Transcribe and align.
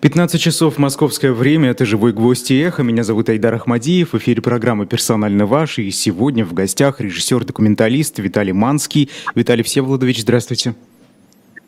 15 0.00 0.40
часов 0.40 0.78
московское 0.78 1.30
время, 1.30 1.70
это 1.70 1.84
«Живой 1.84 2.14
гвоздь 2.14 2.50
и 2.50 2.58
эхо». 2.58 2.82
Меня 2.82 3.04
зовут 3.04 3.28
Айдар 3.28 3.54
Ахмадиев, 3.54 4.14
в 4.14 4.16
эфире 4.16 4.40
программы 4.40 4.86
«Персонально 4.86 5.44
ваш». 5.44 5.78
И 5.78 5.90
сегодня 5.90 6.42
в 6.42 6.54
гостях 6.54 7.02
режиссер-документалист 7.02 8.18
Виталий 8.18 8.54
Манский. 8.54 9.10
Виталий 9.34 9.62
Всеволодович, 9.62 10.22
здравствуйте. 10.22 10.74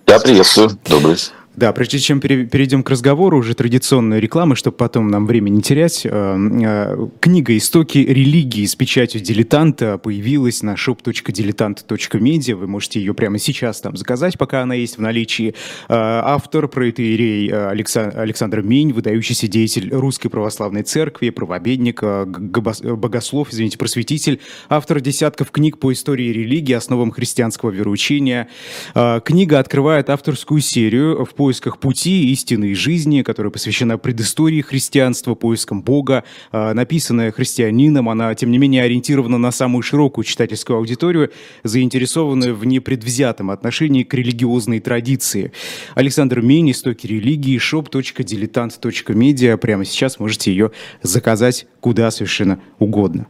Да, 0.06 0.18
приветствую. 0.18 0.70
Добрый. 0.88 1.16
Да, 1.54 1.72
прежде 1.72 1.98
чем 1.98 2.18
перейдем 2.18 2.82
к 2.82 2.88
разговору, 2.88 3.38
уже 3.38 3.54
традиционная 3.54 4.20
реклама, 4.20 4.56
чтобы 4.56 4.78
потом 4.78 5.08
нам 5.08 5.26
время 5.26 5.50
не 5.50 5.60
терять. 5.60 6.06
Э, 6.06 6.08
э, 6.10 7.06
книга 7.20 7.54
«Истоки 7.58 7.98
религии» 7.98 8.64
с 8.64 8.74
печатью 8.74 9.20
дилетанта 9.20 9.98
появилась 9.98 10.62
на 10.62 10.74
shop.diletant.media. 10.74 12.54
Вы 12.54 12.66
можете 12.66 13.00
ее 13.00 13.12
прямо 13.12 13.38
сейчас 13.38 13.82
там 13.82 13.98
заказать, 13.98 14.38
пока 14.38 14.62
она 14.62 14.74
есть 14.74 14.96
в 14.96 15.02
наличии. 15.02 15.54
Э, 15.90 15.94
автор, 16.24 16.68
протеерей 16.68 17.52
Александр 17.52 18.62
Мень, 18.62 18.94
выдающийся 18.94 19.46
деятель 19.46 19.90
Русской 19.92 20.30
Православной 20.30 20.84
Церкви, 20.84 21.28
правобедник, 21.28 22.02
богослов, 22.02 23.50
извините, 23.50 23.76
просветитель, 23.76 24.40
автор 24.70 25.02
десятков 25.02 25.50
книг 25.50 25.78
по 25.78 25.92
истории 25.92 26.32
религии, 26.32 26.72
основам 26.72 27.10
христианского 27.10 27.70
вероучения. 27.70 28.48
Книга 28.94 29.58
открывает 29.58 30.08
авторскую 30.08 30.62
серию 30.62 31.26
в 31.26 31.34
поисках 31.42 31.80
пути 31.80 32.30
истины 32.30 32.66
и 32.66 32.74
жизни, 32.74 33.22
которая 33.22 33.50
посвящена 33.50 33.98
предыстории 33.98 34.60
христианства, 34.60 35.34
поискам 35.34 35.82
Бога, 35.82 36.22
а, 36.52 36.72
написанная 36.72 37.32
христианином, 37.32 38.08
она, 38.08 38.32
тем 38.36 38.52
не 38.52 38.58
менее, 38.58 38.84
ориентирована 38.84 39.38
на 39.38 39.50
самую 39.50 39.82
широкую 39.82 40.24
читательскую 40.24 40.76
аудиторию, 40.76 41.32
заинтересованную 41.64 42.54
в 42.54 42.64
непредвзятом 42.64 43.50
отношении 43.50 44.04
к 44.04 44.14
религиозной 44.14 44.78
традиции. 44.78 45.50
Александр 45.96 46.42
Мень, 46.42 46.70
«Истоки 46.70 47.08
религии», 47.08 47.58
shop.diletant.media. 47.58 49.56
Прямо 49.56 49.84
сейчас 49.84 50.20
можете 50.20 50.52
ее 50.52 50.70
заказать 51.02 51.66
куда 51.80 52.12
совершенно 52.12 52.60
угодно. 52.78 53.26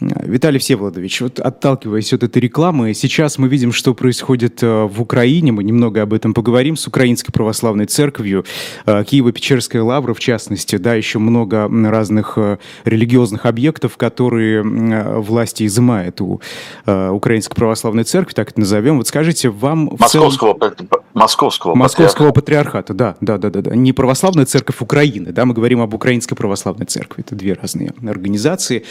Виталий 0.00 0.58
Всеволодович, 0.58 1.20
вот 1.20 1.40
отталкиваясь 1.40 2.12
от 2.12 2.22
этой 2.22 2.38
рекламы, 2.38 2.94
сейчас 2.94 3.36
мы 3.38 3.48
видим, 3.48 3.70
что 3.72 3.94
происходит 3.94 4.62
э, 4.62 4.84
в 4.84 5.02
Украине, 5.02 5.52
мы 5.52 5.62
немного 5.62 6.00
об 6.00 6.14
этом 6.14 6.32
поговорим, 6.32 6.76
с 6.76 6.86
Украинской 6.86 7.32
Православной 7.32 7.84
Церковью, 7.84 8.44
э, 8.86 9.04
Киево-Печерская 9.04 9.82
лавра, 9.82 10.14
в 10.14 10.20
частности, 10.20 10.76
да, 10.76 10.94
еще 10.94 11.18
много 11.18 11.68
разных 11.68 12.34
э, 12.36 12.56
религиозных 12.84 13.44
объектов, 13.44 13.96
которые 13.98 14.62
власти 14.62 15.66
изымают 15.66 16.20
у 16.20 16.40
Украинской 16.86 17.54
Православной 17.54 18.04
Церкви, 18.04 18.34
так 18.34 18.50
это 18.50 18.60
назовем. 18.60 18.98
Вот 18.98 19.08
скажите, 19.08 19.50
вам... 19.50 19.96
Московского, 19.98 20.54
целом... 20.58 20.88
Московского, 21.14 21.74
Московского 21.74 22.32
патриархата. 22.32 22.94
патриархата, 22.94 23.16
да, 23.20 23.38
да, 23.38 23.50
да, 23.50 23.62
да, 23.62 23.70
да. 23.70 23.76
Не 23.76 23.92
Православная 23.92 24.46
Церковь 24.46 24.80
Украины, 24.80 25.32
да, 25.32 25.44
мы 25.44 25.54
говорим 25.54 25.80
об 25.80 25.92
Украинской 25.94 26.34
Православной 26.34 26.86
Церкви. 26.86 27.24
Это 27.26 27.34
две 27.34 27.54
разные 27.54 27.92
организации. 28.08 28.84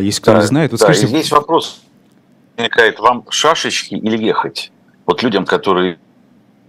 Есть 0.00 0.20
кто 0.20 0.32
да, 0.32 0.40
не 0.40 0.46
знает. 0.46 0.72
Вот 0.72 0.80
да, 0.80 0.86
скажите... 0.86 1.08
здесь 1.08 1.30
вопрос 1.30 1.82
возникает, 2.56 2.98
вам 2.98 3.24
шашечки 3.30 3.94
или 3.94 4.16
ехать? 4.22 4.70
Вот 5.06 5.22
людям, 5.22 5.44
которые 5.44 5.98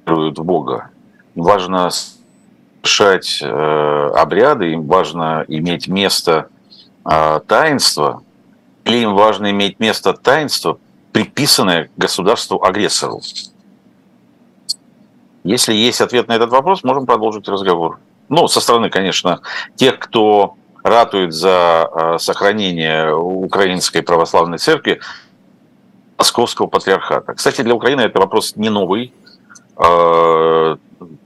веруют 0.05 0.37
в 0.37 0.43
Бога, 0.43 0.89
важно 1.35 1.89
совершать 1.89 3.39
э, 3.41 4.11
обряды, 4.15 4.73
им 4.73 4.87
важно 4.87 5.45
иметь 5.47 5.87
место 5.87 6.49
э, 7.05 7.39
таинства, 7.47 8.23
или 8.83 8.97
им 8.97 9.15
важно 9.15 9.51
иметь 9.51 9.79
место 9.79 10.13
таинства, 10.13 10.77
приписанное 11.11 11.89
государству-агрессору? 11.97 13.21
Если 15.45 15.75
есть 15.75 16.01
ответ 16.01 16.27
на 16.27 16.33
этот 16.33 16.49
вопрос, 16.49 16.83
можем 16.83 17.05
продолжить 17.05 17.47
разговор. 17.47 17.99
Ну, 18.29 18.47
со 18.47 18.59
стороны, 18.59 18.89
конечно, 18.89 19.41
тех, 19.75 19.99
кто 19.99 20.55
ратует 20.83 21.33
за 21.33 21.87
э, 21.93 22.17
сохранение 22.19 23.15
Украинской 23.15 24.01
Православной 24.01 24.57
Церкви, 24.57 25.01
Московского 26.17 26.65
Патриархата. 26.65 27.33
Кстати, 27.35 27.61
для 27.61 27.75
Украины 27.75 28.01
это 28.01 28.19
вопрос 28.19 28.55
не 28.55 28.69
новый. 28.69 29.13
Э, 29.77 30.77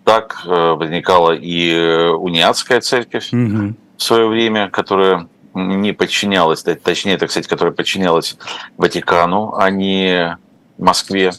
так 0.03 0.41
э, 0.45 0.71
возникала 0.73 1.31
и 1.31 2.09
униатская 2.09 2.81
церковь 2.81 3.31
угу. 3.31 3.73
в 3.95 4.03
свое 4.03 4.27
время, 4.27 4.69
которая 4.69 5.29
не 5.53 5.93
подчинялась, 5.93 6.63
точнее, 6.63 7.13
это, 7.13 7.27
кстати, 7.27 7.47
которая 7.47 7.73
подчинялась 7.73 8.37
Ватикану, 8.77 9.53
а 9.55 9.69
не 9.69 10.37
Москве. 10.77 11.31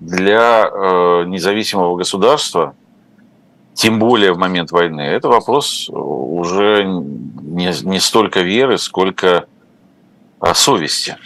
Для 0.00 0.70
независимого 1.26 1.96
государства 1.96 2.74
тем 3.74 3.98
более 3.98 4.32
в 4.32 4.38
момент 4.38 4.70
войны, 4.70 5.00
это 5.02 5.28
вопрос 5.28 5.88
уже 5.88 6.84
не, 6.84 7.72
не 7.82 8.00
столько 8.00 8.40
веры, 8.40 8.78
сколько 8.78 9.46
а, 10.40 10.54
совести. 10.54 11.16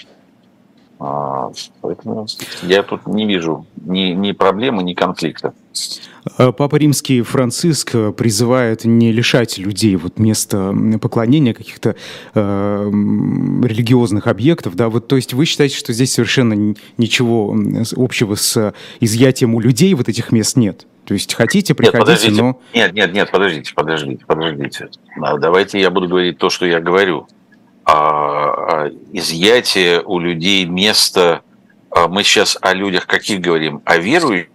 А, 1.00 1.52
поэтому 1.80 2.26
я 2.62 2.82
тут 2.82 3.06
не 3.06 3.24
вижу 3.26 3.66
ни, 3.76 4.12
ни 4.14 4.32
проблемы, 4.32 4.82
ни 4.82 4.94
конфликта. 4.94 5.54
А, 6.36 6.50
Папа 6.50 6.76
Римский 6.76 7.22
Франциск 7.22 7.92
призывает 8.16 8.84
не 8.84 9.12
лишать 9.12 9.58
людей 9.58 9.94
вот 9.96 10.18
места 10.18 10.74
поклонения 11.00 11.54
каких-то 11.54 11.94
э, 12.34 12.90
религиозных 12.90 14.26
объектов, 14.26 14.74
да, 14.74 14.88
вот, 14.88 15.06
то 15.06 15.16
есть 15.16 15.34
вы 15.34 15.44
считаете, 15.44 15.76
что 15.76 15.92
здесь 15.92 16.12
совершенно 16.12 16.74
ничего 16.96 17.56
общего 17.96 18.34
с 18.34 18.74
изъятием 18.98 19.54
у 19.54 19.60
людей 19.60 19.94
вот 19.94 20.08
этих 20.08 20.32
мест 20.32 20.56
нет? 20.56 20.86
То 21.04 21.14
есть 21.14 21.32
хотите, 21.32 21.74
приходите, 21.74 22.28
нет, 22.28 22.36
но... 22.36 22.60
Нет, 22.74 22.92
нет, 22.92 23.14
нет, 23.14 23.30
подождите, 23.30 23.72
подождите, 23.74 24.24
подождите. 24.26 24.90
Давайте 25.16 25.80
я 25.80 25.90
буду 25.90 26.06
говорить 26.06 26.36
то, 26.36 26.50
что 26.50 26.66
я 26.66 26.80
говорю. 26.80 27.28
А, 27.88 27.94
а, 27.94 28.90
изъятие 29.12 30.02
у 30.02 30.18
людей 30.18 30.66
места... 30.66 31.40
А, 31.90 32.06
мы 32.06 32.22
сейчас 32.22 32.58
о 32.60 32.74
людях 32.74 33.06
каких 33.06 33.40
говорим? 33.40 33.80
О 33.86 33.96
верующих? 33.96 34.48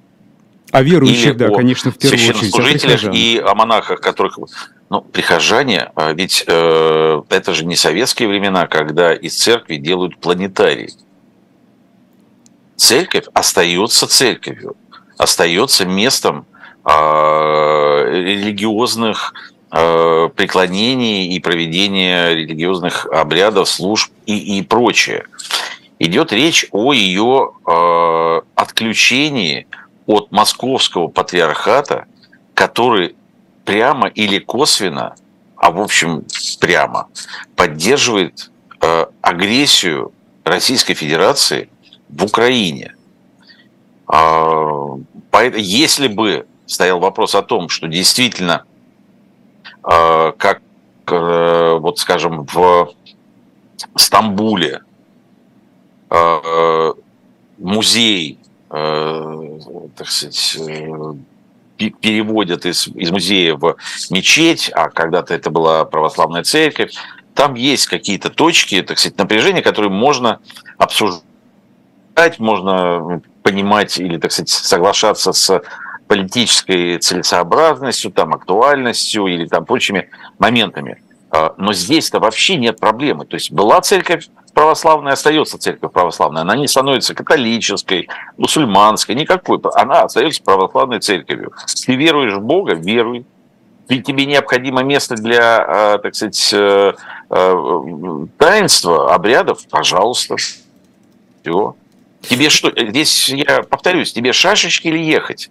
О 0.71 0.81
верующих, 0.83 1.35
да, 1.37 1.49
конечно, 1.49 1.91
в 1.91 1.97
первую 1.97 2.19
очередь. 2.19 2.37
Священнослужителях 2.37 3.15
и 3.15 3.41
о 3.43 3.55
монахах, 3.55 4.01
которых... 4.01 4.37
Ну, 4.89 5.01
прихожане, 5.01 5.91
ведь 6.13 6.43
э, 6.45 7.21
это 7.29 7.53
же 7.55 7.65
не 7.65 7.75
советские 7.75 8.29
времена, 8.29 8.67
когда 8.67 9.11
из 9.11 9.35
церкви 9.35 9.77
делают 9.77 10.19
планетарий. 10.19 10.93
Церковь 12.75 13.25
остается 13.33 14.05
церковью 14.05 14.75
остается 15.17 15.85
местом 15.85 16.45
а, 16.83 18.03
религиозных 18.05 19.33
а, 19.33 19.52
преклонений 19.73 21.35
и 21.35 21.39
проведения 21.39 22.29
религиозных 22.35 23.07
обрядов, 23.07 23.67
служб 23.67 24.11
и, 24.27 24.59
и 24.59 24.61
прочее. 24.61 25.25
Идет 25.97 26.31
речь 26.31 26.67
о 26.71 26.93
ее 26.93 27.53
э, 27.65 28.41
отключении 28.55 29.65
от 30.05 30.31
московского 30.31 31.07
патриархата, 31.07 32.05
который 32.53 33.15
прямо 33.65 34.07
или 34.09 34.37
косвенно, 34.37 35.15
а 35.55 35.71
в 35.71 35.81
общем 35.81 36.23
прямо, 36.59 37.07
поддерживает 37.55 38.51
э, 38.81 39.05
агрессию 39.21 40.11
Российской 40.43 40.93
Федерации 40.93 41.69
в 42.09 42.25
Украине. 42.25 42.95
Если 45.55 46.07
бы 46.07 46.45
стоял 46.65 46.99
вопрос 46.99 47.33
о 47.33 47.41
том, 47.41 47.69
что 47.69 47.87
действительно, 47.87 48.65
э, 48.65 48.72
как, 49.83 50.61
э, 51.07 51.77
вот 51.79 51.99
скажем, 51.99 52.45
в 52.45 52.93
Стамбуле 53.95 54.81
э, 56.09 56.93
музей, 57.57 58.39
так 58.69 60.07
сказать, 60.07 60.57
переводят 61.77 62.65
из, 62.65 62.87
из 62.87 63.11
музея 63.11 63.55
в 63.55 63.75
мечеть, 64.09 64.71
а 64.73 64.89
когда-то 64.89 65.33
это 65.33 65.49
была 65.49 65.85
православная 65.85 66.43
церковь, 66.43 66.93
там 67.33 67.55
есть 67.55 67.87
какие-то 67.87 68.29
точки, 68.29 68.81
так 68.81 68.99
сказать, 68.99 69.17
напряжения, 69.17 69.61
которые 69.61 69.91
можно 69.91 70.39
обсуждать, 70.77 71.23
можно 72.39 73.21
понимать 73.41 73.97
или, 73.97 74.17
так 74.17 74.31
сказать, 74.31 74.49
соглашаться 74.49 75.33
с 75.33 75.61
политической 76.07 76.97
целесообразностью, 76.97 78.11
там, 78.11 78.33
актуальностью 78.33 79.27
или 79.27 79.47
там 79.47 79.65
прочими 79.65 80.09
моментами. 80.39 81.01
А, 81.31 81.53
но 81.57 81.73
здесь-то 81.73 82.19
вообще 82.19 82.57
нет 82.57 82.79
проблемы. 82.79 83.25
То 83.25 83.35
есть 83.35 83.51
была 83.51 83.81
церковь 83.81 84.27
православная, 84.53 85.13
остается 85.13 85.57
церковь 85.57 85.91
православная. 85.91 86.43
Она 86.43 86.55
не 86.55 86.67
становится 86.67 87.15
католической, 87.15 88.07
мусульманской, 88.37 89.15
никакой. 89.15 89.59
Она 89.73 90.03
остается 90.03 90.43
православной 90.43 90.99
церковью. 90.99 91.53
Ты 91.85 91.95
веруешь 91.95 92.35
в 92.35 92.41
Бога, 92.41 92.73
веруй. 92.75 93.25
И 93.89 94.01
тебе 94.01 94.25
необходимо 94.25 94.81
место 94.83 95.15
для, 95.15 95.57
а, 95.57 95.97
так 95.97 96.15
сказать, 96.15 96.53
э, 96.53 96.93
э, 97.29 98.25
таинства, 98.37 99.13
обрядов, 99.13 99.59
пожалуйста. 99.69 100.35
Все. 101.41 101.75
Тебе 102.21 102.49
что, 102.49 102.71
здесь 102.75 103.27
я 103.27 103.63
повторюсь, 103.63 104.13
тебе 104.13 104.31
шашечки 104.31 104.87
или 104.87 104.99
ехать? 104.99 105.49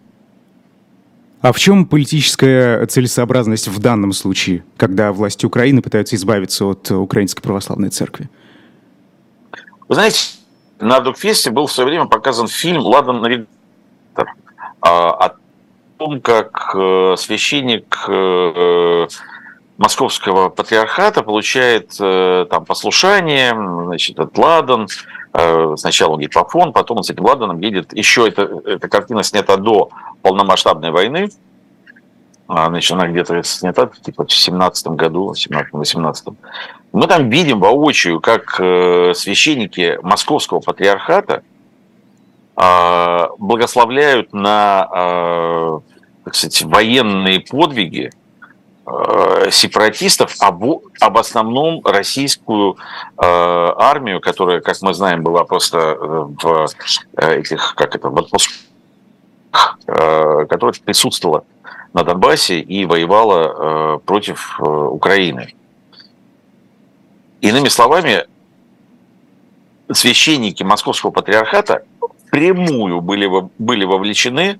А 1.42 1.52
в 1.52 1.58
чем 1.58 1.86
политическая 1.86 2.86
целесообразность 2.86 3.66
в 3.66 3.78
данном 3.80 4.12
случае, 4.12 4.64
когда 4.76 5.12
власти 5.12 5.44
Украины 5.44 5.82
пытаются 5.82 6.14
избавиться 6.14 6.66
от 6.66 6.90
Украинской 6.92 7.42
православной 7.42 7.90
церкви? 7.90 8.30
Вы 9.88 9.96
знаете, 9.96 10.20
на 10.78 11.00
Дукфесте 11.00 11.50
был 11.50 11.66
в 11.66 11.72
свое 11.72 11.88
время 11.88 12.06
показан 12.06 12.46
фильм 12.46 12.82
«Ладан 12.82 13.20
навигатор» 13.20 13.48
о 14.80 15.32
том, 15.98 16.20
как 16.20 16.72
э, 16.74 17.14
священник 17.16 18.04
э, 18.08 19.06
московского 19.78 20.48
патриархата 20.48 21.22
получает 21.22 21.94
э, 22.00 22.46
там 22.50 22.64
послушание, 22.64 23.52
значит, 23.86 24.18
от 24.18 24.36
Ладан, 24.36 24.88
сначала 25.76 26.12
он 26.12 26.20
гипофон, 26.20 26.72
потом 26.72 26.98
он 26.98 27.04
с 27.04 27.10
этим 27.10 27.24
Ладаном 27.24 27.60
едет, 27.60 27.96
еще 27.96 28.28
эта, 28.28 28.42
эта 28.66 28.88
картина 28.88 29.22
снята 29.22 29.56
до 29.56 29.88
полномасштабной 30.20 30.90
войны, 30.90 31.30
а, 32.48 32.68
значит, 32.68 32.92
она 32.92 33.08
где-то 33.08 33.42
снята 33.42 33.90
типа, 34.02 34.26
в 34.26 34.32
17 34.32 34.88
году, 34.88 35.32
17-18. 35.32 36.34
Мы 36.92 37.06
там 37.06 37.30
видим 37.30 37.60
воочию, 37.60 38.20
как 38.20 38.56
священники 38.56 39.98
московского 40.02 40.60
патриархата 40.60 41.42
а, 42.54 43.30
благословляют 43.38 44.32
на 44.32 44.88
а, 44.90 45.80
так 46.24 46.34
сказать, 46.34 46.62
военные 46.62 47.40
подвиги 47.40 48.12
а, 48.84 49.50
сепаратистов 49.50 50.34
об, 50.40 50.64
об 51.00 51.18
основном 51.18 51.82
российскую 51.84 52.76
армию, 53.16 54.20
которая, 54.20 54.60
как 54.60 54.76
мы 54.82 54.92
знаем, 54.94 55.22
была 55.22 55.44
просто 55.44 55.78
э, 55.78 55.96
в 56.00 56.68
э, 57.16 57.40
этих, 57.40 57.74
как 57.76 57.94
это, 57.94 58.08
в 58.08 58.18
отпусках, 58.18 58.56
которая 59.84 60.74
присутствовала 60.84 61.44
на 61.92 62.02
Донбассе 62.02 62.60
и 62.60 62.84
воевала 62.86 63.98
против 63.98 64.58
э, 64.58 64.64
Украины. 64.64 65.54
Иными 67.40 67.68
словами, 67.68 68.26
священники 69.92 70.62
Московского 70.62 71.10
патриархата 71.10 71.84
прямую 72.30 73.00
были, 73.00 73.28
были 73.58 73.84
вовлечены 73.84 74.58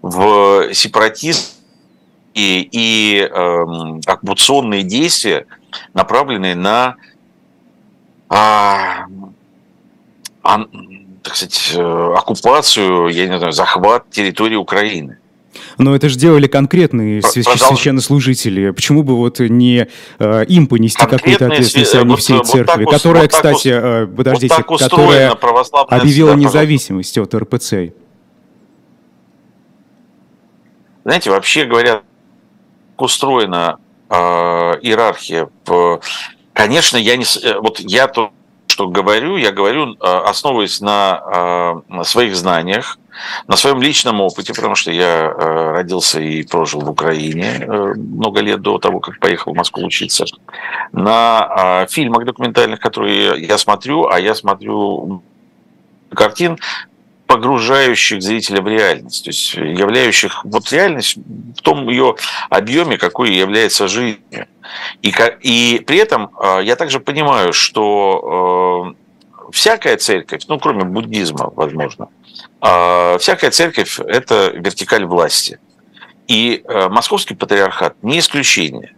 в 0.00 0.72
сепаратизм 0.72 1.61
и, 2.34 2.68
и 2.70 3.20
э, 3.20 3.64
оккупационные 4.06 4.82
действия, 4.82 5.46
направленные 5.94 6.54
на 6.54 6.96
а, 8.28 9.06
а, 10.42 10.66
так 11.22 11.36
сказать, 11.36 11.72
э, 11.74 12.14
оккупацию, 12.16 13.08
я 13.08 13.28
не 13.28 13.38
знаю, 13.38 13.52
захват 13.52 14.10
территории 14.10 14.56
Украины. 14.56 15.18
Но 15.78 15.94
это 15.94 16.08
же 16.08 16.18
делали 16.18 16.46
конкретные 16.46 17.20
Продолж... 17.20 17.60
священнослужители. 17.60 18.70
Почему 18.70 19.02
бы 19.02 19.16
вот 19.16 19.38
не 19.40 19.88
э, 20.18 20.44
им 20.46 20.66
понести 20.66 21.04
какую-то 21.06 21.46
ответственность, 21.46 21.94
а 21.94 22.02
не 22.02 22.16
всей 22.16 22.36
вот 22.38 22.46
церкви, 22.46 22.84
вот 22.84 22.94
которая, 22.94 23.22
вот 23.22 23.32
кстати, 23.32 23.68
э, 23.68 24.06
подождите, 24.06 24.54
вот 24.66 24.80
которая 24.80 25.30
объявила 25.30 26.34
независимость 26.34 27.18
от 27.18 27.34
РПЦ? 27.34 27.74
Знаете, 31.04 31.30
вообще 31.30 31.64
говоря, 31.64 32.02
устроена 32.96 33.78
э, 34.08 34.14
иерархия. 34.82 35.48
Конечно, 36.52 36.96
я 36.96 37.16
не, 37.16 37.24
э, 37.24 37.58
вот 37.58 37.80
я 37.80 38.06
то, 38.08 38.32
что 38.66 38.88
говорю, 38.88 39.36
я 39.36 39.52
говорю, 39.52 39.94
э, 39.94 39.96
основываясь 40.00 40.80
на 40.80 41.82
э, 41.90 42.04
своих 42.04 42.36
знаниях, 42.36 42.98
на 43.46 43.56
своем 43.56 43.82
личном 43.82 44.20
опыте, 44.20 44.54
потому 44.54 44.74
что 44.74 44.90
я 44.90 45.32
родился 45.32 46.18
и 46.18 46.42
прожил 46.42 46.80
в 46.80 46.90
Украине 46.90 47.66
много 47.94 48.40
лет 48.40 48.62
до 48.62 48.78
того, 48.78 49.00
как 49.00 49.18
поехал 49.18 49.52
в 49.52 49.56
Москву 49.56 49.84
учиться, 49.84 50.24
на 50.92 51.86
фильмах 51.90 52.24
документальных, 52.24 52.80
которые 52.80 53.44
я 53.46 53.58
смотрю, 53.58 54.08
а 54.08 54.18
я 54.18 54.34
смотрю 54.34 55.22
картин, 56.14 56.58
погружающих 57.32 58.22
зрителя 58.22 58.60
в 58.60 58.68
реальность, 58.68 59.24
то 59.24 59.30
есть 59.30 59.54
являющих 59.54 60.44
вот 60.44 60.70
реальность 60.70 61.16
в 61.16 61.62
том 61.62 61.88
ее 61.88 62.16
объеме, 62.50 62.98
какой 62.98 63.34
является 63.34 63.88
жизнь. 63.88 64.20
И, 65.00 65.14
и 65.40 65.82
при 65.86 65.96
этом 65.96 66.30
я 66.62 66.76
также 66.76 67.00
понимаю, 67.00 67.54
что 67.54 68.94
всякая 69.50 69.96
церковь, 69.96 70.42
ну, 70.48 70.58
кроме 70.58 70.84
буддизма, 70.84 71.50
возможно, 71.56 72.08
а, 72.60 73.16
всякая 73.18 73.50
церковь– 73.50 73.98
это 74.06 74.52
вертикаль 74.54 75.06
власти. 75.06 75.58
И 76.28 76.62
э, 76.64 76.88
московский 76.88 77.34
патриархат 77.34 77.96
не 78.02 78.18
исключение. 78.20 78.94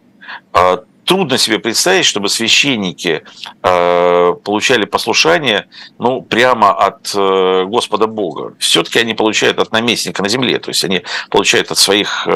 Трудно 1.05 1.39
себе 1.39 1.59
представить, 1.59 2.07
чтобы 2.07 2.29
священники 2.29 3.23
э, 3.63 4.35
получали 4.45 4.85
послушание 4.85 5.67
ну, 5.99 6.23
прямо 6.23 6.73
от 6.73 7.13
э, 7.15 7.65
Господа 7.67 8.07
Бога. 8.07 8.55
Все-таки 8.59 8.99
они 8.99 9.15
получают 9.15 9.59
от 9.59 9.73
наместника 9.73 10.23
на 10.23 10.29
земле, 10.29 10.59
то 10.59 10.71
есть 10.71 10.85
они 10.85 11.03
получают 11.31 11.71
от 11.71 11.79
своих 11.79 12.27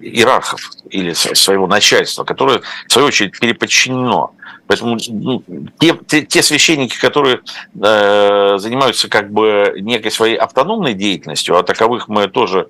иерархов 0.00 0.60
или 0.90 1.12
своего 1.12 1.66
начальства, 1.66 2.24
которое, 2.24 2.62
в 2.86 2.92
свою 2.92 3.08
очередь, 3.08 3.38
переподчинено 3.38 4.30
Поэтому 4.68 4.98
ну, 5.08 5.42
те, 5.80 5.98
те, 6.06 6.22
те 6.22 6.42
священники, 6.42 6.98
которые 7.00 7.40
э, 7.82 8.58
занимаются 8.58 9.08
как 9.08 9.32
бы 9.32 9.74
некой 9.80 10.10
своей 10.10 10.36
автономной 10.36 10.94
деятельностью, 10.94 11.56
а 11.56 11.62
таковых 11.62 12.08
мы 12.08 12.28
тоже 12.28 12.68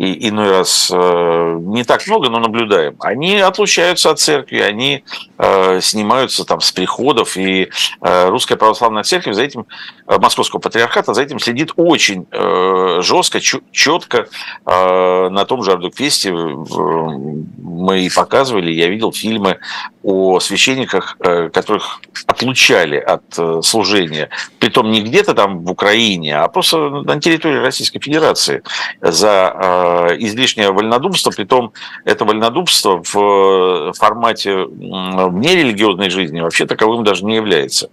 и 0.00 0.30
иной 0.30 0.50
раз 0.50 0.90
э, 0.90 1.58
не 1.60 1.84
так 1.84 2.06
много, 2.06 2.30
но 2.30 2.38
наблюдаем, 2.38 2.96
они 3.00 3.38
отлучаются 3.38 4.10
от 4.10 4.18
церкви, 4.18 4.58
они 4.58 5.04
э, 5.36 5.80
снимаются 5.82 6.46
там 6.46 6.62
с 6.62 6.72
приходов, 6.72 7.36
и 7.36 7.68
э, 8.00 8.28
Русская 8.30 8.56
Православная 8.56 9.02
Церковь 9.02 9.34
за 9.34 9.42
этим, 9.42 9.66
Московского 10.06 10.58
Патриархата 10.58 11.12
за 11.12 11.20
этим 11.20 11.38
следит 11.38 11.72
очень 11.76 12.26
жестко, 13.02 13.40
четко. 13.40 14.26
На 14.64 15.44
том 15.44 15.62
же 15.62 15.72
Ардукфесте 15.72 16.32
мы 16.32 18.00
и 18.00 18.10
показывали, 18.10 18.72
я 18.72 18.88
видел 18.88 19.12
фильмы 19.12 19.58
о 20.02 20.40
священниках, 20.40 21.16
которых 21.52 22.00
отлучали 22.26 22.96
от 22.96 23.64
служения, 23.64 24.30
притом 24.58 24.90
не 24.90 25.02
где-то 25.02 25.34
там 25.34 25.64
в 25.64 25.70
Украине, 25.70 26.38
а 26.38 26.48
просто 26.48 26.78
на 26.78 27.20
территории 27.20 27.58
Российской 27.58 28.00
Федерации 28.00 28.62
за 29.00 29.50
Э, 29.62 30.16
излишнее 30.18 30.72
вольнодумство, 30.72 31.30
притом 31.30 31.72
это 32.04 32.24
вольнодумство 32.24 33.02
в 33.02 33.90
э, 33.90 33.92
формате 33.92 34.66
нерелигиозной 34.70 36.10
жизни 36.10 36.40
вообще 36.40 36.66
таковым 36.66 37.04
даже 37.04 37.24
не 37.24 37.36
является. 37.36 37.90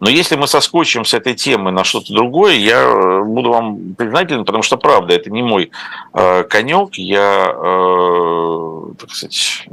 Но 0.00 0.08
если 0.08 0.36
мы 0.36 0.46
соскочим 0.46 1.04
с 1.04 1.14
этой 1.14 1.34
темы 1.34 1.70
на 1.70 1.84
что-то 1.84 2.12
другое, 2.12 2.54
я 2.54 2.80
э, 2.80 3.22
буду 3.22 3.50
вам 3.50 3.94
признателен, 3.94 4.44
потому 4.44 4.62
что 4.62 4.76
правда, 4.76 5.14
это 5.14 5.30
не 5.30 5.42
мой 5.42 5.70
конек, 6.12 6.94
я, 6.94 7.54
так 8.98 9.10
сказать, 9.10 9.64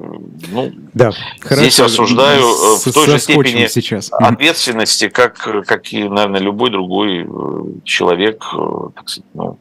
ну, 0.51 0.71
да, 0.93 1.11
здесь 1.49 1.76
хорошо. 1.83 2.03
осуждаю 2.03 2.43
в 2.77 2.91
той 2.93 3.05
же 3.07 3.19
степени 3.19 3.67
сейчас. 3.67 4.09
ответственности, 4.11 5.09
как, 5.09 5.35
как 5.65 5.93
и, 5.93 6.03
наверное, 6.03 6.39
любой 6.39 6.69
другой 6.69 7.27
человек, 7.83 8.45
так 8.95 9.09
сказать, 9.09 9.29
ну, 9.33 9.57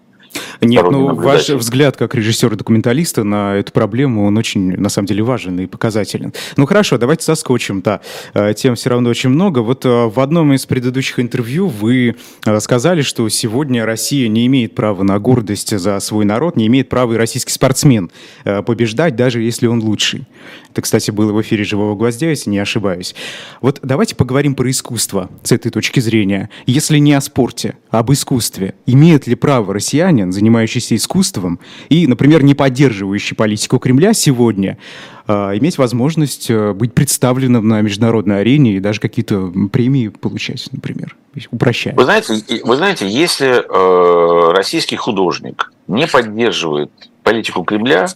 нет, 0.60 0.84
ну 0.90 1.14
ваш 1.14 1.48
взгляд 1.48 1.96
как 1.96 2.14
режиссера-документалиста 2.14 3.24
на 3.24 3.56
эту 3.56 3.72
проблему, 3.72 4.26
он 4.26 4.36
очень, 4.36 4.76
на 4.76 4.88
самом 4.88 5.06
деле, 5.06 5.22
важен 5.22 5.58
и 5.60 5.66
показателен. 5.66 6.32
Ну 6.56 6.66
хорошо, 6.66 6.98
давайте 6.98 7.24
соскочим, 7.24 7.80
да. 7.82 8.00
Э, 8.34 8.54
тем 8.54 8.74
все 8.74 8.90
равно 8.90 9.10
очень 9.10 9.30
много. 9.30 9.60
Вот 9.60 9.84
э, 9.84 9.88
в 9.88 10.20
одном 10.20 10.52
из 10.52 10.66
предыдущих 10.66 11.20
интервью 11.20 11.68
вы 11.68 12.16
э, 12.44 12.60
сказали, 12.60 13.02
что 13.02 13.28
сегодня 13.28 13.84
Россия 13.84 14.28
не 14.28 14.46
имеет 14.46 14.74
права 14.74 15.02
на 15.02 15.18
гордость 15.18 15.76
за 15.76 15.98
свой 16.00 16.24
народ, 16.24 16.56
не 16.56 16.66
имеет 16.66 16.88
права 16.88 17.14
и 17.14 17.16
российский 17.16 17.52
спортсмен 17.52 18.10
побеждать, 18.44 19.16
даже 19.16 19.42
если 19.42 19.66
он 19.66 19.82
лучший. 19.82 20.26
Это, 20.70 20.82
кстати, 20.82 21.10
было 21.10 21.32
в 21.32 21.40
эфире 21.40 21.64
«Живого 21.64 21.96
гвоздя», 21.96 22.28
если 22.30 22.50
не 22.50 22.58
ошибаюсь. 22.58 23.14
Вот 23.60 23.80
давайте 23.82 24.14
поговорим 24.14 24.54
про 24.54 24.70
искусство 24.70 25.30
с 25.42 25.52
этой 25.52 25.70
точки 25.70 26.00
зрения. 26.00 26.50
Если 26.66 26.98
не 26.98 27.14
о 27.14 27.20
спорте, 27.20 27.76
об 27.98 28.12
искусстве. 28.12 28.74
Имеет 28.86 29.26
ли 29.26 29.34
право 29.34 29.74
россиянин, 29.74 30.32
занимающийся 30.32 30.96
искусством 30.96 31.58
и, 31.88 32.06
например, 32.06 32.42
не 32.42 32.54
поддерживающий 32.54 33.36
политику 33.36 33.78
Кремля 33.78 34.12
сегодня, 34.12 34.78
э, 35.26 35.32
иметь 35.58 35.78
возможность 35.78 36.50
э, 36.50 36.72
быть 36.72 36.94
представленным 36.94 37.66
на 37.68 37.80
международной 37.80 38.40
арене 38.40 38.72
и 38.76 38.80
даже 38.80 39.00
какие-то 39.00 39.52
премии 39.72 40.08
получать, 40.08 40.68
например, 40.72 41.16
упрощая. 41.50 41.94
Вы 41.94 42.04
знаете, 42.04 42.42
вы 42.64 42.76
знаете 42.76 43.08
если 43.08 43.48
э, 43.48 44.52
российский 44.52 44.96
художник 44.96 45.72
не 45.86 46.06
поддерживает 46.06 46.90
политику 47.22 47.64
Кремля, 47.64 48.08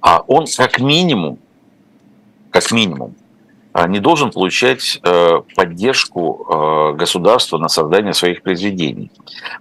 а 0.00 0.22
он 0.26 0.46
как 0.56 0.80
минимум 0.80 1.38
как 2.50 2.72
минимум, 2.72 3.14
не 3.86 4.00
должен 4.00 4.30
получать 4.30 5.00
поддержку 5.54 6.94
государства 6.98 7.58
на 7.58 7.68
создание 7.68 8.14
своих 8.14 8.42
произведений. 8.42 9.10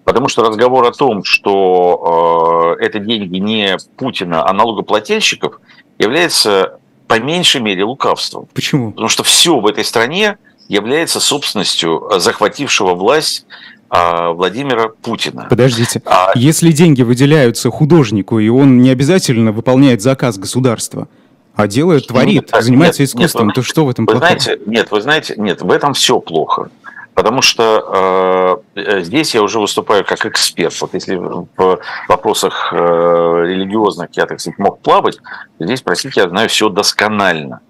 Потому 0.03 0.27
что 0.27 0.43
разговор 0.43 0.85
о 0.85 0.91
том, 0.91 1.23
что 1.23 2.75
это 2.79 2.99
деньги 2.99 3.37
не 3.37 3.77
Путина, 3.97 4.47
а 4.47 4.53
налогоплательщиков, 4.53 5.59
является 5.99 6.79
по 7.07 7.19
меньшей 7.19 7.61
мере 7.61 7.83
лукавством. 7.83 8.47
Почему? 8.53 8.91
Потому 8.91 9.09
что 9.09 9.23
все 9.23 9.59
в 9.59 9.65
этой 9.67 9.83
стране 9.83 10.37
является 10.67 11.19
собственностью 11.19 12.09
захватившего 12.17 12.93
власть 12.93 13.45
а, 13.89 14.31
Владимира 14.31 14.89
Путина. 14.89 15.47
Подождите, 15.49 16.01
а... 16.05 16.31
если 16.35 16.71
деньги 16.71 17.03
выделяются 17.03 17.69
художнику, 17.71 18.39
и 18.39 18.49
он 18.49 18.81
не 18.81 18.89
обязательно 18.89 19.53
выполняет 19.53 20.01
заказ 20.01 20.37
государства, 20.37 21.07
а 21.57 21.67
делает, 21.67 22.07
творит, 22.07 22.49
ну, 22.53 22.61
занимается 22.61 23.01
нет, 23.01 23.09
искусством, 23.09 23.47
нет, 23.47 23.55
то 23.55 23.63
что 23.63 23.83
в 23.83 23.89
этом 23.89 24.05
вы 24.05 24.13
плохого? 24.13 24.39
Знаете, 24.39 24.61
нет, 24.67 24.91
вы 24.91 25.01
знаете, 25.01 25.33
нет, 25.37 25.61
в 25.61 25.71
этом 25.71 25.93
все 25.93 26.19
плохо. 26.19 26.69
Потому 27.15 27.41
что 27.41 28.61
э, 28.75 29.01
здесь 29.01 29.33
я 29.33 29.41
уже 29.41 29.59
выступаю 29.59 30.05
как 30.05 30.27
эксперт. 30.27 30.79
Вот 30.79 30.93
если 30.93 31.15
в 31.15 31.79
вопросах 32.07 32.71
э, 32.71 32.75
религиозных 32.75 34.09
я, 34.11 34.27
так 34.27 34.39
сказать, 34.39 34.59
мог 34.59 34.81
плавать, 34.81 35.17
здесь, 35.59 35.81
простите, 35.81 36.21
я 36.21 36.29
знаю 36.29 36.47
все 36.47 36.69
досконально. 36.69 37.61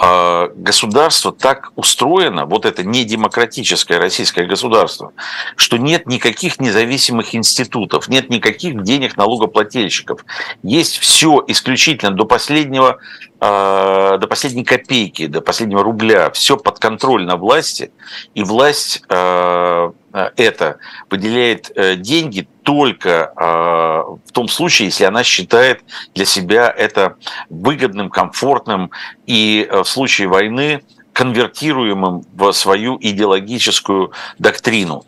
А, 0.00 0.52
государство 0.54 1.32
так 1.32 1.72
устроено, 1.74 2.46
вот 2.46 2.66
это 2.66 2.84
недемократическое 2.84 3.98
российское 3.98 4.46
государство, 4.46 5.12
что 5.56 5.76
нет 5.76 6.06
никаких 6.06 6.60
независимых 6.60 7.34
институтов, 7.34 8.06
нет 8.06 8.30
никаких 8.30 8.80
денег 8.84 9.16
налогоплательщиков. 9.16 10.24
Есть 10.62 10.98
все 10.98 11.42
исключительно 11.48 12.12
до 12.12 12.26
последнего, 12.26 12.98
а, 13.40 14.18
до 14.18 14.28
последней 14.28 14.62
копейки, 14.62 15.26
до 15.26 15.40
последнего 15.40 15.82
рубля, 15.82 16.30
все 16.30 16.56
под 16.56 16.78
контроль 16.78 17.24
на 17.24 17.36
власти, 17.36 17.90
и 18.34 18.44
власть 18.44 19.02
а, 19.08 19.94
это 20.36 20.78
выделяет 21.10 21.70
э, 21.74 21.96
деньги 21.96 22.48
только 22.68 23.32
а, 23.34 24.02
в 24.26 24.30
том 24.30 24.46
случае, 24.46 24.88
если 24.88 25.04
она 25.04 25.24
считает 25.24 25.80
для 26.14 26.26
себя 26.26 26.68
это 26.68 27.16
выгодным, 27.48 28.10
комфортным 28.10 28.90
и 29.24 29.66
э, 29.66 29.84
в 29.84 29.88
случае 29.88 30.28
войны 30.28 30.82
конвертируемым 31.14 32.26
в 32.34 32.52
свою 32.52 32.98
идеологическую 33.00 34.12
доктрину. 34.38 35.06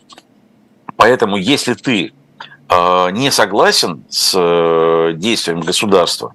Поэтому 0.95 1.37
если 1.37 1.75
ты 1.75 2.13
а, 2.67 3.09
не 3.09 3.29
согласен 3.29 4.05
с 4.09 4.33
э, 4.35 5.13
действием 5.13 5.59
государства, 5.59 6.33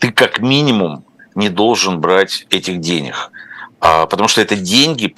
ты 0.00 0.10
как 0.10 0.40
минимум 0.40 1.04
не 1.36 1.50
должен 1.50 2.00
брать 2.00 2.48
этих 2.50 2.80
денег, 2.80 3.30
а, 3.78 4.06
потому 4.06 4.26
что 4.26 4.40
это 4.40 4.56
деньги 4.56 5.14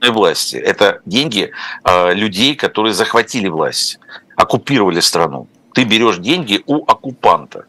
власти, 0.00 0.56
это 0.56 1.02
деньги 1.04 1.50
людей, 2.14 2.54
которые 2.54 2.94
захватили 2.94 3.48
власть 3.48 3.98
оккупировали 4.38 5.00
страну. 5.00 5.48
Ты 5.74 5.84
берешь 5.84 6.18
деньги 6.18 6.62
у 6.66 6.84
оккупанта. 6.84 7.66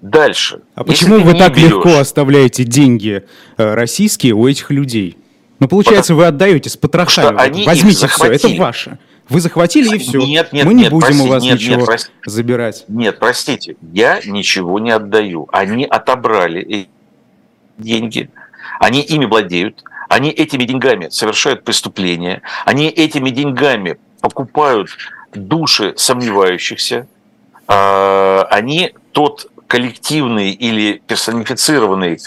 Дальше. 0.00 0.62
А 0.74 0.84
почему 0.84 1.20
вы 1.20 1.34
так 1.34 1.54
берешь... 1.54 1.70
легко 1.70 1.98
оставляете 1.98 2.64
деньги 2.64 3.24
э, 3.56 3.74
российские 3.74 4.32
у 4.34 4.48
этих 4.48 4.70
людей? 4.70 5.16
Ну, 5.60 5.68
получается, 5.68 6.14
Потому... 6.14 6.20
вы 6.20 6.26
отдаете 6.26 6.70
с 6.70 6.76
потрохами. 6.76 7.38
Они 7.38 7.64
Возьмите 7.64 8.06
все, 8.08 8.32
это 8.32 8.48
ваше. 8.48 8.98
Вы 9.28 9.40
захватили 9.40 9.96
и 9.96 9.98
все. 9.98 10.18
Нет, 10.18 10.52
нет, 10.52 10.66
Мы 10.66 10.74
не 10.74 10.82
нет, 10.82 10.92
будем 10.92 11.06
прости, 11.06 11.22
у 11.22 11.30
вас 11.30 11.42
нет, 11.42 11.54
ничего 11.54 11.76
нет, 11.76 11.86
прости. 11.86 12.10
забирать. 12.26 12.84
Нет, 12.88 13.18
простите, 13.18 13.76
я 13.92 14.20
ничего 14.24 14.78
не 14.78 14.90
отдаю. 14.90 15.48
Они 15.52 15.84
отобрали 15.84 16.88
деньги, 17.78 18.30
они 18.80 19.00
ими 19.00 19.24
владеют, 19.24 19.82
они 20.08 20.30
этими 20.30 20.64
деньгами 20.64 21.08
совершают 21.08 21.64
преступления, 21.64 22.42
они 22.66 22.88
этими 22.88 23.30
деньгами 23.30 23.98
покупают 24.20 24.90
души 25.36 25.94
сомневающихся, 25.96 27.06
а, 27.66 28.46
они 28.50 28.94
тот 29.12 29.50
коллективный 29.66 30.50
или 30.50 31.02
персонифицированный 31.06 32.18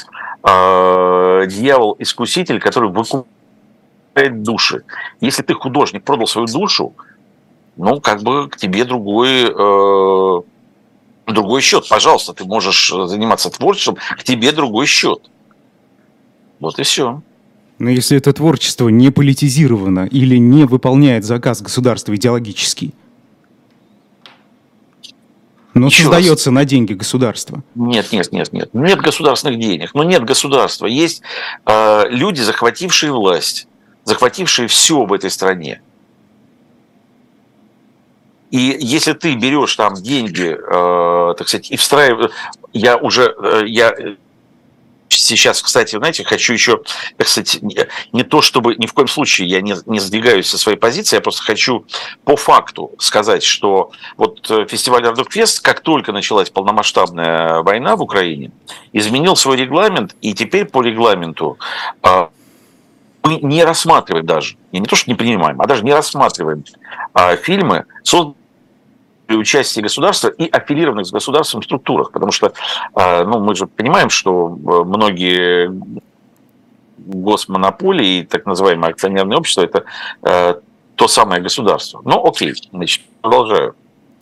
а, 0.44 1.46
дьявол-искуситель, 1.46 2.60
который 2.60 2.90
выкупает 2.90 4.44
души. 4.44 4.84
Если 5.22 5.44
ты 5.44 5.54
художник, 5.54 6.04
продал 6.04 6.28
свою 6.28 6.48
душу, 6.48 6.94
ну, 7.78 8.02
как 8.02 8.24
бы 8.24 8.50
к 8.50 8.58
тебе 8.58 8.86
другой, 8.86 9.44
э, 9.44 10.42
другой 11.28 11.62
счет. 11.62 11.88
Пожалуйста, 11.88 12.34
ты 12.34 12.44
можешь 12.44 12.90
заниматься 12.90 13.52
творчеством, 13.52 13.98
к 14.18 14.24
тебе 14.24 14.52
другой 14.52 14.88
счет. 14.88 15.30
Вот 16.60 16.80
и 16.80 16.84
все. 16.84 17.22
Но 17.80 17.90
если 17.90 18.18
это 18.18 18.34
творчество 18.34 18.90
не 18.90 19.12
политизировано 19.12 20.08
или 20.08 20.38
не 20.38 20.66
выполняет 20.66 21.24
заказ 21.24 21.62
государства 21.62 22.16
идеологический, 22.16 22.94
но 25.78 25.88
Еще 25.88 26.04
создается 26.04 26.50
раз. 26.50 26.56
на 26.56 26.66
деньги 26.66 26.94
государства. 26.94 27.64
Нет, 27.76 28.12
нет, 28.12 28.32
нет, 28.32 28.52
нет. 28.52 28.74
Нет 28.74 29.00
государственных 29.00 29.60
денег. 29.60 29.94
Но 29.94 30.04
нет 30.04 30.24
государства. 30.24 30.88
Есть 30.88 31.22
э, 31.68 32.10
люди, 32.10 32.42
захватившие 32.42 33.12
власть, 33.12 33.68
захватившие 34.04 34.68
все 34.68 35.06
в 35.06 35.14
этой 35.14 35.30
стране. 35.30 35.82
И 38.50 38.78
если 38.80 39.14
ты 39.14 39.36
берешь 39.36 39.76
там 39.76 39.94
деньги, 39.94 40.58
э, 40.58 41.36
так 41.36 41.48
сказать, 41.48 41.70
и 41.70 41.78
встраиваешь, 41.78 42.32
я 42.74 42.98
уже, 42.98 43.36
э, 43.38 43.64
я 43.68 43.94
сейчас, 45.10 45.62
кстати, 45.62 45.96
знаете, 45.96 46.24
хочу 46.24 46.54
еще, 46.54 46.82
кстати, 47.18 47.60
не 48.12 48.24
то 48.24 48.42
чтобы 48.42 48.76
ни 48.76 48.86
в 48.86 48.94
коем 48.94 49.08
случае 49.08 49.48
я 49.48 49.62
не, 49.62 49.76
не 49.86 50.00
сдвигаюсь 50.00 50.48
со 50.48 50.58
своей 50.58 50.78
позиции, 50.78 51.16
я 51.16 51.22
просто 51.22 51.44
хочу 51.44 51.86
по 52.24 52.36
факту 52.36 52.92
сказать, 53.00 53.44
что 53.44 53.92
вот 54.18 54.50
э, 54.50 54.66
фестиваль 54.68 55.06
Ардукфест, 55.06 55.62
как 55.62 55.82
только 55.82 56.12
началась 56.12 56.50
полномасштабная 56.50 57.62
война 57.62 57.96
в 57.96 58.02
Украине, 58.02 58.52
изменил 58.94 59.36
свой 59.36 59.58
регламент, 59.58 60.16
и 60.22 60.34
теперь 60.34 60.66
по 60.66 60.82
регламенту 60.82 61.58
а, 62.02 62.30
мы 63.24 63.40
не 63.42 63.64
рассматриваем 63.64 64.26
даже, 64.26 64.56
не 64.72 64.82
то, 64.82 64.96
что 64.96 65.10
не 65.10 65.16
принимаем, 65.16 65.62
а 65.62 65.68
даже 65.68 65.84
не 65.84 65.94
рассматриваем 65.94 66.64
а, 67.14 67.36
фильмы, 67.36 67.86
созданные 68.04 68.36
участии 69.36 69.82
государства 69.82 70.30
и 70.30 70.48
аффилированных 70.50 71.06
с 71.06 71.12
государством 71.12 71.62
структурах, 71.64 72.12
потому 72.12 72.32
что 72.32 72.54
а, 72.94 73.24
ну, 73.24 73.40
мы 73.40 73.56
же 73.56 73.68
понимаем, 73.68 74.10
что 74.10 74.58
э, 74.58 74.84
многие 74.84 75.72
госмонополии 76.98 78.20
и 78.20 78.24
так 78.24 78.46
называемые 78.46 78.92
акционерные 78.92 79.38
общества– 79.38 79.62
это 79.64 79.84
э, 80.24 80.56
то 80.96 81.08
самое 81.08 81.42
государство. 81.42 82.02
Ну, 82.04 82.26
окей, 82.26 82.54
значит, 82.72 83.04
продолжаю. 83.22 83.76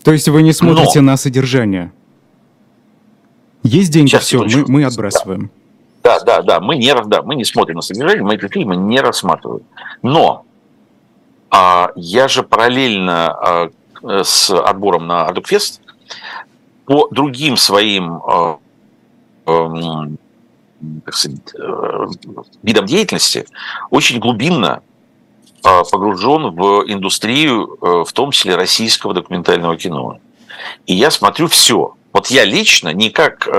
То 0.03 0.11
есть 0.11 0.27
вы 0.27 0.43
не 0.43 0.53
смотрите 0.53 1.01
Но... 1.01 1.11
на 1.11 1.17
содержание? 1.17 1.91
Есть 3.63 3.91
деньги, 3.91 4.09
Сейчас, 4.09 4.25
все, 4.25 4.43
мы, 4.43 4.65
мы 4.67 4.83
отбрасываем. 4.85 5.49
Да, 6.03 6.19
да, 6.19 6.43
да, 6.43 6.59
мы 6.59 6.75
не, 6.75 6.93
да, 6.93 7.23
мы 7.23 7.33
не 7.33 7.45
смотрим 7.45 7.77
на 7.77 7.81
содержание, 7.81 8.21
мы 8.21 8.35
эти 8.35 8.47
фильмы 8.47 8.75
не 8.75 9.01
рассматриваем. 9.01 9.63
Но 10.03 10.45
а, 11.49 11.89
я 11.95 12.27
же 12.27 12.43
параллельно 12.43 13.27
а, 13.29 13.71
с 14.05 14.49
отбором 14.49 15.07
на 15.07 15.25
Ардукфест 15.25 15.81
по 16.85 17.07
другим 17.09 17.57
своим 17.57 18.17
э, 18.17 18.55
эм, 19.47 20.17
э, 20.81 22.05
видам 22.63 22.85
деятельности 22.85 23.45
очень 23.89 24.19
глубинно 24.19 24.81
погружен 25.63 26.51
в 26.51 26.83
индустрию, 26.85 27.79
в 27.81 28.13
том 28.13 28.29
числе 28.29 28.55
российского 28.55 29.15
документального 29.15 29.75
кино. 29.75 30.19
И 30.85 30.93
я 30.93 31.09
смотрю 31.09 31.47
все. 31.47 31.95
Вот 32.13 32.27
я 32.27 32.45
лично, 32.45 32.89
не 32.89 33.09
как 33.09 33.49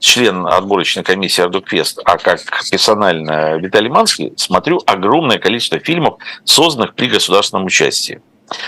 член 0.00 0.46
отборочной 0.46 1.04
комиссии 1.04 1.42
Ардуквест, 1.42 2.00
а 2.04 2.18
как 2.18 2.40
персонально 2.70 3.58
Виталий 3.58 3.90
Манский, 3.90 4.32
смотрю 4.36 4.82
огромное 4.86 5.38
количество 5.38 5.78
фильмов, 5.78 6.18
созданных 6.44 6.94
при 6.94 7.06
государственном 7.06 7.66
участии. 7.66 8.20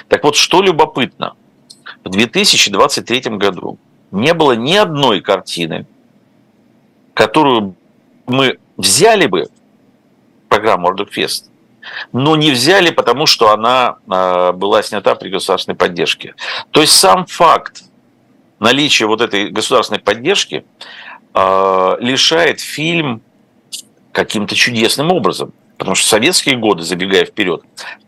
Так 0.08 0.24
вот, 0.24 0.36
что 0.36 0.62
любопытно, 0.62 1.34
в 2.04 2.10
2023 2.10 3.36
году 3.36 3.78
не 4.10 4.34
было 4.34 4.52
ни 4.52 4.74
одной 4.74 5.20
картины, 5.20 5.86
которую 7.14 7.74
мы 8.26 8.58
взяли 8.76 9.26
бы 9.26 9.48
в 10.44 10.48
программу 10.48 10.88
Ардукфест, 10.88 11.50
но 12.12 12.36
не 12.36 12.50
взяли, 12.50 12.90
потому 12.90 13.26
что 13.26 13.50
она 13.50 13.96
а, 14.08 14.52
была 14.52 14.82
снята 14.82 15.14
при 15.14 15.28
государственной 15.30 15.76
поддержке. 15.76 16.34
То 16.70 16.80
есть 16.80 16.92
сам 16.94 17.26
факт 17.26 17.84
наличия 18.60 19.06
вот 19.06 19.20
этой 19.20 19.50
государственной 19.50 20.00
поддержки 20.00 20.64
а, 21.34 21.96
лишает 22.00 22.60
фильм 22.60 23.22
каким-то 24.12 24.54
чудесным 24.54 25.10
образом 25.10 25.52
Потому 25.76 25.94
что 25.94 26.06
в 26.06 26.10
советские 26.10 26.56
годы, 26.56 26.82
забегая 26.82 27.24
вперед, 27.24 27.62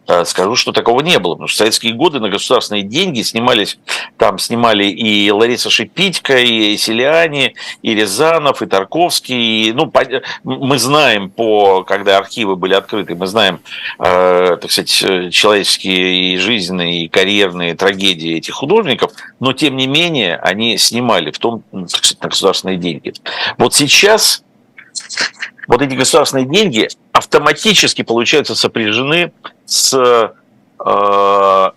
э, 0.07 0.25
скажу, 0.25 0.55
что 0.55 0.73
такого 0.73 1.01
не 1.01 1.19
было. 1.19 1.35
Потому 1.35 1.49
что 1.49 1.57
в 1.57 1.59
советские 1.59 1.95
годы 1.95 2.21
на 2.21 2.29
государственные 2.29 2.85
деньги 2.85 3.23
снимались, 3.23 3.79
там 4.17 4.39
снимали 4.39 4.85
и 4.85 5.31
Лариса 5.31 5.71
Шипитько, 5.71 6.39
и 6.39 6.77
Селиани, 6.77 7.55
и 7.83 7.95
Рязанов, 7.95 8.63
и 8.63 8.67
Тарковский. 8.67 9.69
И, 9.69 9.73
ну, 9.73 9.93
мы 10.45 10.79
знаем, 10.79 11.31
по, 11.31 11.83
когда 11.85 12.19
архивы 12.19 12.57
были 12.57 12.75
открыты, 12.75 13.15
мы 13.15 13.27
знаем, 13.27 13.61
э, 13.99 14.57
так 14.61 14.71
сказать, 14.71 14.91
человеческие 15.33 16.35
и 16.35 16.37
жизненные, 16.37 17.05
и 17.05 17.09
карьерные 17.09 17.75
трагедии 17.75 18.37
этих 18.37 18.55
художников, 18.55 19.13
но 19.41 19.53
тем 19.53 19.77
не 19.77 19.87
менее 19.87 20.37
они 20.37 20.79
снимали 20.79 21.31
в 21.31 21.39
том, 21.39 21.63
так 21.73 21.89
сказать, 21.89 22.23
на 22.23 22.29
государственные 22.29 22.77
деньги. 22.77 23.15
Вот 23.59 23.75
сейчас 23.75 24.45
вот 25.67 25.83
эти 25.83 25.95
государственные 25.95 26.47
деньги 26.47 26.89
автоматически, 27.13 28.03
получаются, 28.03 28.55
сопряжены 28.55 29.33
с 29.67 29.95
э, 30.85 31.71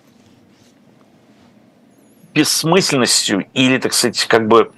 бессмысленностью 2.33 3.45
или, 3.53 3.77
так 3.77 3.93
сказать, 3.93 4.25
как 4.25 4.47
бы 4.47 4.71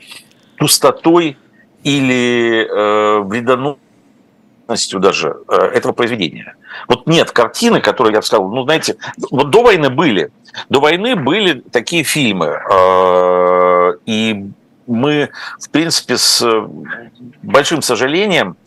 пустотой 0.58 1.38
или 1.84 2.68
э, 2.70 3.20
вредоносностью 3.22 5.00
даже 5.00 5.38
э, 5.48 5.56
этого 5.56 5.94
произведения. 5.94 6.56
Вот 6.88 7.08
нет 7.08 7.32
картины, 7.32 7.82
которые, 7.82 8.16
я 8.16 8.22
сказал, 8.22 8.50
ну, 8.50 8.64
знаете, 8.64 8.98
вот 9.32 9.50
до 9.50 9.64
войны 9.64 9.90
были, 9.90 10.32
до 10.70 10.80
войны 10.80 11.16
были 11.16 11.62
такие 11.72 12.04
фильмы, 12.04 12.48
э, 12.48 13.94
и 14.06 14.52
мы, 14.90 15.30
в 15.60 15.70
принципе, 15.70 16.18
с 16.18 16.46
большим 17.42 17.82
сожалением 17.82 18.58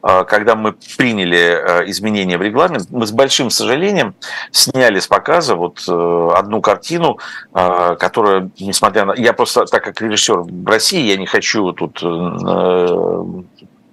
а, 0.00 0.24
когда 0.24 0.54
мы 0.54 0.74
приняли 0.96 1.36
а, 1.36 1.84
изменения 1.90 2.38
в 2.38 2.42
регламент, 2.42 2.86
мы 2.90 3.06
с 3.06 3.10
большим 3.10 3.50
сожалением 3.50 4.14
сняли 4.52 5.00
с 5.00 5.08
показа 5.08 5.56
вот 5.56 5.84
э, 5.88 6.28
одну 6.36 6.60
картину, 6.60 7.18
а, 7.52 7.96
которая, 7.96 8.48
несмотря 8.60 9.06
на... 9.06 9.14
Я 9.14 9.32
просто, 9.32 9.66
так 9.66 9.82
как 9.82 10.00
режиссер 10.00 10.40
в 10.40 10.66
России, 10.66 11.00
я 11.00 11.16
не 11.16 11.26
хочу 11.26 11.72
тут, 11.72 12.00
э, 12.02 13.42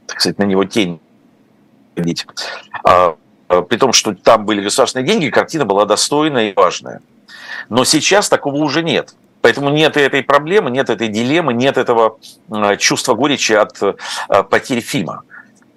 так 0.05 0.21
сказать, 0.21 0.37
на 0.37 0.43
него 0.43 0.63
тень 0.65 0.99
видеть. 1.95 2.27
При 3.47 3.77
том, 3.77 3.93
что 3.93 4.13
там 4.13 4.45
были 4.45 4.61
государственные 4.61 5.07
деньги, 5.07 5.29
картина 5.29 5.65
была 5.65 5.85
достойная 5.85 6.49
и 6.49 6.53
важная. 6.53 7.01
Но 7.69 7.83
сейчас 7.83 8.27
такого 8.27 8.55
уже 8.57 8.83
нет. 8.83 9.15
Поэтому 9.45 9.69
нет 9.69 9.95
этой 9.95 10.23
проблемы, 10.23 10.71
нет 10.71 10.89
этой 10.89 11.07
дилеммы, 11.07 11.53
нет 11.53 11.77
этого 11.77 12.17
чувства 12.79 13.13
горечи 13.13 13.51
от 13.51 13.79
потери 14.49 14.79
фильма. 14.79 15.21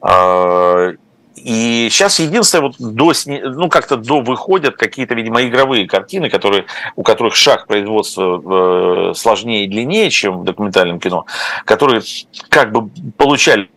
А, 0.00 0.92
и 1.36 1.88
сейчас 1.90 2.18
единственное, 2.18 2.68
вот 2.68 2.76
до, 2.78 3.12
ну 3.26 3.68
как-то 3.68 3.98
до 3.98 4.22
выходят 4.22 4.78
какие-то, 4.78 5.14
видимо, 5.14 5.42
игровые 5.46 5.86
картины, 5.86 6.30
которые, 6.30 6.64
у 6.96 7.02
которых 7.02 7.36
шаг 7.36 7.66
производства 7.66 9.10
э, 9.10 9.14
сложнее 9.14 9.66
и 9.66 9.68
длиннее, 9.68 10.08
чем 10.08 10.38
в 10.38 10.44
документальном 10.44 10.98
кино, 10.98 11.26
которые 11.66 12.00
как 12.48 12.72
бы 12.72 12.88
получали 13.18 13.68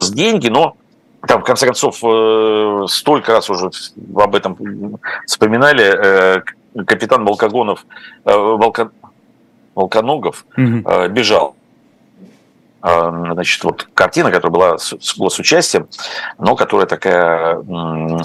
деньги, 0.00 0.46
но 0.46 0.76
там, 1.26 1.40
в 1.40 1.44
конце 1.44 1.66
концов, 1.66 1.98
э, 2.04 2.84
столько 2.88 3.32
раз 3.32 3.50
уже 3.50 3.68
об 4.14 4.36
этом 4.36 4.56
вспоминали, 5.26 6.38
э, 6.38 6.42
капитан 6.86 7.24
Волкогонов, 7.24 7.86
Волка, 8.24 8.90
Волконогов 9.74 10.46
угу. 10.56 11.08
бежал 11.10 11.56
а, 12.82 13.10
значит, 13.34 13.62
вот 13.62 13.88
картина, 13.94 14.32
которая 14.32 14.52
была 14.52 14.78
с, 14.78 15.16
была 15.16 15.30
с 15.30 15.38
участием, 15.38 15.86
но 16.38 16.56
которая 16.56 16.88
такая 16.88 17.62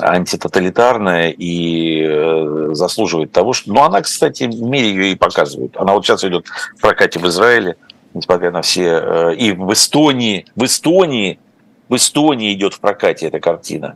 антитоталитарная 0.01 1.29
и 1.29 2.03
э, 2.03 2.69
заслуживает 2.71 3.31
того, 3.31 3.53
что... 3.53 3.71
Ну, 3.71 3.83
она, 3.83 4.01
кстати, 4.01 4.45
в 4.45 4.61
мире 4.63 4.89
ее 4.89 5.11
и 5.11 5.15
показывают. 5.15 5.77
Она 5.77 5.93
вот 5.93 6.05
сейчас 6.05 6.23
идет 6.23 6.47
в 6.75 6.81
прокате 6.81 7.19
в 7.19 7.27
Израиле, 7.27 7.77
несмотря 8.15 8.49
на 8.49 8.63
все... 8.63 8.99
Э, 8.99 9.35
и 9.35 9.51
в 9.51 9.71
Эстонии, 9.71 10.47
в 10.55 10.65
Эстонии, 10.65 11.39
в 11.87 11.95
Эстонии 11.95 12.51
идет 12.53 12.73
в 12.73 12.79
прокате 12.79 13.27
эта 13.27 13.39
картина. 13.39 13.95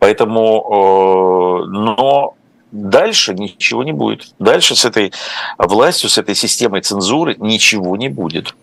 Поэтому... 0.00 1.62
Э, 1.62 1.66
но 1.68 2.34
дальше 2.72 3.34
ничего 3.34 3.84
не 3.84 3.92
будет. 3.92 4.34
Дальше 4.38 4.74
с 4.74 4.84
этой 4.84 5.12
властью, 5.58 6.10
с 6.10 6.18
этой 6.18 6.34
системой 6.34 6.80
цензуры 6.80 7.36
ничего 7.38 7.96
не 7.96 8.08
будет. 8.08 8.54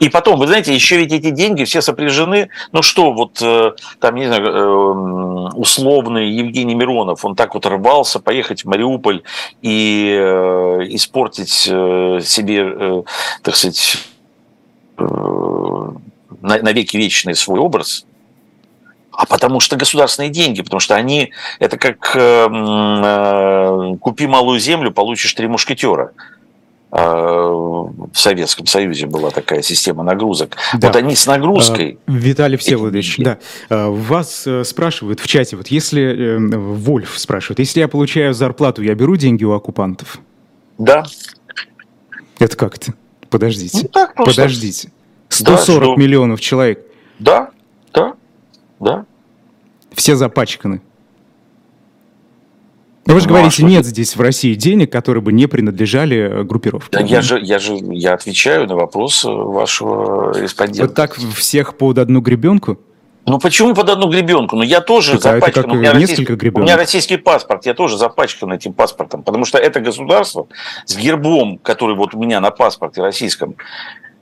И 0.00 0.08
потом, 0.08 0.38
вы 0.38 0.46
знаете, 0.46 0.74
еще 0.74 0.96
ведь 0.96 1.12
эти 1.12 1.30
деньги 1.30 1.64
все 1.64 1.80
сопряжены, 1.80 2.48
ну 2.72 2.82
что, 2.82 3.12
вот 3.12 3.40
э, 3.40 3.72
там, 4.00 4.16
не 4.16 4.26
знаю, 4.26 4.44
э, 4.44 5.50
условный 5.54 6.30
Евгений 6.30 6.74
Миронов, 6.74 7.24
он 7.24 7.36
так 7.36 7.54
вот 7.54 7.66
рвался 7.66 8.18
поехать 8.18 8.64
в 8.64 8.68
Мариуполь 8.68 9.22
и 9.62 10.16
э, 10.18 10.80
испортить 10.90 11.50
себе, 11.50 13.04
так 13.42 13.56
сказать, 13.56 13.98
на 14.96 16.72
веки 16.72 16.96
вечный 16.96 17.34
свой 17.34 17.60
образ, 17.60 18.06
а 19.16 19.26
потому 19.26 19.60
что 19.60 19.76
государственные 19.76 20.30
деньги, 20.30 20.62
потому 20.62 20.80
что 20.80 20.94
они, 20.94 21.32
это 21.58 21.78
как 21.78 21.98
купи 24.00 24.26
малую 24.26 24.58
землю, 24.60 24.90
получишь 24.90 25.32
три 25.34 25.46
мушкетера. 25.46 26.12
А, 26.96 27.50
в 27.50 28.14
Советском 28.14 28.66
Союзе 28.66 29.06
была 29.06 29.30
такая 29.30 29.62
система 29.62 30.04
нагрузок. 30.04 30.56
Да. 30.74 30.86
Вот 30.86 30.96
они 30.96 31.16
с 31.16 31.26
нагрузкой. 31.26 31.98
А, 32.06 32.12
Виталий 32.12 32.56
Всеволодович, 32.56 33.16
да. 33.18 33.38
А, 33.68 33.90
вас 33.90 34.46
э, 34.46 34.62
спрашивают 34.62 35.18
в 35.18 35.26
чате, 35.26 35.56
вот 35.56 35.66
если, 35.68 36.36
э, 36.36 36.38
Вольф 36.38 37.18
спрашивает, 37.18 37.58
если 37.58 37.80
я 37.80 37.88
получаю 37.88 38.32
зарплату, 38.32 38.80
я 38.82 38.94
беру 38.94 39.16
деньги 39.16 39.42
у 39.42 39.54
оккупантов? 39.54 40.18
Да. 40.78 41.02
Это 42.38 42.56
как 42.56 42.76
это? 42.76 42.94
Подождите. 43.28 43.80
Ну, 43.82 43.88
так 43.88 44.14
просто. 44.14 44.42
Подождите. 44.42 44.92
140 45.30 45.96
да, 45.96 46.00
миллионов 46.00 46.40
человек. 46.40 46.86
Да, 47.18 47.50
да. 48.84 49.06
Все 49.92 50.16
запачканы. 50.16 50.80
Но 53.06 53.14
вы 53.14 53.20
же 53.20 53.26
ну, 53.26 53.34
говорите, 53.34 53.62
а 53.62 53.66
нет 53.66 53.84
здесь 53.84 54.16
в 54.16 54.20
России 54.20 54.54
денег, 54.54 54.90
которые 54.90 55.22
бы 55.22 55.32
не 55.32 55.46
принадлежали 55.46 56.16
э, 56.16 56.42
группировке. 56.42 56.98
Да, 56.98 57.04
я 57.04 57.20
же, 57.20 57.38
я 57.38 57.58
же 57.58 57.74
я 57.74 58.14
отвечаю 58.14 58.66
на 58.66 58.76
вопрос 58.76 59.24
э, 59.24 59.28
вашего 59.28 60.38
респондента. 60.38 60.86
Вот 60.86 60.94
так 60.94 61.14
всех 61.14 61.76
под 61.76 61.98
одну 61.98 62.20
гребенку? 62.20 62.78
Ну 63.26 63.38
почему 63.38 63.74
под 63.74 63.88
одну 63.88 64.08
гребенку? 64.08 64.56
Ну 64.56 64.62
я 64.62 64.80
тоже 64.80 65.18
так, 65.18 65.40
запачкан. 65.40 65.70
у, 65.70 65.74
меня 65.74 65.94
несколько 65.94 66.36
гребенок. 66.36 66.64
у 66.64 66.66
меня 66.66 66.76
российский 66.76 67.16
паспорт, 67.16 67.64
я 67.64 67.74
тоже 67.74 67.96
запачкан 67.96 68.52
этим 68.52 68.74
паспортом, 68.74 69.22
потому 69.22 69.44
что 69.44 69.58
это 69.58 69.80
государство 69.80 70.46
с 70.84 70.96
гербом, 70.96 71.58
который 71.58 71.96
вот 71.96 72.14
у 72.14 72.18
меня 72.18 72.40
на 72.40 72.50
паспорте 72.50 73.00
российском, 73.00 73.56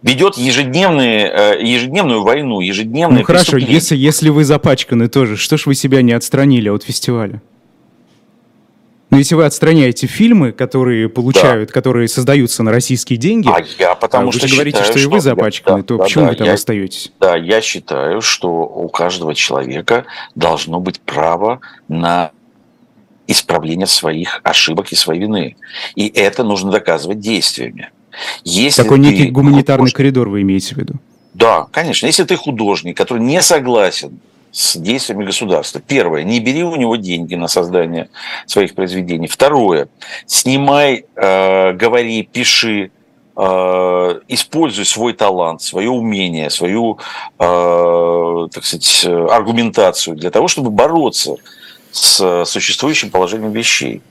ведет 0.02 0.36
ежедневные, 0.36 1.30
э, 1.32 1.62
ежедневную 1.62 2.22
войну, 2.22 2.60
ежедневные 2.60 3.20
Ну 3.20 3.24
хорошо, 3.24 3.56
если, 3.56 3.96
если 3.96 4.28
вы 4.28 4.44
запачканы 4.44 5.08
тоже, 5.08 5.36
что 5.36 5.56
ж 5.56 5.66
вы 5.66 5.74
себя 5.74 6.02
не 6.02 6.12
отстранили 6.12 6.68
от 6.68 6.82
фестиваля? 6.82 7.40
Но 9.10 9.18
если 9.18 9.34
вы 9.34 9.44
отстраняете 9.44 10.06
фильмы, 10.06 10.52
которые 10.52 11.10
получают, 11.10 11.68
да. 11.68 11.74
которые 11.74 12.08
создаются 12.08 12.62
на 12.62 12.72
российские 12.72 13.18
деньги, 13.18 13.46
а 13.46 13.62
я 13.78 13.94
потому 13.94 14.28
вы 14.28 14.32
что 14.32 14.48
же 14.48 14.54
говорите, 14.54 14.82
что, 14.82 14.92
что 14.92 15.00
и 15.00 15.04
вы 15.04 15.20
запачканы, 15.20 15.82
да, 15.82 15.82
то 15.82 15.96
да, 15.98 16.04
почему 16.04 16.24
да, 16.24 16.30
вы 16.30 16.36
там 16.36 16.46
я, 16.46 16.54
остаетесь? 16.54 17.12
Да, 17.20 17.36
я 17.36 17.60
считаю, 17.60 18.22
что 18.22 18.48
у 18.48 18.88
каждого 18.88 19.34
человека 19.34 20.06
должно 20.34 20.80
быть 20.80 20.98
право 21.02 21.60
на 21.88 22.30
исправление 23.26 23.86
своих 23.86 24.40
ошибок 24.44 24.92
и 24.92 24.96
своей 24.96 25.20
вины. 25.20 25.56
И 25.94 26.08
это 26.08 26.42
нужно 26.42 26.70
доказывать 26.70 27.18
действиями. 27.20 27.90
Если 28.44 28.82
Такой 28.82 28.98
некий 28.98 29.30
гуманитарный 29.30 29.82
художник... 29.84 29.96
коридор 29.96 30.28
вы 30.28 30.42
имеете 30.42 30.74
в 30.74 30.78
виду? 30.78 30.94
Да, 31.34 31.66
конечно. 31.72 32.06
Если 32.06 32.24
ты 32.24 32.36
художник, 32.36 32.96
который 32.96 33.22
не 33.22 33.40
согласен 33.42 34.20
с 34.52 34.76
действиями 34.76 35.24
государства. 35.24 35.80
Первое, 35.80 36.22
не 36.22 36.38
бери 36.38 36.62
у 36.62 36.76
него 36.76 36.96
деньги 36.96 37.34
на 37.34 37.48
создание 37.48 38.10
своих 38.46 38.74
произведений. 38.74 39.26
Второе, 39.26 39.88
снимай, 40.26 41.06
э, 41.16 41.72
говори, 41.72 42.22
пиши, 42.22 42.90
э, 43.34 44.20
используй 44.28 44.84
свой 44.84 45.14
талант, 45.14 45.62
свое 45.62 45.88
умение, 45.88 46.50
свою, 46.50 46.98
э, 47.38 48.48
так 48.52 48.64
сказать, 48.64 49.06
аргументацию 49.06 50.16
для 50.16 50.30
того, 50.30 50.48
чтобы 50.48 50.70
бороться 50.70 51.36
с 51.90 52.44
существующим 52.44 53.10
положением 53.10 53.52
вещей. 53.52 54.02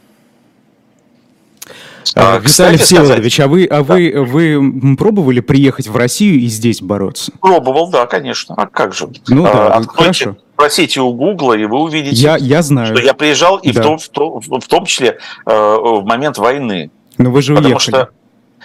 А, 2.16 2.40
Виталий 2.40 2.78
Всеволодович, 2.78 3.40
а 3.40 3.48
вы, 3.48 3.66
а 3.66 3.84
да. 3.84 3.94
вы, 3.94 4.14
вы 4.16 4.96
пробовали 4.98 5.40
приехать 5.40 5.88
в 5.88 5.96
Россию 5.96 6.40
и 6.40 6.48
здесь 6.48 6.82
бороться? 6.82 7.32
Пробовал, 7.40 7.90
да, 7.90 8.06
конечно. 8.06 8.56
А 8.58 8.68
как 8.68 8.94
же? 8.94 9.10
Ну 9.28 9.44
да, 9.44 9.68
а, 9.68 9.78
Откройте, 9.78 10.26
хорошо. 10.26 10.38
Спросите 10.54 11.02
у 11.02 11.14
Гугла, 11.14 11.54
и 11.54 11.66
вы 11.66 11.80
увидите, 11.80 12.16
я, 12.16 12.38
я 12.38 12.62
знаю. 12.62 12.96
что 12.96 13.04
я 13.04 13.14
приезжал 13.14 13.58
и 13.58 13.72
да. 13.72 13.82
в, 13.82 13.84
том, 13.84 13.98
в, 13.98 14.10
том, 14.10 14.42
в 14.42 14.68
том 14.68 14.86
числе 14.86 15.18
э, 15.46 15.52
в 15.52 16.04
момент 16.06 16.38
войны. 16.38 16.92
Но 17.18 17.32
вы 17.32 17.42
же 17.42 17.56
Потому 17.56 17.76
уехали. 17.76 17.90
что 17.90 18.10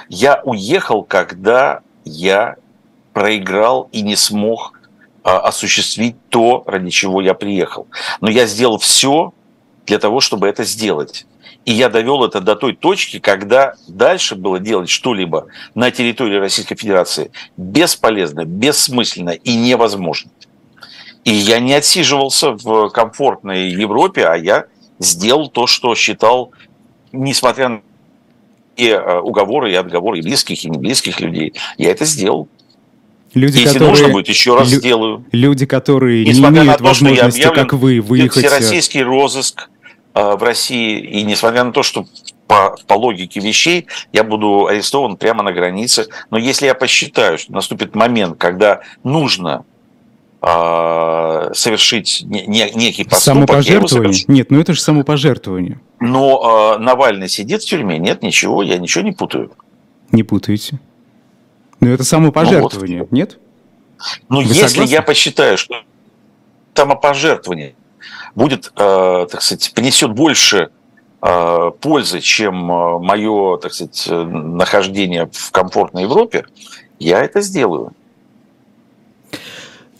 я 0.09 0.42
уехал, 0.44 1.03
когда 1.03 1.81
я 2.05 2.57
проиграл 3.12 3.88
и 3.92 4.03
не 4.03 4.14
смог 4.16 4.77
осуществить 5.22 6.16
то, 6.29 6.62
ради 6.66 6.90
чего 6.90 7.20
я 7.20 7.35
приехал. 7.35 7.88
Но 8.20 8.31
я 8.31 8.46
сделал 8.46 8.79
все 8.79 9.33
для 9.87 9.99
того, 9.99 10.20
чтобы 10.20 10.46
это 10.49 10.64
сделать. 10.64 11.27
И 11.66 11.72
я 11.72 11.88
довел 11.88 12.24
это 12.24 12.40
до 12.40 12.55
той 12.55 12.74
точки, 12.74 13.18
когда 13.18 13.74
дальше 13.88 14.37
было 14.37 14.61
делать 14.61 14.88
что-либо 14.88 15.48
на 15.74 15.90
территории 15.90 16.37
Российской 16.38 16.76
Федерации 16.76 17.33
бесполезно, 17.57 18.44
бессмысленно 18.44 19.31
и 19.31 19.55
невозможно. 19.57 20.31
И 21.24 21.33
я 21.33 21.59
не 21.59 21.74
отсиживался 21.74 22.52
в 22.52 22.88
комфортной 22.90 23.68
Европе, 23.68 24.26
а 24.26 24.37
я 24.37 24.66
сделал 25.00 25.48
то, 25.48 25.66
что 25.66 25.94
считал, 25.96 26.52
несмотря 27.12 27.68
на 27.68 27.81
и 28.76 28.88
э, 28.88 29.18
уговоры, 29.20 29.72
и 29.72 29.74
отговоры 29.74 30.18
и 30.20 30.22
близких, 30.22 30.64
и 30.64 30.70
не 30.70 30.79
близких 30.79 31.18
людей, 31.20 31.55
я 31.79 31.90
это 31.90 32.05
сделал. 32.05 32.48
Люди, 33.35 33.59
Если 33.59 33.74
которые, 33.74 33.90
нужно 33.90 34.09
будет, 34.09 34.29
еще 34.29 34.57
раз 34.57 34.70
лю- 34.70 34.79
сделаю. 34.79 35.24
Люди, 35.33 35.66
которые 35.66 36.24
Несмотря 36.24 36.50
не 36.50 36.59
на 36.59 36.62
имеют 36.62 36.79
то, 36.79 36.94
что 36.94 37.05
я 37.07 37.11
возможности, 37.11 37.40
объявлен 37.40 37.68
как 37.68 37.72
вы, 37.79 38.00
выехать... 38.00 38.46
Всероссийский 38.46 39.02
розыск 39.02 39.68
э, 39.68 39.75
в 40.37 40.42
России, 40.42 40.98
и 40.98 41.22
несмотря 41.22 41.62
на 41.64 41.72
то, 41.72 41.83
что 41.83 42.07
по, 42.46 42.76
по 42.87 42.94
логике 42.94 43.40
вещей 43.40 43.87
я 44.12 44.24
буду 44.24 44.66
арестован 44.66 45.16
прямо 45.16 45.42
на 45.42 45.52
границе, 45.52 46.07
но 46.31 46.38
если 46.38 46.66
я 46.66 46.74
посчитаю, 46.74 47.37
что 47.38 47.52
наступит 47.52 47.94
момент, 47.94 48.38
когда 48.38 48.81
нужно 49.05 49.64
э, 50.40 51.50
совершить 51.55 52.22
не- 52.24 52.46
не- 52.46 52.70
некий 52.74 53.05
поступок, 53.05 53.48
Самопожертвование? 53.48 54.24
Нет, 54.29 54.50
ну 54.50 54.61
это 54.61 54.72
же 54.74 54.81
самопожертвование. 54.81 55.81
Но 56.00 56.76
э, 56.76 56.79
Навальный 56.79 57.29
сидит 57.29 57.62
в 57.62 57.66
тюрьме? 57.66 57.98
Нет, 57.98 58.22
ничего, 58.22 58.62
я 58.62 58.79
ничего 58.79 59.05
не 59.05 59.12
путаю. 59.12 59.52
Не 60.12 60.22
путайте. 60.22 60.79
Ну 61.81 61.90
это 61.90 62.05
самопожертвование, 62.05 63.07
нет? 63.11 63.38
Но 64.29 64.38
Вы 64.38 64.44
если 64.44 64.66
согласны? 64.66 64.92
я 64.92 65.02
посчитаю, 65.02 65.59
что 65.59 65.83
самопожертвование 66.74 67.74
будет, 68.37 68.72
э, 68.77 69.27
так 69.29 69.42
сказать, 69.42 69.72
принесет 69.75 70.12
больше 70.12 70.68
э, 71.22 71.70
пользы, 71.81 72.20
чем 72.20 72.55
мое, 72.55 73.57
так 73.57 73.72
сказать, 73.72 74.07
э, 74.09 74.25
нахождение 74.25 75.29
в 75.33 75.51
комфортной 75.51 76.05
Европе, 76.05 76.46
я 77.01 77.25
это 77.25 77.40
сделаю. 77.40 77.92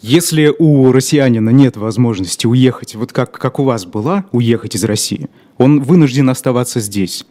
Если 0.03 0.55
у 0.57 0.93
россиянина 0.93 1.51
нет 1.51 1.77
возможности 1.77 2.47
уехать, 2.47 2.95
вот 2.95 3.13
как, 3.13 3.33
как 3.33 3.59
у 3.59 3.65
вас 3.65 3.87
была, 3.87 4.25
уехать 4.31 4.77
из 4.77 4.85
России, 4.85 5.29
он 5.59 5.83
вынужден 5.83 6.31
оставаться 6.31 6.79
здесь. 6.81 7.27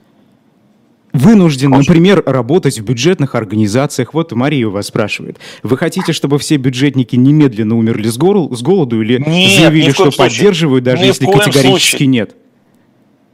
Вынужден, 1.15 1.71
например, 1.71 2.21
работать 2.25 2.77
в 2.77 2.83
бюджетных 2.83 3.35
организациях. 3.35 4.13
Вот 4.13 4.31
Мария 4.33 4.67
у 4.67 4.71
вас 4.71 4.87
спрашивает. 4.87 5.37
Вы 5.63 5.77
хотите, 5.77 6.11
чтобы 6.13 6.37
все 6.39 6.57
бюджетники 6.57 7.15
немедленно 7.15 7.77
умерли 7.77 8.09
с, 8.09 8.17
гору- 8.17 8.53
с 8.53 8.61
голоду 8.61 9.01
или 9.01 9.17
Нет, 9.19 9.59
заявили, 9.59 9.91
что 9.91 10.11
случае. 10.11 10.17
поддерживают, 10.17 10.83
даже 10.83 11.03
Ни 11.03 11.07
если 11.07 11.25
категорически 11.25 11.67
случае. 11.67 12.07
нет? 12.07 12.35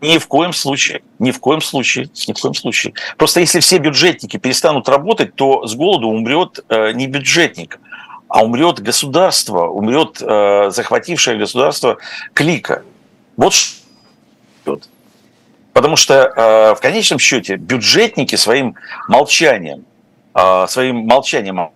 Ни 0.02 0.18
в 0.18 0.28
коем 0.28 0.54
случае, 0.54 1.02
ни 1.20 1.32
в 1.32 1.40
коем 1.40 1.62
случае, 1.62 2.10
ни 2.28 2.34
в 2.34 2.40
коем 2.40 2.54
случае. 2.54 2.94
Просто 3.18 3.40
если 3.40 3.60
все 3.60 3.78
бюджетники 3.78 4.38
перестанут 4.38 4.88
работать, 4.90 5.36
то 5.36 5.66
с 5.68 5.76
голоду 5.76 6.08
умрет 6.08 6.64
э, 6.70 6.92
не 6.94 7.08
бюджетник, 7.08 7.80
а 8.28 8.44
умрет 8.44 8.80
государство, 8.80 9.66
умрет 9.68 10.22
э, 10.22 10.72
захватившее 10.72 11.38
государство 11.38 11.98
клика. 12.34 12.84
Вот 13.38 13.54
что. 13.54 14.80
Потому 15.74 15.96
что 15.96 16.14
э, 16.14 16.76
в 16.76 16.82
конечном 16.82 17.20
счете 17.20 17.56
бюджетники 17.56 18.36
своим 18.36 18.76
молчанием, 19.08 19.86
э, 20.36 20.66
своим 20.68 20.98
молчанием 20.98 21.70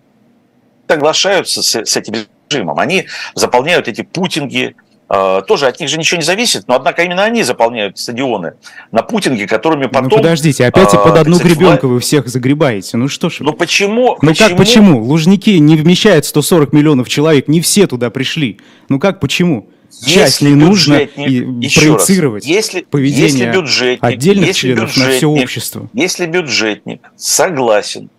соглашаются 0.88 1.62
с, 1.62 1.74
с 1.74 1.96
этим 1.96 2.26
режимом. 2.50 2.78
Они 2.78 3.06
заполняют 3.34 3.88
эти 3.88 4.02
путинги, 4.02 4.76
э, 5.08 5.42
тоже 5.46 5.66
от 5.66 5.80
них 5.80 5.88
же 5.88 5.98
ничего 5.98 6.18
не 6.18 6.24
зависит, 6.24 6.68
но 6.68 6.76
однако 6.76 7.02
именно 7.02 7.24
они 7.24 7.42
заполняют 7.42 7.98
стадионы 7.98 8.54
на 8.92 9.02
путинге, 9.02 9.46
которыми 9.46 9.86
потом... 9.86 10.08
ну 10.10 10.16
подождите, 10.16 10.66
опять 10.66 10.92
и 10.92 10.96
э, 10.96 11.00
под 11.02 11.16
одну 11.16 11.38
гребенку 11.38 11.88
вы 11.88 12.00
всех 12.00 12.28
загребаете. 12.28 12.98
Ну 12.98 13.08
что 13.08 13.30
ж. 13.30 13.38
Ну 13.40 13.54
почему? 13.54 14.18
Ну 14.20 14.34
как 14.34 14.58
почему? 14.58 15.02
Лужники 15.02 15.58
не 15.58 15.76
вмещает 15.76 16.26
140 16.26 16.74
миллионов 16.74 17.08
человек, 17.08 17.48
не 17.48 17.62
все 17.62 17.86
туда 17.86 18.10
пришли. 18.10 18.60
Ну 18.90 19.00
как 19.00 19.20
почему? 19.20 19.70
Часть 20.04 20.40
не 20.42 20.54
нужно 20.54 20.94
бюджетник- 21.04 21.28
и 21.28 21.64
еще 21.66 21.92
раз, 21.92 22.04
проецировать 22.04 22.46
если, 22.46 22.80
поведение 22.82 23.26
если 23.28 23.50
бюджетник, 23.50 24.04
отдельных 24.04 24.46
если 24.48 24.60
членов 24.60 24.82
на 24.96 25.02
все 25.10 25.10
бюджетник- 25.26 25.42
общество. 25.42 25.90
Если 25.92 26.26
бюджетник 26.26 27.00
согласен 27.16 28.10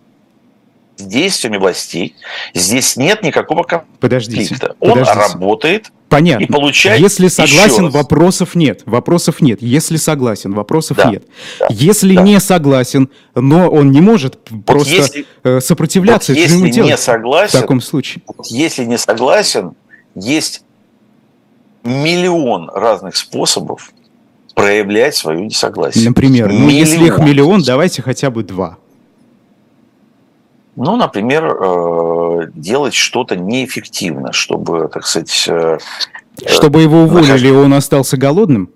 с 0.96 1.02
действиями 1.04 1.58
властей, 1.58 2.16
здесь 2.54 2.96
нет 2.96 3.22
никакого 3.22 3.64
Подождите. 4.00 4.38
конфликта. 4.48 4.74
Он 4.80 4.90
подождите. 4.98 5.18
работает 5.20 5.92
Понятно. 6.08 6.42
и 6.42 6.46
получает 6.48 7.00
Если 7.00 7.28
согласен, 7.28 7.90
вопросов 7.90 8.56
нет. 8.56 8.82
Вопросов 8.84 9.40
нет. 9.40 9.62
Если 9.62 9.96
согласен, 9.96 10.54
вопросов 10.54 10.96
Да, 10.96 11.10
нет. 11.12 11.22
да, 11.60 11.68
если 11.70 12.16
да. 12.16 12.22
не 12.22 12.40
согласен, 12.40 13.10
но 13.36 13.68
он 13.70 13.92
не 13.92 14.00
может 14.00 14.38
просто 14.66 14.92
если- 14.92 15.26
э, 15.44 15.60
сопротивляться, 15.60 16.32
вот 16.32 16.38
это 16.40 16.48
же 16.48 16.54
ему 16.56 16.66
если 16.66 16.80
не 16.80 16.86
делать 16.88 17.00
в 17.00 17.04
согласен, 17.04 17.60
таком 17.60 17.80
случае. 17.80 18.22
вот 18.26 18.46
если 18.48 18.84
не 18.84 18.98
согласен, 18.98 19.74
есть 20.16 20.62
миллион 21.88 22.70
разных 22.70 23.16
способов 23.16 23.92
проявлять 24.54 25.14
свое 25.14 25.44
несогласие. 25.44 26.08
Например, 26.08 26.50
ну, 26.50 26.68
если 26.68 27.06
их 27.06 27.18
Миллион. 27.18 27.62
давайте 27.62 28.02
хотя 28.02 28.30
бы 28.30 28.42
два. 28.42 28.78
Ну, 30.74 30.96
например, 30.96 31.44
э, 31.44 32.50
делать 32.54 32.94
что-то 32.94 33.36
неэффективно, 33.36 34.32
чтобы, 34.32 34.88
так 34.92 35.06
сказать, 35.06 35.46
э, 35.48 35.78
Чтобы 36.46 36.82
его 36.82 37.02
уволили, 37.02 37.48
и 37.48 37.50
он 37.50 37.74
остался 37.74 38.16
голодным? 38.16 38.70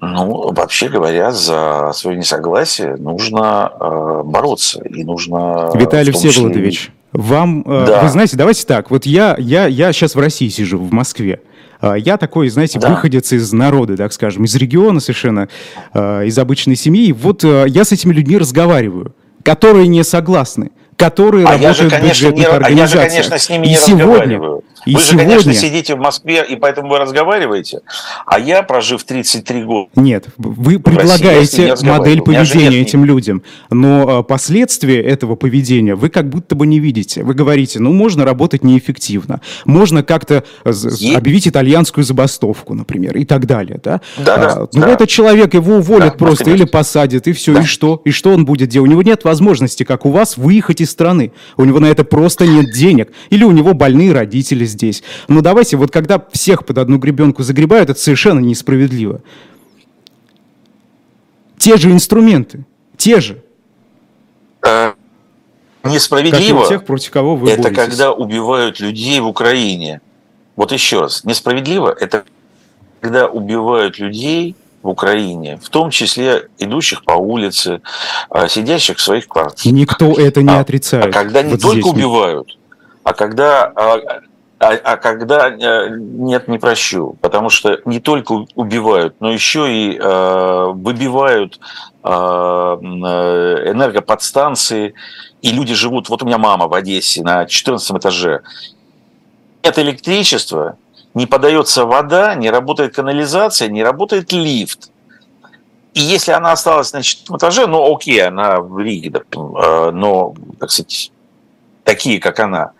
Ну, 0.00 0.52
вообще 0.52 0.88
говоря, 0.88 1.30
за 1.32 1.92
свое 1.94 2.16
несогласие 2.18 2.96
нужно 2.96 3.72
э, 3.78 4.22
бороться. 4.24 4.82
И 4.82 5.04
нужно... 5.04 5.70
Виталий 5.74 6.12
числе- 6.12 6.30
Всеволодович, 6.30 6.92
вам, 7.14 7.62
э, 7.66 7.84
Да. 7.86 8.02
вы 8.02 8.08
знаете, 8.10 8.36
давайте 8.36 8.66
так, 8.66 8.90
вот 8.90 9.06
я, 9.06 9.36
я, 9.38 9.66
я 9.66 9.92
сейчас 9.92 10.14
в 10.14 10.18
России 10.18 10.48
сижу, 10.48 10.78
в 10.78 10.92
Москве. 10.92 11.40
А, 11.80 11.94
Я 11.94 12.16
такой, 12.16 12.48
знаете, 12.48 12.78
Да. 12.78 12.90
выходец 12.90 13.32
из 13.32 13.52
народа, 13.52 13.96
так 13.96 14.12
скажем, 14.12 14.44
из 14.44 14.54
региона 14.56 15.00
совершенно, 15.00 15.48
э, 15.94 16.26
из 16.26 16.38
обычной 16.38 16.76
семьи. 16.76 17.06
И 17.06 17.12
вот 17.12 17.44
э, 17.44 17.64
я 17.68 17.84
с 17.84 17.92
этими 17.92 18.12
людьми 18.12 18.36
разговариваю, 18.36 19.14
которые 19.42 19.86
не 19.88 20.02
согласны, 20.02 20.70
которые 20.96 21.46
А 21.46 21.54
я 21.56 21.72
же, 21.72 21.82
работают 21.84 21.92
в 21.92 21.96
конечно, 21.96 22.26
не, 22.26 22.30
бюджетных 22.32 22.46
а 22.46 22.70
я 22.70 22.86
же, 22.86 22.98
организациях. 22.98 23.08
конечно, 23.10 23.38
с 23.38 23.48
ними 23.50 23.66
И 23.66 23.68
не 23.70 23.74
сегодня, 23.76 24.04
разговариваю. 24.06 24.64
и 24.86 24.94
вы 24.94 25.00
же, 25.00 25.16
конечно, 25.16 25.52
сегодня- 25.52 25.54
сидите 25.60 25.94
в 25.94 25.98
Москве, 25.98 26.44
и 26.48 26.56
поэтому 26.56 26.88
вы 26.90 26.98
разговариваете. 26.98 27.80
А 28.26 28.38
я, 28.38 28.62
прожив 28.62 29.04
33 29.04 29.64
года, 29.64 29.88
Нет, 29.96 30.26
вы 30.36 30.72
России 30.74 30.78
предлагаете 30.78 31.72
разговаривал. 31.72 31.98
модель 32.06 32.22
поведения 32.22 32.78
нет 32.78 32.88
этим 32.88 33.04
людям, 33.04 33.42
но 33.70 34.20
э, 34.20 34.22
последствия 34.24 35.00
этого 35.02 35.36
поведения 35.36 35.94
вы 35.94 36.08
как 36.10 36.28
будто 36.28 36.54
бы 36.54 36.66
не 36.66 36.78
видите. 36.80 37.22
Вы 37.22 37.34
говорите, 37.34 37.80
ну 37.80 37.92
можно 37.92 38.24
работать 38.24 38.62
неэффективно, 38.64 39.40
можно 39.64 40.02
как-то 40.02 40.44
э, 40.64 40.72
з- 40.72 40.88
Е- 41.12 41.16
объявить 41.16 41.48
итальянскую 41.48 42.04
забастовку, 42.04 42.74
например, 42.74 43.16
и 43.16 43.24
так 43.24 43.46
далее, 43.46 43.80
да? 43.82 44.00
Да-да, 44.18 44.52
А, 44.52 44.68
ну 44.72 44.80
да. 44.82 44.88
этот 44.90 45.08
человек 45.08 45.54
его 45.54 45.76
уволят 45.76 46.12
Да, 46.12 46.18
просто 46.18 46.44
конечно. 46.44 46.62
или 46.64 46.70
посадят 46.70 47.26
и 47.26 47.32
все, 47.32 47.54
Да. 47.54 47.60
и 47.60 47.64
что, 47.64 48.00
и 48.04 48.10
что 48.10 48.30
он 48.32 48.44
будет 48.44 48.68
делать? 48.68 48.88
У 48.88 48.90
него 48.90 49.02
нет 49.02 49.24
возможности, 49.24 49.84
как 49.84 50.04
у 50.06 50.10
вас, 50.10 50.36
выехать 50.36 50.80
из 50.80 50.83
страны. 50.84 51.32
У 51.56 51.64
него 51.64 51.80
на 51.80 51.86
это 51.86 52.04
просто 52.04 52.46
нет 52.46 52.72
денег, 52.72 53.12
или 53.30 53.44
у 53.44 53.50
него 53.50 53.74
больные 53.74 54.12
родители 54.12 54.64
здесь. 54.64 55.02
Ну 55.28 55.40
давайте, 55.42 55.76
вот 55.76 55.90
когда 55.90 56.24
всех 56.32 56.64
под 56.64 56.78
одну 56.78 56.98
гребенку 56.98 57.42
загребают, 57.42 57.90
это 57.90 58.00
совершенно 58.00 58.40
несправедливо. 58.40 59.22
Те 61.58 61.76
же 61.76 61.90
инструменты, 61.90 62.64
те 62.96 63.20
же. 63.20 63.42
э, 64.62 64.92
Как 65.82 65.92
несправедливо, 65.92 66.66
тех, 66.68 66.84
против 66.84 67.10
кого 67.10 67.36
вы 67.36 67.50
это 67.50 67.62
боретесь. 67.64 67.76
когда 67.84 68.12
убивают 68.12 68.80
людей 68.80 69.20
в 69.20 69.26
Украине. 69.26 70.00
Вот 70.56 70.72
еще 70.72 71.00
раз, 71.00 71.24
несправедливо, 71.24 71.94
это 71.98 72.24
когда 73.00 73.26
убивают 73.28 73.98
людей 73.98 74.56
в 74.84 74.88
Украине, 74.88 75.58
в 75.62 75.70
том 75.70 75.90
числе 75.90 76.48
идущих 76.58 77.04
по 77.04 77.12
улице, 77.12 77.80
э, 78.30 78.48
сидящих 78.48 78.98
в 78.98 79.00
своих 79.00 79.26
квартирах. 79.26 79.74
Никто 79.76 80.12
это 80.12 80.42
не 80.42 80.50
А- 80.54 80.60
отрицает. 80.60 81.06
А 81.06 81.10
когда 81.10 81.42
не 81.42 81.52
Вот 81.52 81.62
только 81.62 81.86
убивают, 81.86 82.58
а 83.02 83.14
когда, 83.14 83.64
а, 83.74 83.98
а- 84.60 84.80
а 84.84 84.96
когда 84.98 85.48
э, 85.48 85.88
нет, 85.98 86.48
не 86.48 86.58
прощу, 86.58 87.16
потому 87.22 87.48
что 87.48 87.80
не 87.86 87.98
только 87.98 88.44
убивают, 88.54 89.16
но 89.20 89.32
еще 89.32 89.72
и 89.72 89.98
э, 89.98 90.66
выбивают 90.74 91.58
э, 92.04 92.08
э, 92.10 93.72
энергоподстанции, 93.72 94.92
и 95.40 95.50
люди 95.50 95.72
живут. 95.74 96.10
Вот 96.10 96.22
у 96.22 96.26
меня 96.26 96.36
мама 96.36 96.68
в 96.68 96.74
Одессе 96.74 97.22
на 97.22 97.46
14 97.46 97.96
этаже. 97.96 98.42
Нет 99.64 99.78
электричества, 99.78 100.76
не 101.14 101.26
подается 101.26 101.86
вода, 101.86 102.34
не 102.34 102.50
работает 102.50 102.94
канализация, 102.94 103.68
не 103.68 103.82
работает 103.82 104.32
лифт. 104.32 104.90
И 105.94 106.00
если 106.00 106.32
она 106.32 106.52
осталась 106.52 106.92
на 106.92 107.02
четвертом 107.02 107.36
этаже, 107.36 107.66
ну 107.66 107.94
окей, 107.94 108.20
она 108.26 108.60
в 108.60 108.78
Риге, 108.80 109.12
э, 109.12 109.90
но, 109.92 110.34
так 110.58 110.70
сказать, 110.70 111.12
такие, 111.84 112.18
как 112.18 112.40
она. 112.40 112.72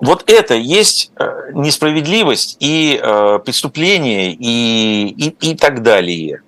Вот 0.00 0.24
это 0.26 0.54
есть 0.54 1.12
э, 1.16 1.50
несправедливость 1.52 2.56
и 2.60 2.98
э, 3.00 3.40
преступление 3.44 4.32
и, 4.32 5.08
и, 5.08 5.50
и 5.50 5.54
так 5.54 5.82
далее. 5.82 6.40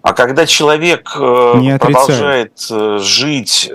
А 0.00 0.14
когда 0.14 0.46
человек 0.46 1.12
продолжает 1.12 2.58
жить 2.98 3.70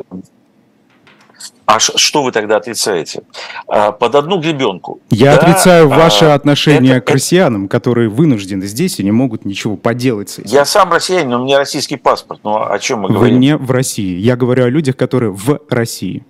а 1.67 1.79
что 1.79 2.23
вы 2.23 2.31
тогда 2.31 2.55
отрицаете? 2.55 3.23
А, 3.67 3.91
под 3.91 4.15
одну 4.15 4.39
гребенку. 4.39 5.01
Я 5.09 5.35
да, 5.35 5.41
отрицаю 5.41 5.91
а, 5.91 5.97
ваше 5.97 6.25
отношение 6.25 6.97
это, 6.97 7.05
к 7.05 7.09
россиянам, 7.09 7.67
которые 7.67 8.07
вынуждены 8.07 8.65
здесь 8.65 8.99
и 8.99 9.03
не 9.03 9.11
могут 9.11 9.43
ничего 9.43 9.75
поделать 9.75 10.29
с 10.29 10.39
этим. 10.39 10.49
Я 10.49 10.63
сам 10.63 10.93
россиянин, 10.93 11.29
но 11.29 11.41
у 11.41 11.43
меня 11.43 11.57
российский 11.57 11.97
паспорт. 11.97 12.39
Ну 12.45 12.55
о 12.55 12.79
чем 12.79 13.01
мы 13.01 13.09
вы 13.09 13.15
говорим? 13.15 13.35
Вы 13.35 13.39
не 13.41 13.57
в 13.57 13.69
России. 13.69 14.17
Я 14.17 14.37
говорю 14.37 14.63
о 14.63 14.69
людях, 14.69 14.95
которые 14.95 15.33
в 15.33 15.59
России. 15.69 16.25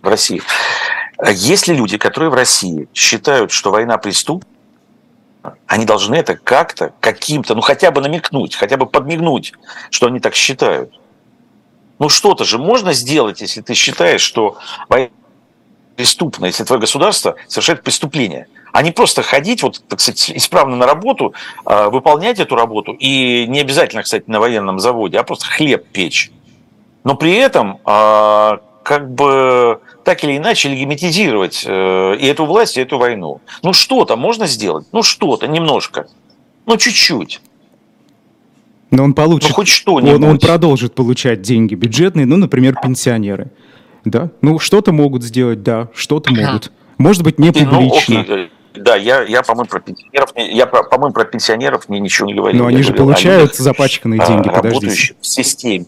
В 0.00 0.06
России. 0.06 0.40
Если 1.34 1.74
люди, 1.74 1.98
которые 1.98 2.30
в 2.30 2.34
России 2.34 2.88
считают, 2.94 3.50
что 3.50 3.72
война 3.72 3.98
преступна, 3.98 4.48
они 5.66 5.84
должны 5.86 6.14
это 6.14 6.36
как-то, 6.36 6.92
каким-то, 7.00 7.56
ну 7.56 7.62
хотя 7.62 7.90
бы 7.90 8.00
намекнуть, 8.00 8.54
хотя 8.54 8.76
бы 8.76 8.86
подмигнуть, 8.86 9.54
что 9.90 10.06
они 10.06 10.20
так 10.20 10.36
считают. 10.36 10.92
Ну 12.02 12.08
что-то 12.08 12.42
же 12.42 12.58
можно 12.58 12.94
сделать, 12.94 13.42
если 13.42 13.60
ты 13.60 13.74
считаешь, 13.74 14.22
что 14.22 14.56
война 14.88 15.10
если 15.96 16.64
твое 16.64 16.80
государство 16.80 17.36
совершает 17.46 17.84
преступление. 17.84 18.48
А 18.72 18.82
не 18.82 18.90
просто 18.90 19.22
ходить, 19.22 19.62
вот, 19.62 19.80
так 19.86 20.00
сказать, 20.00 20.32
исправно 20.34 20.74
на 20.74 20.84
работу, 20.84 21.32
а, 21.64 21.90
выполнять 21.90 22.40
эту 22.40 22.56
работу, 22.56 22.92
и 22.92 23.46
не 23.46 23.60
обязательно, 23.60 24.02
кстати, 24.02 24.24
на 24.26 24.40
военном 24.40 24.80
заводе, 24.80 25.16
а 25.16 25.22
просто 25.22 25.44
хлеб 25.46 25.86
печь. 25.92 26.32
Но 27.04 27.14
при 27.14 27.36
этом 27.36 27.78
а, 27.84 28.62
как 28.82 29.08
бы 29.08 29.80
так 30.02 30.24
или 30.24 30.38
иначе 30.38 30.70
легимитизировать 30.70 31.62
э, 31.64 32.16
и 32.16 32.26
эту 32.26 32.46
власть, 32.46 32.78
и 32.78 32.80
эту 32.80 32.98
войну. 32.98 33.40
Ну 33.62 33.72
что-то 33.72 34.16
можно 34.16 34.48
сделать, 34.48 34.88
ну 34.90 35.04
что-то, 35.04 35.46
немножко, 35.46 36.08
ну 36.66 36.76
чуть-чуть. 36.76 37.40
Но 38.92 39.04
он 39.04 39.14
получит, 39.14 39.48
ну, 39.48 39.54
хоть 39.54 39.68
что 39.68 39.94
он, 39.94 40.22
он 40.22 40.38
продолжит 40.38 40.94
получать 40.94 41.40
деньги 41.40 41.74
бюджетные, 41.74 42.26
ну, 42.26 42.36
например, 42.36 42.76
пенсионеры. 42.80 43.50
Да? 44.04 44.30
Ну, 44.42 44.58
что-то 44.58 44.92
могут 44.92 45.22
сделать, 45.22 45.62
да, 45.62 45.88
что-то 45.94 46.30
могут. 46.32 46.70
Может 46.98 47.22
быть, 47.22 47.38
не 47.38 47.46
ну, 47.46 47.52
публично. 47.54 48.24
Ну, 48.28 48.48
да, 48.74 48.96
я, 48.96 49.22
я 49.22 49.42
по-моему, 49.42 49.68
про 49.68 49.80
пенсионеров, 49.80 50.32
я, 50.36 50.66
по-моему, 50.66 51.14
про 51.14 51.24
пенсионеров 51.24 51.88
мне 51.88 52.00
ничего 52.00 52.26
не 52.26 52.34
говорил. 52.34 52.62
Но 52.62 52.68
они 52.68 52.82
же 52.82 52.92
получают 52.92 53.52
они, 53.52 53.64
запачканные 53.64 54.20
а, 54.20 54.26
деньги, 54.26 54.48
работающие 54.48 55.16
в 55.18 55.26
системе. 55.26 55.86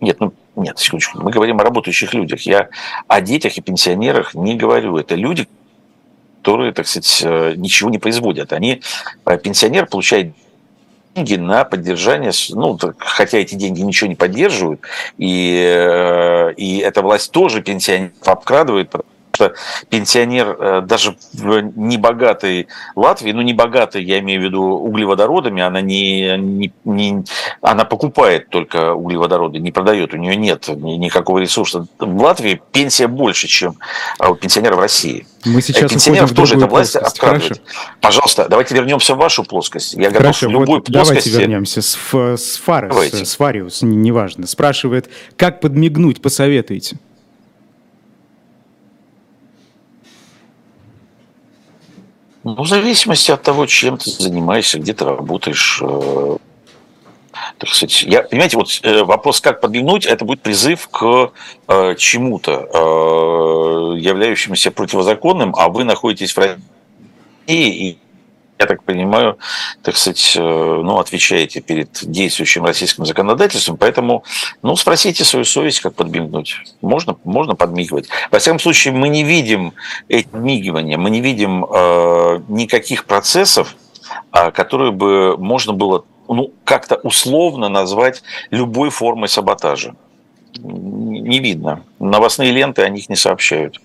Нет, 0.00 0.18
ну, 0.18 0.34
нет, 0.56 0.76
секундочку. 0.78 1.22
Мы 1.22 1.30
говорим 1.30 1.60
о 1.60 1.62
работающих 1.62 2.14
людях. 2.14 2.40
Я 2.42 2.68
о 3.06 3.20
детях 3.20 3.56
и 3.56 3.60
пенсионерах 3.60 4.34
не 4.34 4.56
говорю. 4.56 4.96
Это 4.96 5.14
люди, 5.14 5.46
которые, 6.42 6.72
так 6.72 6.88
сказать, 6.88 7.22
э, 7.24 7.54
ничего 7.56 7.90
не 7.90 7.98
производят. 7.98 8.52
Они, 8.52 8.82
э, 9.24 9.38
пенсионер 9.38 9.86
получает 9.86 10.34
деньги 11.14 11.36
на 11.36 11.64
поддержание, 11.64 12.32
ну, 12.50 12.78
хотя 12.98 13.38
эти 13.38 13.54
деньги 13.54 13.80
ничего 13.80 14.08
не 14.08 14.16
поддерживают, 14.16 14.80
и, 15.16 15.64
э, 15.64 16.54
и 16.56 16.78
эта 16.78 17.02
власть 17.02 17.30
тоже 17.30 17.62
пенсионеров 17.62 18.12
обкрадывает, 18.24 18.90
что 19.34 19.54
пенсионер 19.88 20.56
э, 20.58 20.80
даже 20.82 21.16
в 21.32 21.60
небогатой 21.76 22.68
Латвии, 22.94 23.32
ну 23.32 23.42
небогатой, 23.42 24.04
я 24.04 24.20
имею 24.20 24.40
в 24.40 24.44
виду 24.44 24.62
углеводородами, 24.62 25.62
она 25.62 25.80
не, 25.80 26.36
не, 26.38 26.72
не 26.84 27.24
она 27.60 27.84
покупает 27.84 28.48
только 28.48 28.94
углеводороды, 28.94 29.58
не 29.58 29.72
продает, 29.72 30.14
у 30.14 30.16
нее 30.16 30.36
нет 30.36 30.68
никакого 30.68 31.38
ресурса. 31.38 31.86
В 31.98 32.22
Латвии 32.22 32.60
пенсия 32.72 33.08
больше, 33.08 33.48
чем 33.48 33.76
у 34.20 34.34
пенсионера 34.34 34.76
в 34.76 34.80
России. 34.80 35.26
Мы 35.44 35.60
сейчас 35.60 35.90
Пенсионеров 35.90 36.32
тоже 36.32 36.56
эта 36.56 36.66
власть 36.66 36.96
обкрадывает. 36.96 37.60
Пожалуйста, 38.00 38.46
давайте 38.48 38.74
вернемся 38.74 39.14
в 39.14 39.18
вашу 39.18 39.44
плоскость. 39.44 39.94
Я 39.94 40.10
Хорошо, 40.10 40.46
готов 40.46 40.48
в 40.48 40.50
любой 40.50 40.78
вот 40.78 40.86
плоскости. 40.86 41.28
Давайте 41.28 41.30
вернемся. 41.30 41.82
с 41.82 41.98
с 42.14 42.56
Фарес, 42.58 43.12
с 43.12 43.36
Фариус, 43.36 43.82
неважно, 43.82 44.46
спрашивает, 44.46 45.10
как 45.36 45.60
подмигнуть, 45.60 46.22
посоветуйте. 46.22 46.96
Ну, 52.44 52.62
в 52.62 52.68
зависимости 52.68 53.30
от 53.30 53.42
того, 53.42 53.66
чем 53.66 53.96
ты 53.96 54.10
занимаешься, 54.10 54.78
где 54.78 54.92
ты 54.92 55.06
работаешь. 55.06 55.80
Э, 55.82 56.36
так 57.56 57.70
сказать, 57.70 58.02
я, 58.02 58.22
понимаете, 58.22 58.58
вот 58.58 58.80
э, 58.82 59.02
вопрос, 59.02 59.40
как 59.40 59.62
подвигнуть, 59.62 60.04
это 60.04 60.26
будет 60.26 60.42
призыв 60.42 60.88
к 60.88 61.32
э, 61.68 61.94
чему-то, 61.96 63.96
являющемуся 63.96 64.70
противозаконным, 64.70 65.54
а 65.56 65.70
вы 65.70 65.84
находитесь 65.84 66.32
в 66.32 66.38
России 66.38 66.58
и 67.48 67.98
я 68.58 68.66
так 68.66 68.82
понимаю, 68.82 69.38
так 69.82 69.96
сказать, 69.96 70.36
э, 70.36 70.40
ну, 70.40 70.98
отвечаете 70.98 71.60
перед 71.60 71.88
действующим 72.02 72.64
российским 72.64 73.04
законодательством, 73.04 73.76
поэтому, 73.76 74.24
ну, 74.62 74.76
спросите 74.76 75.24
свою 75.24 75.44
совесть, 75.44 75.80
как 75.80 75.94
подмигнуть. 75.94 76.56
Можно, 76.80 77.16
можно 77.24 77.54
подмигивать. 77.54 78.08
Во 78.30 78.38
всяком 78.38 78.60
случае, 78.60 78.94
мы 78.94 79.08
не 79.08 79.24
видим 79.24 79.74
эти 80.08 80.26
подмигивания, 80.26 80.96
мы 80.98 81.10
не 81.10 81.20
видим 81.20 81.64
э, 81.64 82.40
никаких 82.48 83.06
процессов, 83.06 83.74
э, 84.32 84.50
которые 84.52 84.92
бы 84.92 85.36
можно 85.36 85.72
было 85.72 86.04
ну, 86.28 86.52
как-то 86.64 86.96
условно 86.96 87.68
назвать 87.68 88.22
любой 88.50 88.90
формой 88.90 89.28
саботажа. 89.28 89.94
Не 90.58 91.40
видно. 91.40 91.82
Новостные 91.98 92.52
ленты 92.52 92.82
о 92.82 92.88
них 92.88 93.08
не 93.08 93.16
сообщают. 93.16 93.80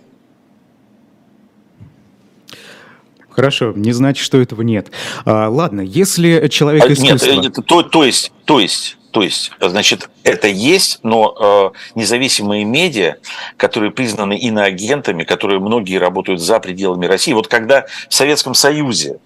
Хорошо, 3.40 3.74
не 3.76 3.94
значит, 3.94 4.24
что 4.24 4.40
этого 4.40 4.62
нет. 4.62 4.92
А, 5.26 5.48
ладно, 5.48 5.82
если 5.82 6.48
человек 6.50 6.84
а, 6.84 6.94
искусства... 6.94 7.32
Нет, 7.32 7.56
то, 7.66 7.84
то 7.84 8.04
есть, 8.04 8.34
то 8.46 8.60
есть, 8.60 8.98
то 9.12 9.24
есть, 9.24 9.52
значит, 9.60 10.10
это 10.24 10.48
есть, 10.48 11.00
но 11.04 11.74
э, 11.74 11.98
независимые 11.98 12.66
медиа, 12.66 13.16
которые 13.58 13.92
признаны 13.92 14.38
иноагентами, 14.38 15.24
которые 15.24 15.60
многие 15.60 15.98
работают 15.98 16.42
за 16.42 16.60
пределами 16.60 17.06
России. 17.06 17.34
Вот 17.34 17.48
когда 17.48 17.86
в 18.10 18.14
Советском 18.14 18.54
Союзе 18.54 19.20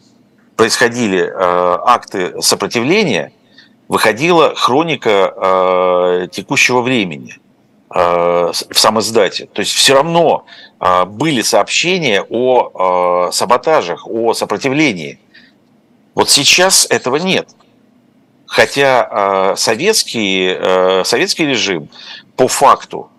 происходили 0.56 1.22
э, 1.22 1.32
акты 1.86 2.42
сопротивления, 2.42 3.34
выходила 3.88 4.54
хроника 4.56 5.34
э, 5.36 6.28
текущего 6.32 6.82
времени. 6.82 7.38
Э, 7.96 8.52
в 8.52 8.80
самоздате. 8.80 9.46
То 9.46 9.60
есть 9.60 9.72
все 9.72 9.94
равно 9.94 10.46
э, 10.80 11.06
были 11.06 11.44
сообщения 11.44 12.26
о 12.28 13.28
э, 13.28 13.32
саботажах, 13.32 14.08
о 14.08 14.34
сопротивлении. 14.34 15.20
Вот 16.16 16.32
сейчас 16.32 16.88
этого 16.90 17.18
нет. 17.18 17.50
Хотя 18.48 19.56
советский, 19.56 21.04
советский 21.04 21.44
режим 21.48 21.90
по 22.36 22.48
факту 22.48 23.10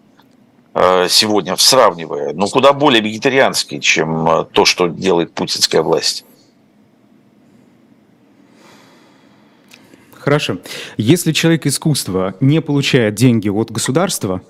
сегодня, 0.72 1.56
сравнивая, 1.56 2.32
ну, 2.34 2.46
куда 2.46 2.72
более 2.72 3.00
вегетарианский, 3.00 3.80
чем 3.80 4.46
то, 4.52 4.64
что 4.64 4.86
делает 4.86 5.32
путинская 5.32 5.82
власть. 5.82 6.24
Хорошо. 10.12 10.58
Если 10.98 11.32
человек 11.32 11.66
искусства 11.66 12.36
не 12.38 12.60
получает 12.62 13.16
деньги 13.16 13.48
от 13.48 13.72
государства, 13.72 14.40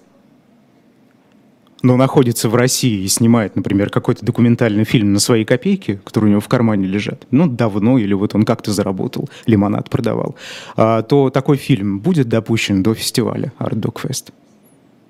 но 1.84 1.96
находится 1.96 2.48
в 2.48 2.54
России 2.54 3.02
и 3.02 3.08
снимает, 3.08 3.56
например, 3.56 3.90
какой-то 3.90 4.24
документальный 4.24 4.84
фильм 4.84 5.12
на 5.12 5.20
свои 5.20 5.44
копейки, 5.44 6.00
которые 6.02 6.28
у 6.28 6.30
него 6.32 6.40
в 6.40 6.48
кармане 6.48 6.86
лежат, 6.86 7.24
ну, 7.30 7.46
давно, 7.46 7.98
или 7.98 8.14
вот 8.14 8.34
он 8.34 8.44
как-то 8.44 8.72
заработал, 8.72 9.28
лимонад 9.46 9.90
продавал, 9.90 10.34
а, 10.76 11.02
то 11.02 11.28
такой 11.28 11.58
фильм 11.58 12.00
будет 12.00 12.28
допущен 12.28 12.82
до 12.82 12.94
фестиваля 12.94 13.52
Art 13.58 13.74
Dog 13.74 14.00
Fest? 14.02 14.32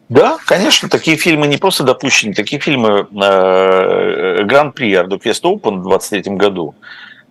Да, 0.08 0.36
конечно, 0.44 0.88
такие 0.88 1.16
фильмы 1.16 1.46
не 1.46 1.58
просто 1.58 1.84
допущены, 1.84 2.34
такие 2.34 2.60
фильмы 2.60 3.06
э, 3.10 4.44
Гран-при 4.44 4.92
Art 4.94 5.08
Dog 5.08 5.22
Fest 5.22 5.42
Open 5.42 5.78
в 5.78 5.88
2023 5.88 6.34
году 6.34 6.74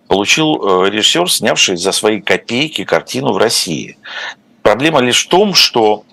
получил 0.08 0.54
э, 0.54 0.90
режиссер, 0.90 1.30
снявший 1.30 1.76
за 1.76 1.92
свои 1.92 2.22
копейки 2.22 2.84
картину 2.84 3.34
в 3.34 3.36
России. 3.36 3.98
Проблема 4.62 5.00
лишь 5.00 5.26
в 5.26 5.28
том, 5.28 5.52
что 5.52 6.04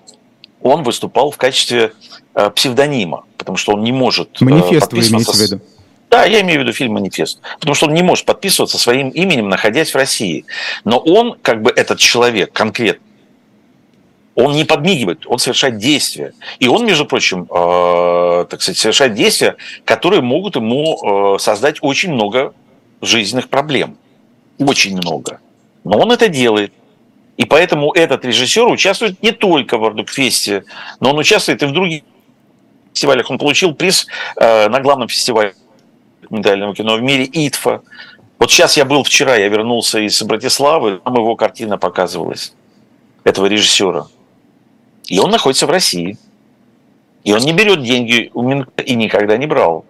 он 0.60 0.82
выступал 0.82 1.30
в 1.30 1.38
качестве 1.38 1.92
Э, 1.96 2.21
псевдонима, 2.34 3.24
потому 3.36 3.56
что 3.56 3.72
он 3.72 3.82
не 3.82 3.92
может 3.92 4.40
э, 4.40 4.44
Манифест 4.44 4.92
вы 4.92 4.98
имеете 4.98 5.32
в 5.32 5.36
виду? 5.36 5.60
Да, 6.10 6.24
я 6.24 6.42
имею 6.42 6.60
в 6.60 6.62
виду 6.64 6.72
фильм 6.74 6.92
«Манифест». 6.92 7.40
Потому 7.58 7.74
что 7.74 7.86
он 7.86 7.94
не 7.94 8.02
может 8.02 8.26
подписываться 8.26 8.76
своим 8.76 9.08
именем, 9.08 9.48
находясь 9.48 9.92
в 9.92 9.96
России. 9.96 10.44
Но 10.84 10.98
он, 10.98 11.38
как 11.40 11.62
бы 11.62 11.72
этот 11.74 11.98
человек 11.98 12.52
конкретно, 12.52 13.02
он 14.34 14.52
не 14.52 14.64
подмигивает, 14.64 15.26
он 15.26 15.38
совершает 15.38 15.78
действия. 15.78 16.32
И 16.58 16.68
он, 16.68 16.84
между 16.86 17.06
прочим, 17.06 17.44
э, 17.44 18.46
так 18.48 18.60
сказать, 18.60 18.78
совершает 18.78 19.14
действия, 19.14 19.56
которые 19.84 20.20
могут 20.20 20.56
ему 20.56 21.34
э, 21.34 21.38
создать 21.38 21.78
очень 21.80 22.12
много 22.12 22.52
жизненных 23.00 23.48
проблем. 23.48 23.96
Очень 24.58 24.96
много. 24.96 25.40
Но 25.84 25.98
он 25.98 26.12
это 26.12 26.28
делает. 26.28 26.72
И 27.36 27.44
поэтому 27.44 27.92
этот 27.92 28.24
режиссер 28.24 28.66
участвует 28.68 29.22
не 29.22 29.32
только 29.32 29.78
в 29.78 29.84
Ардукфесте, 29.84 30.64
но 31.00 31.10
он 31.10 31.18
участвует 31.18 31.62
и 31.62 31.66
в 31.66 31.72
других 31.72 32.02
фестивалях. 32.92 33.30
Он 33.30 33.38
получил 33.38 33.74
приз 33.74 34.06
э, 34.36 34.68
на 34.68 34.80
главном 34.80 35.08
фестивале 35.08 35.54
документального 36.20 36.74
кино 36.74 36.96
в 36.96 37.02
мире 37.02 37.24
ИТФА. 37.24 37.82
Вот 38.38 38.50
сейчас 38.50 38.76
я 38.76 38.84
был 38.84 39.04
вчера, 39.04 39.36
я 39.36 39.48
вернулся 39.48 40.00
из 40.00 40.20
Братиславы, 40.22 40.98
там 40.98 41.14
его 41.14 41.36
картина 41.36 41.78
показывалась, 41.78 42.52
этого 43.24 43.46
режиссера. 43.46 44.06
И 45.06 45.18
он 45.18 45.30
находится 45.30 45.66
в 45.66 45.70
России. 45.70 46.18
И 47.24 47.32
он 47.32 47.40
не 47.40 47.52
берет 47.52 47.82
деньги 47.82 48.30
у 48.34 48.42
Минкульта 48.42 48.82
и 48.82 48.94
никогда 48.94 49.36
не 49.36 49.46
брал. 49.46 49.84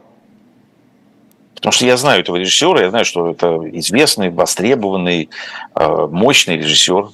Потому 1.55 1.73
что 1.73 1.87
я 1.87 1.97
знаю 1.97 2.21
этого 2.21 2.37
режиссера, 2.37 2.83
я 2.83 2.91
знаю, 2.91 3.05
что 3.05 3.31
это 3.31 3.59
известный, 3.79 4.31
востребованный, 4.31 5.31
э, 5.75 6.09
мощный 6.11 6.59
режиссер. 6.59 7.09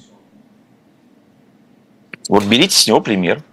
Вот 2.27 2.43
берите 2.43 2.75
с 2.75 2.87
него 2.87 2.99
пример 2.99 3.43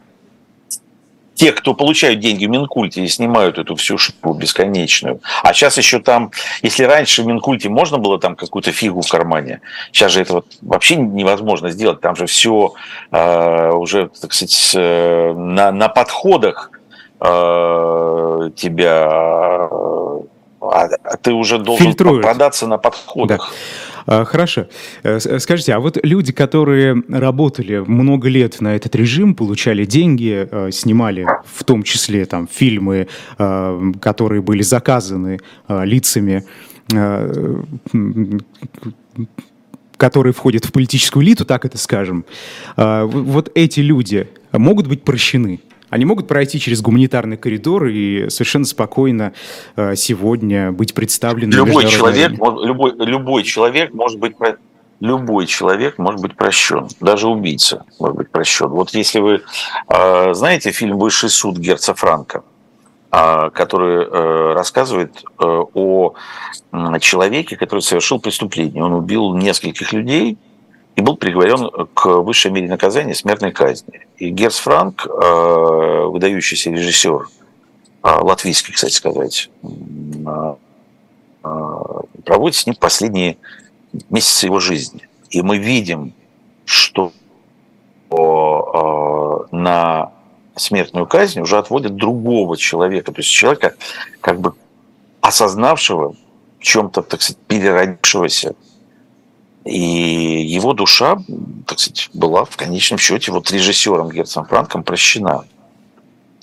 те, 1.37 1.53
кто 1.53 1.75
получают 1.75 2.19
деньги 2.19 2.47
в 2.47 2.51
Минкульте 2.51 3.03
и 3.03 3.09
снимают 3.09 3.59
эту 3.59 3.77
всю 3.77 3.99
шипу 3.99 4.33
бесконечную. 4.33 5.21
А 5.43 5.53
сейчас 5.53 5.77
еще 5.77 6.01
там, 6.01 6.33
если 6.63 6.85
раньше 6.85 7.23
в 7.23 7.27
Минкульте 7.27 7.69
можно 7.69 7.99
было 7.99 8.19
там 8.19 8.35
какую-то 8.35 8.73
фигу 8.73 9.03
в 9.03 9.09
кармане, 9.09 9.61
сейчас 9.93 10.13
же 10.13 10.23
это 10.23 10.33
вот 10.33 10.47
вообще 10.63 10.97
невозможно 10.97 11.71
сделать. 11.71 12.01
Там 12.01 12.17
же 12.17 12.27
все 12.27 12.73
э, 13.13 13.71
уже, 13.71 14.09
так 14.21 14.33
сказать, 14.33 14.73
э, 14.75 15.35
на, 15.37 15.71
на 15.73 15.89
подходах 15.89 16.71
э, 17.21 18.51
тебя 18.57 19.69
а, 20.61 20.89
а 21.05 21.17
ты 21.17 21.33
уже 21.33 21.59
должен 21.59 21.87
Фильтрует. 21.87 22.23
продаться 22.23 22.67
на 22.67 22.79
подходах. 22.79 23.53
Да. 23.95 23.96
Хорошо. 24.07 24.69
Э, 25.03 25.19
скажите, 25.19 25.75
а 25.75 25.81
вот 25.81 25.99
люди, 26.03 26.33
которые 26.33 27.03
работали 27.09 27.79
много 27.79 28.29
лет 28.29 28.61
на 28.61 28.77
этот 28.77 28.95
режим, 28.95 29.35
получали 29.35 29.85
деньги, 29.85 30.47
э, 30.49 30.71
снимали 30.71 31.27
в 31.45 31.65
том 31.65 31.83
числе 31.83 32.25
там 32.27 32.47
фильмы, 32.47 33.09
э, 33.39 33.93
которые 34.01 34.43
были 34.43 34.63
заказаны 34.63 35.41
лицами 35.69 36.45
которые 39.97 40.33
входят 40.33 40.65
в 40.65 40.73
политическую 40.73 41.25
элиту, 41.25 41.45
так 41.45 41.65
это 41.65 41.79
скажем, 41.79 42.25
вот 42.77 43.51
эти 43.57 43.81
люди 43.81 44.29
могут 44.53 44.87
быть 44.87 45.03
прощены? 45.03 45.59
Они 45.91 46.05
могут 46.05 46.27
пройти 46.27 46.59
через 46.59 46.83
гуманитарный 46.83 47.37
коридор 47.37 47.87
и 47.87 48.29
совершенно 48.29 48.65
спокойно 48.65 49.33
э, 49.77 49.95
сегодня 49.95 50.73
быть 50.73 50.95
представлены. 50.95 51.53
Любой 51.53 51.87
человек, 51.87 52.33
любой, 52.33 52.95
любой 52.99 53.45
человек 53.45 53.93
может 53.95 54.19
быть 54.19 54.35
любой 54.99 55.47
человек 55.47 55.99
может 55.99 56.23
быть 56.23 56.37
прощен, 56.37 56.89
даже 57.01 57.29
убийца 57.29 57.85
может 57.99 58.17
быть 58.17 58.31
прощен. 58.31 58.69
Вот 58.69 58.95
если 58.95 59.21
вы 59.21 59.43
э, 59.89 60.35
знаете 60.35 60.73
фильм 60.73 60.99
«Высший 60.99 61.29
суд» 61.29 61.59
Герца 61.59 61.95
Франка, 61.95 62.43
э, 63.13 63.51
который 63.53 64.55
рассказывает 64.55 65.23
о 65.39 66.15
человеке, 67.01 67.57
который 67.57 67.81
совершил 67.81 68.19
преступление. 68.21 68.83
Он 68.83 68.93
убил 68.93 69.35
нескольких 69.35 69.93
людей, 69.93 70.37
и 70.97 71.03
был 71.03 71.17
приговорен 71.17 71.71
к 71.95 72.07
высшей 72.07 72.51
мере 72.51 72.69
наказания 72.69 73.15
смертной 73.15 73.53
казни. 73.53 74.07
И 74.17 74.31
Герц 74.31 74.57
Франк, 74.57 75.07
э, 75.07 76.05
выдающийся 76.07 76.71
режиссер, 76.71 77.29
э, 78.03 78.09
латвийский, 78.23 78.73
кстати 78.73 78.95
сказать, 78.95 79.51
э, 79.63 80.55
проводит 82.25 82.57
с 82.57 82.67
ним 82.67 82.77
последние 82.77 83.37
месяцы 84.09 84.47
его 84.47 84.59
жизни. 84.59 85.07
И 85.31 85.43
мы 85.43 85.59
видим, 85.59 86.13
что 86.65 87.13
на 89.53 90.13
смертную 90.55 91.07
казнь 91.07 91.41
уже 91.41 91.59
отводят 91.59 91.97
другого 91.97 92.57
человека, 92.57 93.13
то 93.13 93.19
есть 93.21 93.31
человека, 93.31 93.75
как 94.21 94.41
бы 94.41 94.55
осознавшего, 95.21 96.15
в 96.59 96.63
чем-то, 96.63 97.03
так 97.03 97.21
сказать, 97.21 97.43
переродившегося 97.47 98.55
и 99.67 100.45
его 100.47 100.73
душа, 100.73 101.19
так 101.67 101.81
сказать, 101.81 102.09
была 102.15 102.45
в 102.45 102.57
конечном 102.57 102.99
счете 102.99 103.33
вот 103.33 103.51
режиссером 103.51 104.11
Герцем 104.11 104.45
Франком 104.45 104.83
прощена. 104.83 105.45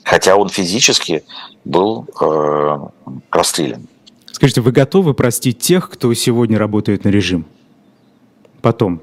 Хотя 0.04 0.36
он 0.36 0.50
физически 0.50 1.24
был 1.64 2.06
э, 2.20 2.78
расстрелян. 3.32 3.88
Скажите, 4.32 4.60
вы 4.60 4.74
готовы 4.74 5.14
простить 5.14 5.60
тех, 5.60 5.90
кто 5.90 6.14
сегодня 6.14 6.58
работает 6.58 7.06
на 7.06 7.10
режим? 7.10 7.46
Потом, 8.62 9.02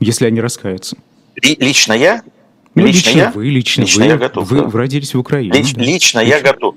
если 0.00 0.26
они 0.26 0.40
раскаются. 0.40 0.96
И, 1.40 1.54
лично 1.64 1.92
я? 1.92 2.22
Ну, 2.74 2.86
лично, 2.86 3.08
лично 3.08 3.18
я? 3.18 3.30
вы, 3.30 3.46
лично, 3.46 3.82
лично 3.82 4.04
вы. 4.04 4.10
Я 4.10 4.16
готов, 4.16 4.50
вы 4.50 4.62
да. 4.62 4.70
родились 4.78 5.14
в 5.14 5.18
Украине. 5.18 5.52
Лич, 5.52 5.74
да. 5.74 5.82
Лично 5.82 6.18
я 6.20 6.40
готов. 6.40 6.74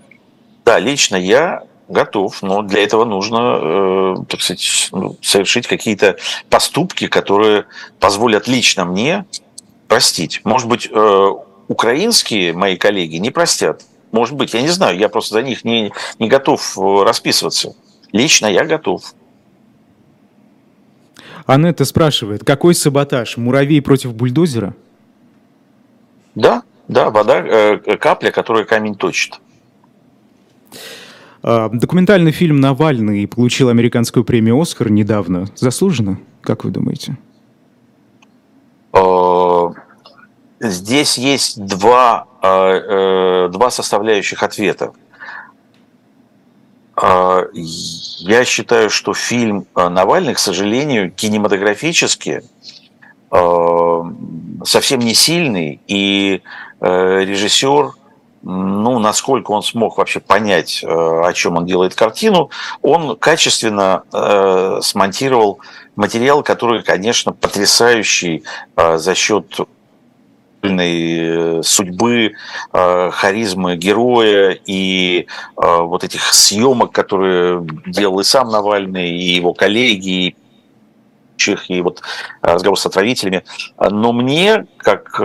Да, 0.65 0.79
лично 0.79 1.15
я 1.15 1.63
готов, 1.93 2.41
но 2.41 2.61
для 2.61 2.83
этого 2.83 3.05
нужно, 3.05 3.59
э, 3.61 4.15
так 4.27 4.41
сказать, 4.41 4.89
ну, 4.91 5.15
совершить 5.21 5.67
какие-то 5.67 6.17
поступки, 6.49 7.07
которые 7.07 7.65
позволят 7.99 8.47
лично 8.47 8.83
мне 8.83 9.25
простить. 9.87 10.41
Может 10.43 10.67
быть, 10.67 10.89
э, 10.91 11.29
украинские 11.67 12.53
мои 12.53 12.75
коллеги 12.75 13.17
не 13.17 13.31
простят. 13.31 13.83
Может 14.11 14.35
быть, 14.35 14.53
я 14.53 14.61
не 14.61 14.69
знаю, 14.69 14.97
я 14.97 15.09
просто 15.09 15.35
за 15.35 15.41
них 15.41 15.63
не, 15.63 15.91
не 16.19 16.27
готов 16.27 16.77
э, 16.77 17.03
расписываться. 17.03 17.75
Лично 18.11 18.47
я 18.47 18.65
готов. 18.65 19.13
Анетта 21.45 21.85
спрашивает, 21.85 22.43
какой 22.43 22.75
саботаж? 22.75 23.37
Муравей 23.37 23.81
против 23.81 24.13
бульдозера? 24.13 24.73
Да, 26.35 26.63
да, 26.87 27.09
вода, 27.09 27.39
э, 27.39 27.97
капля, 27.97 28.31
которая 28.31 28.65
камень 28.65 28.95
точит. 28.95 29.39
А, 31.43 31.67
документальный 31.67 32.31
фильм 32.31 32.61
«Навальный» 32.61 33.27
получил 33.27 33.67
американскую 33.67 34.23
премию 34.23 34.59
«Оскар» 34.59 34.89
недавно. 34.89 35.47
Заслуженно, 35.55 36.17
как 36.41 36.63
вы 36.63 36.71
думаете? 36.71 37.17
А, 38.93 39.73
здесь 40.61 41.17
есть 41.17 41.63
два, 41.65 42.27
а, 42.41 43.47
э, 43.47 43.49
два 43.49 43.69
составляющих 43.69 44.41
ответа. 44.41 44.93
Я 46.95 48.45
считаю, 48.45 48.91
что 48.91 49.15
фильм 49.15 49.65
Навальный, 49.75 50.35
к 50.35 50.39
сожалению, 50.39 51.11
кинематографически 51.11 52.43
совсем 54.63 54.99
не 54.99 55.15
сильный, 55.15 55.81
и 55.87 56.43
э, 56.79 57.19
режиссер 57.25 57.93
ну, 58.43 58.99
насколько 58.99 59.51
он 59.51 59.63
смог 59.63 59.97
вообще 59.97 60.19
понять, 60.19 60.83
э, 60.83 60.87
о 60.87 61.31
чем 61.33 61.57
он 61.57 61.65
делает 61.65 61.95
картину, 61.95 62.49
он 62.81 63.15
качественно 63.15 64.03
э, 64.11 64.79
смонтировал 64.81 65.59
материал, 65.95 66.43
который, 66.43 66.83
конечно, 66.83 67.31
потрясающий 67.31 68.43
э, 68.75 68.97
за 68.97 69.15
счет 69.15 69.45
судьбы, 71.61 72.35
харизмы 72.71 73.75
героя 73.75 74.57
и 74.65 75.27
вот 75.57 76.05
этих 76.05 76.33
съемок, 76.33 76.93
которые 76.93 77.67
делал 77.85 78.21
и 78.21 78.23
сам 78.23 78.47
Навальный, 78.47 79.09
и 79.09 79.35
его 79.35 79.53
коллеги, 79.53 80.09
и 80.09 80.35
и 81.67 81.81
вот 81.81 82.01
разговор 82.41 82.79
с 82.79 82.85
отравителями. 82.85 83.43
Но 83.77 84.13
мне, 84.13 84.65
как 84.77 85.19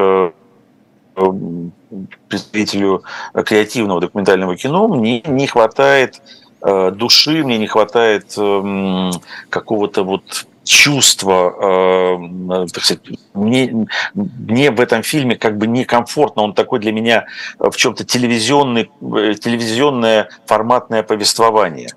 представителю 2.28 3.02
креативного 3.32 4.00
документального 4.00 4.56
кино, 4.56 4.88
мне 4.88 5.22
не 5.22 5.46
хватает 5.46 6.20
э, 6.62 6.90
души, 6.90 7.44
мне 7.44 7.58
не 7.58 7.66
хватает 7.66 8.34
э, 8.36 9.10
какого-то 9.50 10.04
вот 10.04 10.46
чувства, 10.64 11.54
э, 11.60 12.66
так 12.72 12.84
сказать, 12.84 13.02
мне, 13.32 13.86
мне 14.14 14.70
в 14.70 14.80
этом 14.80 15.02
фильме 15.02 15.36
как 15.36 15.56
бы 15.56 15.66
некомфортно, 15.66 16.42
он 16.42 16.52
такой 16.52 16.78
для 16.78 16.92
меня 16.92 17.24
в 17.58 17.74
чем-то 17.74 18.04
телевизионный, 18.04 18.90
э, 19.00 19.34
телевизионное 19.34 20.28
форматное 20.46 21.02
повествование. 21.02 21.88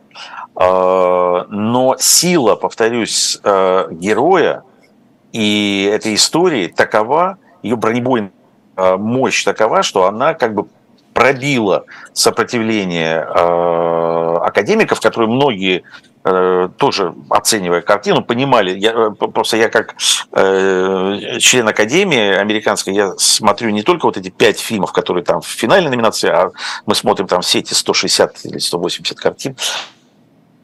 Э, 0.56 1.44
но 1.50 1.96
сила, 2.00 2.56
повторюсь, 2.56 3.40
э, 3.44 3.88
героя 3.92 4.64
и 5.34 5.90
этой 5.94 6.16
истории 6.16 6.68
такова, 6.68 7.38
ее 7.64 7.76
бронебойная 7.76 8.32
Э, 8.32 8.40
мощь 8.78 9.44
такова, 9.44 9.84
что 9.84 10.06
она 10.06 10.34
как 10.34 10.54
бы 10.54 10.68
пробила 11.14 11.86
сопротивление 12.14 13.28
э, 13.28 14.38
академиков, 14.42 15.00
которые 15.02 15.30
многие 15.30 15.84
э, 16.24 16.69
тоже 16.78 17.13
оценивая 17.30 17.82
картину, 17.82 18.24
понимали, 18.24 18.78
я, 18.78 19.12
просто 19.12 19.58
я 19.58 19.69
как 19.69 19.96
э, 20.32 21.38
член 21.40 21.67
Академии 21.67 22.36
американской, 22.36 22.94
я 22.94 23.13
смотрю 23.17 23.69
не 23.72 23.84
только 23.84 24.06
вот 24.06 24.17
эти 24.17 24.30
пять 24.30 24.60
фильмов, 24.60 24.94
которые 24.94 25.24
там 25.24 25.42
в 25.42 25.48
финальной 25.48 25.90
номинации, 25.90 26.30
а 26.30 26.52
мы 26.86 26.96
смотрим 26.96 27.28
там 27.28 27.42
все 27.42 27.60
эти 27.60 27.74
160 27.74 28.46
или 28.46 28.58
180 28.58 29.19
картин, 29.19 29.56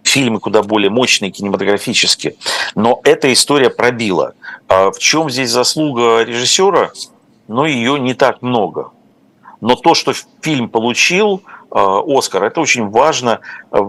фильмы 0.04 0.40
куда 0.40 0.64
более 0.64 0.90
мощные 0.90 1.32
кинематографические. 1.32 2.36
Но 2.76 3.02
эта 3.04 3.32
история 3.34 3.70
пробила. 3.70 4.34
А 4.70 4.92
в 4.92 5.00
чем 5.00 5.30
здесь 5.30 5.52
заслуга 5.52 6.24
режиссера? 6.24 6.92
Но 7.48 7.66
ее 7.66 8.00
не 8.00 8.14
так 8.14 8.42
много. 8.42 8.92
Но 9.62 9.76
то, 9.76 9.96
что 9.96 10.14
фильм 10.42 10.70
получил, 10.70 11.42
Оскар. 11.72 12.44
Это 12.44 12.62
очень 12.62 12.90
важно 12.90 13.42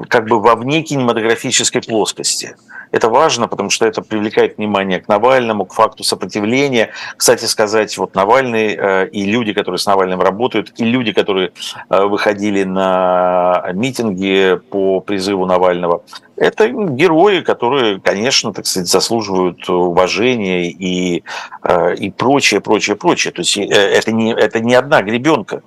как 0.08 0.26
бы 0.28 0.40
во 0.40 0.54
вне 0.54 0.82
кинематографической 0.82 1.82
плоскости. 1.82 2.56
Это 2.90 3.08
важно, 3.08 3.48
потому 3.48 3.70
что 3.70 3.86
это 3.86 4.02
привлекает 4.02 4.56
внимание 4.56 5.00
к 5.00 5.08
Навальному, 5.08 5.66
к 5.66 5.74
факту 5.74 6.04
сопротивления. 6.04 6.90
Кстати 7.16 7.44
сказать, 7.44 7.96
вот 7.98 8.14
Навальный 8.14 8.76
э, 8.78 9.08
и 9.08 9.24
люди, 9.24 9.52
которые 9.52 9.78
с 9.78 9.86
Навальным 9.86 10.20
работают, 10.20 10.72
и 10.76 10.84
люди, 10.84 11.12
которые 11.12 11.52
э, 11.90 12.04
выходили 12.04 12.64
на 12.64 13.70
митинги 13.74 14.58
по 14.70 15.00
призыву 15.00 15.46
Навального, 15.46 16.02
это 16.36 16.68
герои, 16.68 17.40
которые, 17.40 18.00
конечно, 18.00 18.52
так 18.52 18.66
сказать, 18.66 18.88
заслуживают 18.88 19.68
уважения 19.68 20.70
и, 20.70 21.24
э, 21.62 21.94
и 21.96 22.10
прочее, 22.10 22.60
прочее, 22.60 22.96
прочее. 22.96 23.32
То 23.32 23.40
есть 23.40 23.56
это 23.56 24.12
не, 24.12 24.32
это 24.32 24.60
не 24.60 24.74
одна 24.74 25.02
гребенка 25.02 25.62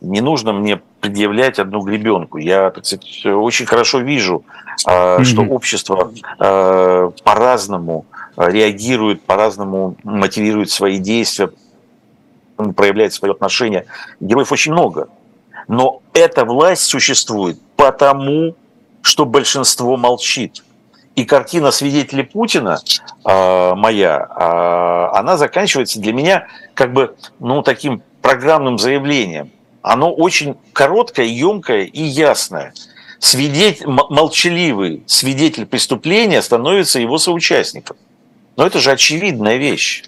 не 0.00 0.20
нужно 0.20 0.52
мне 0.52 0.80
предъявлять 1.00 1.58
одну 1.58 1.80
гребенку. 1.80 2.38
Я, 2.38 2.70
так 2.70 2.84
сказать, 2.84 3.26
очень 3.26 3.66
хорошо 3.66 4.00
вижу, 4.00 4.44
mm-hmm. 4.86 5.24
что 5.24 5.42
общество 5.42 6.12
э, 6.38 7.10
по-разному 7.24 8.06
э, 8.36 8.50
реагирует, 8.50 9.22
по-разному 9.22 9.96
мотивирует 10.04 10.70
свои 10.70 10.98
действия, 10.98 11.50
проявляет 12.76 13.12
свои 13.12 13.30
отношения. 13.30 13.86
Героев 14.20 14.52
очень 14.52 14.72
много. 14.72 15.08
Но 15.68 16.02
эта 16.12 16.44
власть 16.44 16.82
существует 16.82 17.58
потому, 17.76 18.54
что 19.02 19.24
большинство 19.24 19.96
молчит. 19.96 20.62
И 21.14 21.24
картина 21.24 21.70
свидетелей 21.70 22.24
Путина 22.24 22.78
э, 23.24 23.74
моя, 23.74 24.28
э, 24.28 25.16
она 25.18 25.38
заканчивается 25.38 25.98
для 25.98 26.12
меня 26.12 26.46
как 26.74 26.92
бы 26.92 27.16
ну, 27.38 27.62
таким 27.62 28.02
программным 28.20 28.78
заявлением 28.78 29.50
оно 29.86 30.12
очень 30.12 30.56
короткое, 30.72 31.26
емкое 31.26 31.84
и 31.84 32.02
ясное. 32.02 32.74
Свидетель, 33.20 33.86
молчаливый 33.86 35.04
свидетель 35.06 35.64
преступления 35.64 36.42
становится 36.42 36.98
его 36.98 37.18
соучастником. 37.18 37.96
Но 38.56 38.66
это 38.66 38.80
же 38.80 38.90
очевидная 38.90 39.58
вещь. 39.58 40.02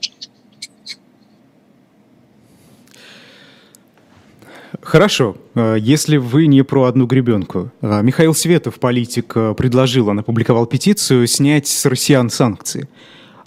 Хорошо. 4.83 5.37
Э, 5.55 5.77
если 5.79 6.17
вы 6.17 6.49
не 6.49 6.65
про 6.65 6.87
одну 6.87 7.07
гребенку. 7.07 7.71
Э, 7.81 8.03
Михаил 8.03 8.35
Светов, 8.35 8.81
политик, 8.81 9.33
э, 9.37 9.55
предложил, 9.57 10.09
он 10.09 10.19
опубликовал 10.19 10.67
петицию 10.67 11.29
снять 11.29 11.69
с 11.69 11.87
россиян 11.87 12.31
санкции. 12.31 12.89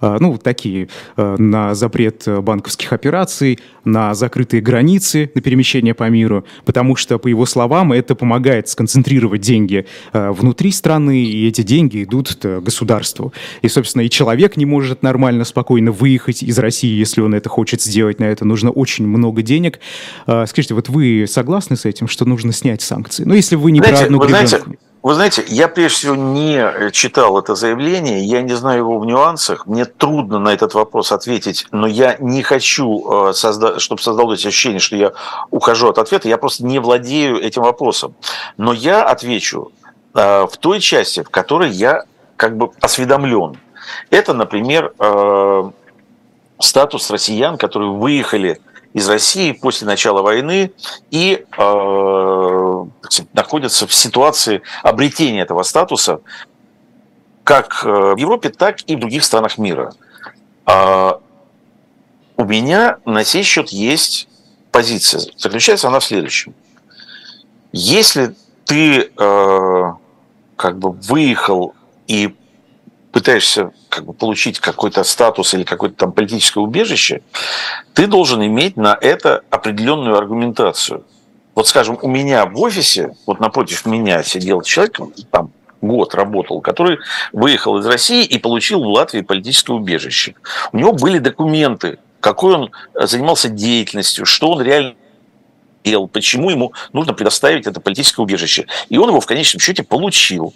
А, 0.01 0.17
ну, 0.19 0.37
такие, 0.37 0.89
а, 1.15 1.37
на 1.37 1.73
запрет 1.75 2.27
банковских 2.27 2.91
операций, 2.91 3.59
на 3.85 4.13
закрытые 4.13 4.61
границы, 4.61 5.31
на 5.33 5.41
перемещение 5.41 5.93
по 5.93 6.09
миру, 6.09 6.43
потому 6.65 6.95
что, 6.95 7.17
по 7.17 7.27
его 7.27 7.45
словам, 7.45 7.93
это 7.93 8.15
помогает 8.15 8.67
сконцентрировать 8.67 9.41
деньги 9.41 9.85
внутри 10.13 10.71
страны, 10.71 11.23
и 11.23 11.47
эти 11.47 11.61
деньги 11.61 12.03
идут 12.03 12.37
государству. 12.43 13.33
И, 13.61 13.67
собственно, 13.67 14.03
и 14.03 14.09
человек 14.09 14.57
не 14.57 14.65
может 14.65 15.03
нормально, 15.03 15.45
спокойно 15.45 15.91
выехать 15.91 16.43
из 16.43 16.57
России, 16.59 16.97
если 16.97 17.21
он 17.21 17.33
это 17.33 17.49
хочет 17.49 17.81
сделать. 17.81 18.19
На 18.19 18.25
это 18.25 18.45
нужно 18.45 18.71
очень 18.71 19.07
много 19.07 19.41
денег. 19.41 19.79
Скажите, 20.25 20.73
вот 20.73 20.89
вы 20.89 21.25
согласны 21.27 21.75
с 21.75 21.85
этим, 21.85 22.07
что 22.07 22.25
нужно 22.25 22.53
снять 22.53 22.81
санкции? 22.81 23.23
Ну, 23.23 23.33
если 23.33 23.55
вы 23.55 23.71
не 23.71 23.79
знаете, 23.79 23.97
про 23.97 24.05
одну 24.05 24.19
вы 24.19 24.27
знаете, 24.27 24.61
вы 25.03 25.15
знаете, 25.15 25.43
я 25.47 25.67
прежде 25.67 25.97
всего 25.97 26.15
не 26.15 26.57
э, 26.57 26.91
читал 26.91 27.39
это 27.39 27.55
заявление, 27.55 28.23
я 28.23 28.43
не 28.43 28.53
знаю 28.53 28.79
его 28.79 28.99
в 28.99 29.05
нюансах, 29.05 29.65
мне 29.65 29.85
трудно 29.85 30.37
на 30.37 30.49
этот 30.49 30.75
вопрос 30.75 31.11
ответить, 31.11 31.65
но 31.71 31.87
я 31.87 32.17
не 32.19 32.43
хочу, 32.43 33.29
э, 33.29 33.33
создать, 33.33 33.81
чтобы 33.81 34.01
создалось 34.01 34.45
ощущение, 34.45 34.79
что 34.79 34.95
я 34.95 35.13
ухожу 35.49 35.89
от 35.89 35.97
ответа, 35.97 36.29
я 36.29 36.37
просто 36.37 36.65
не 36.65 36.77
владею 36.77 37.41
этим 37.41 37.63
вопросом. 37.63 38.13
Но 38.57 38.73
я 38.73 39.03
отвечу 39.03 39.71
э, 40.13 40.45
в 40.45 40.57
той 40.57 40.79
части, 40.79 41.23
в 41.23 41.29
которой 41.29 41.71
я 41.71 42.03
как 42.35 42.55
бы 42.55 42.69
осведомлен. 42.79 43.57
Это, 44.09 44.33
например, 44.33 44.93
статус 46.59 47.09
россиян, 47.09 47.57
которые 47.57 47.91
выехали 47.91 48.61
из 48.93 49.09
России 49.09 49.51
после 49.51 49.87
начала 49.87 50.21
войны 50.21 50.71
и 51.09 51.45
находятся 53.33 53.87
в 53.87 53.93
ситуации 53.93 54.61
обретения 54.83 55.41
этого 55.41 55.63
статуса 55.63 56.21
как 57.43 57.83
э, 57.83 57.89
в 57.89 58.17
Европе, 58.17 58.49
так 58.49 58.81
и 58.87 58.95
в 58.95 58.99
других 58.99 59.23
странах 59.23 59.57
мира. 59.57 59.93
А 60.65 61.19
у 62.37 62.45
меня 62.45 62.97
на 63.05 63.23
сей 63.23 63.43
счет 63.43 63.69
есть 63.69 64.27
позиция. 64.71 65.21
Заключается 65.37 65.87
она 65.87 65.99
в 65.99 66.03
следующем. 66.03 66.53
Если 67.71 68.35
ты 68.65 69.11
э, 69.17 69.93
как 70.55 70.77
бы 70.77 70.91
выехал 70.91 71.73
и 72.07 72.35
пытаешься 73.11 73.71
как 73.89 74.05
бы, 74.05 74.13
получить 74.13 74.59
какой-то 74.59 75.03
статус 75.03 75.53
или 75.53 75.63
какое-то 75.63 75.95
там 75.95 76.11
политическое 76.11 76.61
убежище, 76.61 77.21
ты 77.93 78.07
должен 78.07 78.45
иметь 78.45 78.77
на 78.77 78.97
это 78.99 79.43
определенную 79.49 80.17
аргументацию. 80.17 81.03
Вот, 81.55 81.67
скажем, 81.67 81.97
у 82.01 82.07
меня 82.07 82.45
в 82.45 82.59
офисе, 82.59 83.15
вот 83.25 83.39
напротив 83.39 83.85
меня 83.85 84.23
сидел 84.23 84.61
человек, 84.61 84.99
там 85.31 85.51
год 85.81 86.15
работал, 86.15 86.61
который 86.61 86.99
выехал 87.33 87.77
из 87.77 87.85
России 87.85 88.23
и 88.23 88.37
получил 88.37 88.83
в 88.83 88.87
Латвии 88.87 89.21
политическое 89.21 89.73
убежище. 89.73 90.35
У 90.71 90.77
него 90.77 90.93
были 90.93 91.17
документы, 91.17 91.97
какой 92.19 92.55
он 92.55 92.71
занимался 92.95 93.49
деятельностью, 93.49 94.25
что 94.25 94.51
он 94.51 94.61
реально 94.61 94.95
делал, 95.83 96.07
почему 96.07 96.51
ему 96.51 96.73
нужно 96.93 97.13
предоставить 97.13 97.67
это 97.67 97.81
политическое 97.81 98.21
убежище. 98.21 98.67
И 98.89 98.97
он 98.97 99.09
его 99.09 99.19
в 99.19 99.25
конечном 99.25 99.59
счете 99.59 99.83
получил 99.83 100.53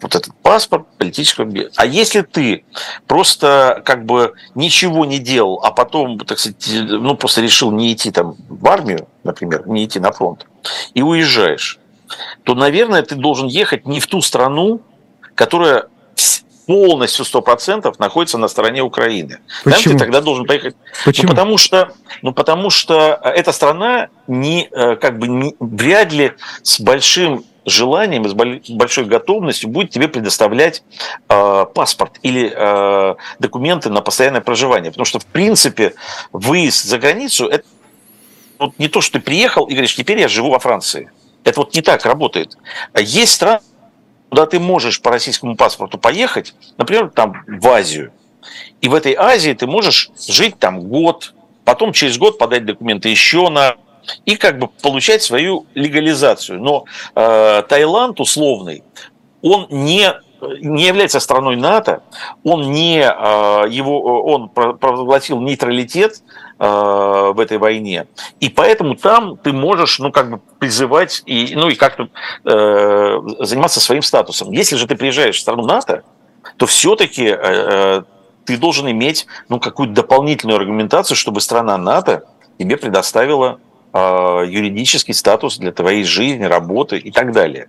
вот 0.00 0.14
этот 0.14 0.34
паспорт 0.42 0.86
политического 0.98 1.50
А 1.76 1.86
если 1.86 2.20
ты 2.22 2.64
просто 3.06 3.82
как 3.84 4.04
бы 4.04 4.34
ничего 4.54 5.04
не 5.04 5.18
делал, 5.18 5.60
а 5.62 5.70
потом, 5.70 6.18
так 6.18 6.38
сказать, 6.38 6.68
ну 6.88 7.16
просто 7.16 7.40
решил 7.40 7.70
не 7.70 7.92
идти 7.92 8.10
там 8.10 8.36
в 8.48 8.66
армию, 8.68 9.08
например, 9.22 9.66
не 9.66 9.84
идти 9.84 10.00
на 10.00 10.12
фронт, 10.12 10.46
и 10.92 11.02
уезжаешь, 11.02 11.78
то, 12.42 12.54
наверное, 12.54 13.02
ты 13.02 13.14
должен 13.14 13.48
ехать 13.48 13.86
не 13.86 14.00
в 14.00 14.06
ту 14.06 14.20
страну, 14.20 14.82
которая 15.34 15.88
полностью 16.66 17.24
сто 17.24 17.42
процентов 17.42 17.98
находится 17.98 18.38
на 18.38 18.48
стороне 18.48 18.82
Украины. 18.82 19.38
Почему? 19.64 19.82
Там 19.82 19.92
ты 19.92 19.98
тогда 19.98 20.20
должен 20.20 20.46
поехать. 20.46 20.76
Ну, 20.80 21.04
Почему? 21.04 21.28
Ну, 21.28 21.34
потому 21.34 21.58
что, 21.58 21.92
ну, 22.22 22.32
потому 22.32 22.70
что 22.70 23.20
эта 23.22 23.52
страна 23.52 24.08
не, 24.26 24.68
э, 24.70 24.96
как 24.96 25.18
бы 25.18 25.28
не, 25.28 25.56
вряд 25.58 26.12
ли 26.12 26.32
с 26.62 26.80
большим 26.80 27.44
желанием 27.66 28.28
с 28.28 28.34
большой 28.70 29.04
готовностью 29.04 29.70
будет 29.70 29.90
тебе 29.90 30.08
предоставлять 30.08 30.82
э, 31.28 31.66
паспорт 31.74 32.18
или 32.22 32.52
э, 32.54 33.14
документы 33.38 33.90
на 33.90 34.00
постоянное 34.00 34.40
проживание. 34.40 34.90
Потому 34.90 35.04
что, 35.04 35.18
в 35.18 35.26
принципе, 35.26 35.94
выезд 36.32 36.84
за 36.84 36.98
границу– 36.98 37.46
это 37.48 37.64
вот 38.58 38.78
не 38.78 38.88
то, 38.88 39.00
что 39.00 39.18
ты 39.18 39.24
приехал 39.24 39.64
и 39.66 39.72
говоришь, 39.72 39.94
теперь 39.94 40.18
я 40.18 40.28
живу 40.28 40.50
во 40.50 40.58
Франции. 40.58 41.10
Это 41.42 41.60
вот 41.60 41.74
не 41.74 41.82
так 41.82 42.04
работает. 42.06 42.56
Есть 42.98 43.34
страны, 43.34 43.60
куда 44.30 44.46
ты 44.46 44.58
можешь 44.58 45.00
по 45.00 45.10
российскому 45.10 45.56
паспорту 45.56 45.98
поехать, 45.98 46.54
например, 46.76 47.10
там 47.10 47.44
в 47.46 47.68
Азию. 47.68 48.12
И 48.80 48.88
в 48.88 48.94
этой 48.94 49.14
Азии 49.14 49.52
ты 49.52 49.66
можешь 49.66 50.10
жить 50.28 50.58
там 50.58 50.80
год, 50.80 51.34
потом 51.64 51.92
через 51.92 52.18
год 52.18 52.38
подать 52.38 52.64
документы 52.64 53.08
еще 53.08 53.48
на 53.48 53.76
и 54.24 54.36
как 54.36 54.58
бы 54.58 54.68
получать 54.68 55.22
свою 55.22 55.66
легализацию. 55.74 56.60
Но 56.60 56.84
э, 57.14 57.62
Таиланд 57.68 58.20
условный, 58.20 58.82
он 59.42 59.66
не 59.70 60.12
не 60.60 60.86
является 60.86 61.20
страной 61.20 61.56
НАТО, 61.56 62.02
он 62.42 62.70
не 62.72 63.00
э, 63.00 63.68
его, 63.68 64.24
он 64.24 64.48
провозгласил 64.48 65.40
нейтралитет 65.40 66.22
э, 66.58 67.32
в 67.34 67.40
этой 67.40 67.58
войне, 67.58 68.06
и 68.40 68.48
поэтому 68.48 68.96
там 68.96 69.36
ты 69.36 69.52
можешь, 69.52 69.98
ну 69.98 70.12
как 70.12 70.30
бы 70.30 70.40
призывать 70.58 71.22
и 71.26 71.54
ну 71.54 71.68
и 71.68 71.74
как-то 71.74 72.08
э, 72.44 73.20
заниматься 73.40 73.80
своим 73.80 74.02
статусом. 74.02 74.52
Если 74.52 74.76
же 74.76 74.86
ты 74.86 74.96
приезжаешь 74.96 75.36
в 75.36 75.40
страну 75.40 75.64
НАТО, 75.64 76.02
то 76.56 76.66
все-таки 76.66 77.26
э, 77.26 77.38
э, 77.38 78.02
ты 78.44 78.56
должен 78.56 78.90
иметь 78.90 79.26
ну 79.48 79.58
какую-то 79.58 79.94
дополнительную 79.94 80.58
аргументацию, 80.58 81.16
чтобы 81.16 81.40
страна 81.40 81.78
НАТО 81.78 82.24
тебе 82.58 82.76
предоставила 82.76 83.58
юридический 83.94 85.14
статус 85.14 85.58
для 85.58 85.70
твоей 85.70 86.04
жизни, 86.04 86.44
работы 86.44 86.98
и 86.98 87.12
так 87.12 87.32
далее. 87.32 87.68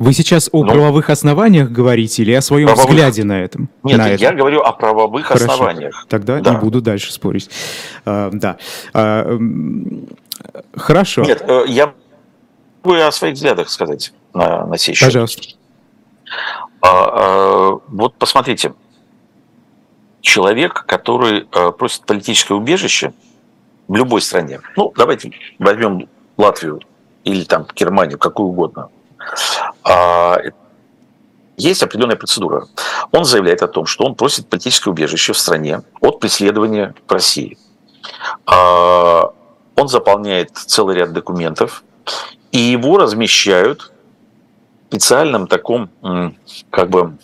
Вы 0.00 0.14
сейчас 0.14 0.48
о 0.50 0.64
ну, 0.64 0.70
правовых 0.70 1.10
основаниях 1.10 1.70
говорите 1.70 2.22
или 2.22 2.32
о 2.32 2.40
своем 2.40 2.68
правовых... 2.68 2.88
взгляде 2.88 3.22
на 3.22 3.42
этом? 3.42 3.68
Нет, 3.82 3.98
на 3.98 4.08
я 4.08 4.14
это? 4.14 4.34
говорю 4.34 4.62
о 4.62 4.72
правовых 4.72 5.26
Хорошо. 5.26 5.44
основаниях. 5.44 6.06
Тогда 6.08 6.40
да. 6.40 6.54
не 6.54 6.56
буду 6.58 6.80
дальше 6.80 7.12
спорить. 7.12 7.50
А, 8.06 8.30
да. 8.32 8.56
А, 8.94 9.38
хорошо. 10.74 11.20
Нет, 11.20 11.44
э, 11.46 11.64
я 11.68 11.92
могу 12.82 12.96
о 12.96 13.12
своих 13.12 13.34
взглядах 13.34 13.68
сказать 13.68 14.14
на, 14.32 14.64
на 14.64 14.78
сей 14.78 14.94
счет. 14.94 15.08
Пожалуйста. 15.08 15.42
А, 16.80 16.88
а, 16.88 17.80
вот 17.88 18.14
посмотрите. 18.14 18.72
Человек, 20.22 20.84
который 20.86 21.46
а, 21.52 21.72
просит 21.72 22.06
политическое 22.06 22.54
убежище, 22.54 23.12
в 23.90 23.96
любой 23.96 24.22
стране. 24.22 24.60
Ну, 24.76 24.92
давайте 24.96 25.32
возьмем 25.58 26.08
Латвию 26.36 26.80
или 27.24 27.42
там 27.42 27.66
Германию, 27.74 28.18
какую 28.18 28.50
угодно, 28.50 28.88
а, 29.82 30.38
есть 31.56 31.82
определенная 31.82 32.16
процедура. 32.16 32.68
Он 33.10 33.24
заявляет 33.24 33.62
о 33.62 33.66
том, 33.66 33.86
что 33.86 34.04
он 34.04 34.14
просит 34.14 34.48
политическое 34.48 34.90
убежище 34.90 35.32
в 35.32 35.38
стране 35.38 35.82
от 36.00 36.20
преследования 36.20 36.94
в 37.04 37.12
России. 37.12 37.58
А, 38.46 39.32
он 39.74 39.88
заполняет 39.88 40.52
целый 40.52 40.94
ряд 40.94 41.12
документов, 41.12 41.82
и 42.52 42.58
его 42.58 42.96
размещают 42.96 43.92
в 44.84 44.92
специальном 44.92 45.48
таком, 45.48 45.90
как 46.70 46.90
бы, 46.90 47.18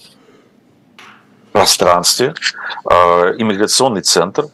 пространстве, 1.52 2.34
а, 2.84 3.30
иммиграционный 3.38 4.02
центр, 4.02 4.46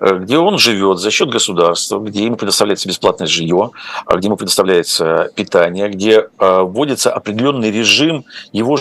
где 0.00 0.38
он 0.38 0.58
живет 0.58 0.98
за 0.98 1.10
счет 1.10 1.30
государства, 1.30 1.98
где 1.98 2.24
ему 2.24 2.36
предоставляется 2.36 2.88
бесплатное 2.88 3.26
жилье, 3.26 3.70
а, 4.04 4.16
где 4.16 4.28
ему 4.28 4.36
предоставляется 4.36 5.30
питание, 5.34 5.88
где 5.88 6.28
вводится 6.38 7.12
определенный 7.12 7.70
режим 7.70 8.24
его 8.52 8.78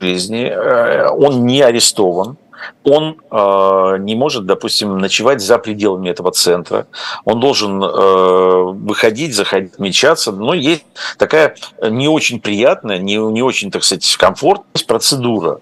жизни, 0.00 0.44
э, 0.46 1.08
он 1.10 1.46
не 1.46 1.62
арестован, 1.62 2.36
он 2.84 3.16
э, 3.30 3.96
не 4.00 4.14
может, 4.14 4.46
допустим, 4.46 4.98
ночевать 4.98 5.40
за 5.40 5.58
пределами 5.58 6.10
этого 6.10 6.30
центра, 6.30 6.86
он 7.24 7.40
должен 7.40 7.82
э, 7.82 8.62
выходить, 8.74 9.34
заходить, 9.34 9.78
мечаться, 9.78 10.32
но 10.32 10.54
есть 10.54 10.84
такая 11.18 11.56
не 11.82 12.08
очень 12.08 12.40
приятная, 12.40 12.98
не, 12.98 13.16
не 13.16 13.42
очень, 13.42 13.70
так 13.70 13.84
сказать, 13.84 14.16
комфортная 14.16 14.84
процедура. 14.86 15.60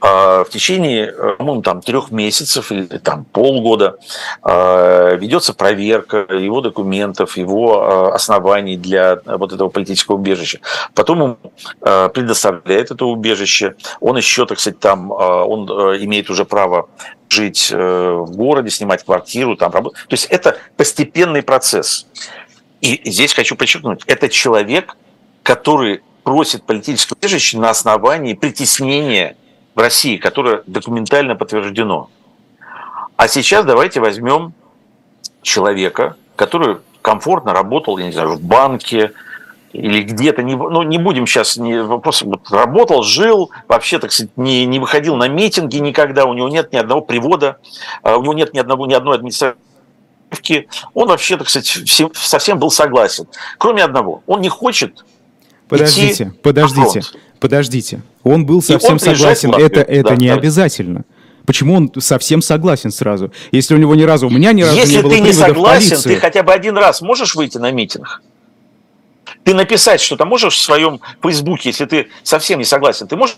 А, 0.00 0.44
в 0.44 0.50
течение, 0.50 1.12
по-моему, 1.38 1.62
там 1.62 1.80
трех 1.80 2.10
месяцев 2.10 2.70
или 2.70 2.84
там 2.98 3.24
полгода 3.24 3.98
а, 4.42 5.14
ведется 5.14 5.54
проверка 5.54 6.26
его 6.30 6.60
документов, 6.60 7.36
его 7.36 7.82
а, 7.82 8.14
оснований 8.14 8.76
для 8.76 9.20
вот 9.24 9.52
этого 9.52 9.68
политического 9.68 10.16
убежища. 10.16 10.60
Потом 10.94 11.22
ему 11.22 11.36
предоставляет 11.80 12.90
это 12.90 13.06
убежище. 13.06 13.74
Он 14.00 14.16
еще, 14.16 14.46
так 14.46 14.60
сказать, 14.60 14.78
там, 14.78 15.10
он 15.10 15.68
имеет 16.02 16.30
уже 16.30 16.44
право 16.44 16.88
жить 17.28 17.70
э, 17.72 18.12
в 18.12 18.30
городе, 18.36 18.70
снимать 18.70 19.04
квартиру, 19.04 19.56
там 19.56 19.72
работать. 19.72 20.00
То 20.08 20.14
есть 20.14 20.26
это 20.26 20.58
постепенный 20.76 21.42
процесс. 21.42 22.06
И 22.80 23.00
здесь 23.04 23.32
хочу 23.32 23.56
подчеркнуть, 23.56 24.02
это 24.06 24.28
человек, 24.28 24.96
который 25.42 26.02
просит 26.22 26.64
политическое 26.64 27.14
убежище 27.14 27.58
на 27.58 27.70
основании 27.70 28.34
притеснения 28.34 29.36
в 29.76 29.78
России, 29.78 30.16
которое 30.16 30.62
документально 30.66 31.36
подтверждено. 31.36 32.08
А 33.16 33.28
сейчас 33.28 33.64
давайте 33.64 34.00
возьмем 34.00 34.54
человека, 35.42 36.16
который 36.34 36.78
комфортно 37.02 37.52
работал, 37.52 37.98
я 37.98 38.06
не 38.06 38.12
знаю, 38.12 38.32
в 38.32 38.40
банке 38.40 39.12
или 39.72 40.02
где-то, 40.02 40.42
не, 40.42 40.56
ну 40.56 40.82
не 40.82 40.96
будем 40.96 41.26
сейчас, 41.26 41.58
не, 41.58 41.82
вопрос, 41.82 42.22
вот, 42.22 42.50
работал, 42.50 43.02
жил, 43.02 43.50
вообще, 43.68 43.98
так 43.98 44.12
сказать, 44.12 44.32
не, 44.36 44.64
не 44.64 44.78
выходил 44.78 45.14
на 45.16 45.28
митинги 45.28 45.76
никогда, 45.76 46.24
у 46.24 46.32
него 46.32 46.48
нет 46.48 46.72
ни 46.72 46.78
одного 46.78 47.02
привода, 47.02 47.58
а 48.02 48.16
у 48.16 48.22
него 48.22 48.32
нет 48.32 48.54
ни, 48.54 48.58
одного, 48.58 48.86
ни 48.86 48.94
одной 48.94 49.16
администрации 49.16 49.60
он 50.94 51.08
вообще, 51.08 51.36
так 51.36 51.48
сказать, 51.48 51.66
всем, 51.66 52.10
совсем 52.14 52.58
был 52.58 52.70
согласен. 52.70 53.26
Кроме 53.58 53.84
одного, 53.84 54.22
он 54.26 54.40
не 54.40 54.48
хочет 54.48 55.04
Подождите, 55.68 56.24
идти 56.24 56.32
подождите, 56.42 57.02
подождите. 57.38 58.02
Он 58.22 58.46
был 58.46 58.62
совсем 58.62 58.94
он 58.94 58.98
согласен. 58.98 59.52
Это, 59.52 59.80
это 59.80 60.10
да, 60.10 60.16
не 60.16 60.28
да. 60.28 60.34
обязательно. 60.34 61.04
Почему 61.46 61.74
он 61.74 61.92
совсем 61.98 62.42
согласен 62.42 62.90
сразу? 62.90 63.32
Если 63.52 63.74
у 63.74 63.78
него 63.78 63.94
ни 63.94 64.02
разу, 64.02 64.26
у 64.26 64.30
меня 64.30 64.52
ни 64.52 64.62
разу 64.62 64.76
Если 64.76 64.96
не 64.96 65.02
было 65.02 65.12
ты 65.12 65.20
не 65.20 65.32
согласен, 65.32 65.96
ты 66.02 66.16
хотя 66.16 66.42
бы 66.42 66.52
один 66.52 66.76
раз 66.76 67.00
можешь 67.00 67.34
выйти 67.34 67.58
на 67.58 67.70
митинг? 67.70 68.22
Ты 69.44 69.54
написать 69.54 70.00
что-то 70.00 70.24
можешь 70.24 70.54
в 70.54 70.62
своем 70.62 71.00
фейсбуке, 71.22 71.68
если 71.70 71.84
ты 71.84 72.08
совсем 72.24 72.58
не 72.58 72.64
согласен, 72.64 73.06
ты 73.06 73.16
можешь 73.16 73.36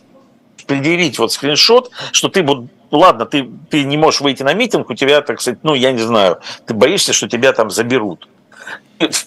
предъявить 0.67 1.19
вот 1.19 1.33
скриншот, 1.33 1.91
что 2.13 2.29
ты 2.29 2.43
вот, 2.43 2.67
ладно, 2.91 3.27
ты, 3.27 3.49
ты 3.71 3.85
не 3.85 3.99
можешь 3.99 4.23
выйти 4.23 4.43
на 4.43 4.55
митинг, 4.55 4.89
у 4.89 4.95
тебя, 4.95 5.21
так 5.21 5.41
сказать, 5.41 5.61
ну, 5.63 5.75
я 5.75 5.93
не 5.93 6.01
знаю, 6.01 6.39
ты 6.67 6.73
боишься, 6.73 7.13
что 7.13 7.29
тебя 7.29 7.53
там 7.53 7.71
заберут 7.71 8.27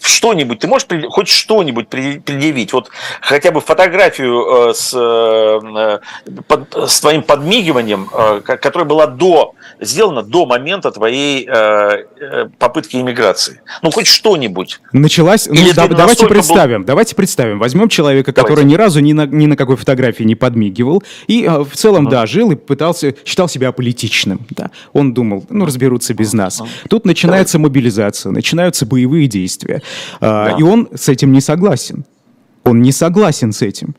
что-нибудь, 0.02 0.60
ты 0.60 0.68
можешь 0.68 0.88
хоть 1.10 1.28
что-нибудь 1.28 1.88
предъявить? 1.88 2.74
Вот 2.74 2.90
хотя 3.22 3.52
бы 3.52 3.62
фотографию 3.62 4.70
э, 4.70 4.74
с, 4.74 4.94
э, 4.94 6.00
с 6.88 7.00
твоим 7.00 7.24
подмигиванием, 7.24 8.10
э, 8.14 8.42
которая 8.42 8.88
была 8.88 9.08
до, 9.08 9.56
сделана 9.80 10.24
до 10.24 10.46
момента 10.46 10.92
твоей 10.92 11.48
попытки 12.60 12.98
иммиграции. 12.98 13.62
Ну, 13.82 13.92
хоть 13.92 14.08
что-нибудь. 14.08 14.80
Началась... 14.94 15.48
Ну, 15.48 15.56
да, 15.74 15.88
давайте 15.88 16.28
представим, 16.28 16.80
был... 16.80 16.88
давайте 16.88 17.16
представим. 17.16 17.60
Возьмем 17.60 17.90
человека, 17.90 18.34
который 18.34 18.58
давайте. 18.58 18.70
ни 18.70 18.76
разу 18.76 19.00
ни 19.00 19.14
на, 19.14 19.26
ни 19.26 19.46
на 19.46 19.56
какой 19.56 19.76
фотографии 19.76 20.24
не 20.24 20.36
подмигивал, 20.36 21.04
и 21.28 21.48
в 21.48 21.76
целом, 21.76 22.08
mm. 22.08 22.12
да, 22.12 22.26
жил 22.26 22.52
и 22.52 22.56
пытался, 22.56 23.16
считал 23.26 23.48
себя 23.48 23.72
политичным. 23.72 24.46
Да. 24.50 24.72
Он 24.94 25.14
думал, 25.14 25.46
ну, 25.50 25.66
разберутся 25.66 26.14
без 26.14 26.34
нас. 26.34 26.62
Тут 26.90 27.06
начинается 27.06 27.58
давайте. 27.58 27.70
мобилизация, 27.70 28.32
начинаются 28.32 28.86
боевые 28.86 29.28
действия 29.28 29.61
действия. 29.62 29.82
А, 30.20 30.52
да. 30.52 30.58
И 30.58 30.64
он 30.64 30.90
с 30.94 31.10
этим 31.10 31.32
не 31.32 31.42
согласен. 31.42 32.06
Он 32.64 32.82
не 32.82 32.92
согласен 32.92 33.52
с 33.52 33.62
этим. 33.62 33.96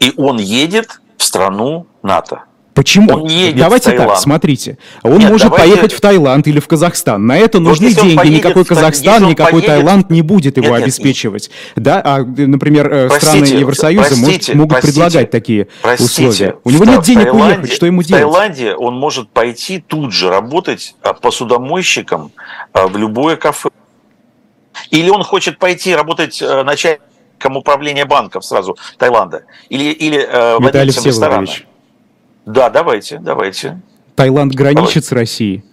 И 0.00 0.12
он 0.16 0.38
едет 0.38 1.00
в 1.16 1.22
страну 1.22 1.86
НАТО. 2.02 2.44
Почему? 2.74 3.12
Он 3.12 3.28
едет 3.28 3.58
Давайте 3.58 3.92
в 3.92 3.96
так, 3.98 4.16
смотрите. 4.16 4.78
Он 5.02 5.18
Нет, 5.18 5.30
может 5.30 5.48
давайте... 5.48 5.74
поехать 5.74 5.92
в 5.92 6.00
Таиланд 6.00 6.48
или 6.48 6.58
в 6.58 6.66
Казахстан. 6.66 7.26
На 7.26 7.36
это 7.36 7.60
нужны 7.60 7.88
вот 7.88 8.02
деньги. 8.02 8.16
Поедет, 8.16 8.38
никакой 8.38 8.64
Казахстан, 8.64 9.28
никакой 9.28 9.60
поедет... 9.60 9.66
Таиланд 9.66 10.10
не 10.10 10.22
будет 10.22 10.56
его 10.56 10.68
нет, 10.68 10.84
обеспечивать. 10.84 11.50
Нет. 11.76 11.84
Да, 11.84 12.00
а, 12.02 12.24
например, 12.24 12.90
э, 12.90 13.08
простите, 13.08 13.44
страны 13.44 13.60
Евросоюза 13.60 14.06
простите, 14.06 14.30
может, 14.30 14.54
могут 14.54 14.70
простите, 14.70 14.92
предлагать 14.92 15.30
такие 15.30 15.68
простите, 15.82 16.28
условия. 16.28 16.56
У 16.64 16.70
него 16.70 16.84
нет 16.86 17.02
денег 17.02 17.24
Таиланде, 17.24 17.56
уехать, 17.56 17.72
что 17.72 17.84
ему 17.84 18.02
делать? 18.02 18.24
В 18.24 18.26
Таиланде 18.26 18.74
он 18.74 18.94
может 18.94 19.28
пойти 19.28 19.84
тут 19.86 20.14
же 20.14 20.30
работать 20.30 20.94
а, 21.02 21.12
посудомойщиком 21.12 22.32
а, 22.72 22.86
в 22.88 22.96
любое 22.96 23.36
кафе. 23.36 23.68
Или 24.92 25.08
он 25.08 25.24
хочет 25.24 25.58
пойти 25.58 25.94
работать 25.94 26.40
э, 26.40 26.62
начальником 26.62 27.56
управления 27.56 28.04
банков 28.04 28.44
сразу 28.44 28.76
Таиланда? 28.98 29.44
Или, 29.70 29.84
или 29.84 30.20
э, 30.20 30.58
владельцем 30.58 31.04
ресторана? 31.04 31.46
Да, 32.44 32.68
давайте, 32.68 33.18
давайте. 33.18 33.80
Таиланд 34.14 34.52
граничит 34.54 34.76
давайте. 34.76 35.02
с 35.02 35.12
Россией. 35.12 35.64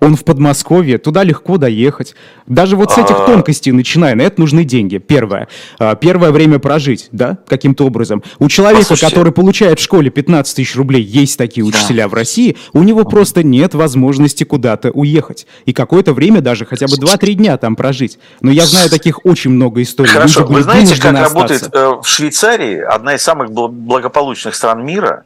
Он 0.00 0.14
в 0.14 0.24
Подмосковье, 0.24 0.98
туда 0.98 1.24
легко 1.24 1.56
доехать. 1.56 2.14
Даже 2.46 2.76
вот 2.76 2.92
с 2.92 2.98
этих 2.98 3.16
а. 3.18 3.26
тонкостей 3.26 3.72
начиная, 3.72 4.14
на 4.14 4.22
это 4.22 4.40
нужны 4.40 4.64
деньги. 4.64 4.98
Первое. 4.98 5.48
А, 5.78 5.96
первое 5.96 6.30
время 6.30 6.60
прожить, 6.60 7.08
да, 7.10 7.38
каким-то 7.48 7.84
образом. 7.84 8.22
У 8.38 8.48
человека, 8.48 8.82
Послушайте. 8.82 9.06
который 9.06 9.32
получает 9.32 9.80
в 9.80 9.82
школе 9.82 10.10
15 10.10 10.56
тысяч 10.56 10.76
рублей, 10.76 11.02
есть 11.02 11.36
такие 11.36 11.64
учителя 11.64 12.04
да. 12.04 12.08
в 12.08 12.14
России, 12.14 12.56
у 12.72 12.82
него 12.82 13.04
просто 13.04 13.42
нет 13.42 13.74
возможности 13.74 14.44
куда-то 14.44 14.90
уехать. 14.90 15.46
И 15.66 15.72
какое-то 15.72 16.12
время 16.12 16.40
даже, 16.40 16.64
хотя 16.64 16.86
бы 16.86 16.94
2-3 16.94 17.32
дня 17.34 17.56
там 17.56 17.74
прожить. 17.74 18.18
Но 18.40 18.50
я 18.52 18.66
знаю 18.66 18.90
таких 18.90 19.24
очень 19.26 19.50
много 19.50 19.82
историй. 19.82 20.10
Хорошо, 20.10 20.40
Люди 20.40 20.52
вы 20.52 20.62
знаете, 20.62 20.94
как 21.00 21.14
остаться. 21.14 21.34
работает 21.34 21.70
э, 21.72 21.88
в 22.02 22.06
Швейцарии, 22.06 22.78
одна 22.78 23.14
из 23.16 23.22
самых 23.22 23.50
благополучных 23.50 24.54
стран 24.54 24.84
мира, 24.84 25.24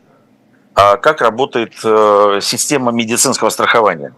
а 0.74 0.96
как 0.96 1.20
работает 1.20 1.74
э, 1.84 2.38
система 2.40 2.92
медицинского 2.92 3.50
страхования? 3.50 4.14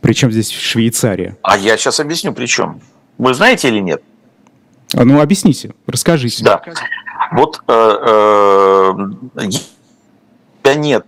Причем 0.00 0.30
здесь 0.30 0.50
Швейцария? 0.50 1.36
А 1.42 1.56
я 1.56 1.76
сейчас 1.76 2.00
объясню, 2.00 2.32
при 2.32 2.46
чем. 2.46 2.80
Вы 3.18 3.34
знаете 3.34 3.68
или 3.68 3.80
нет? 3.80 4.02
А, 4.94 5.04
ну, 5.04 5.20
объясните, 5.20 5.74
расскажите. 5.86 6.44
Да. 6.44 6.62
Вот 7.32 7.60
э, 7.66 8.92
э, 9.34 10.74
нет 10.76 11.04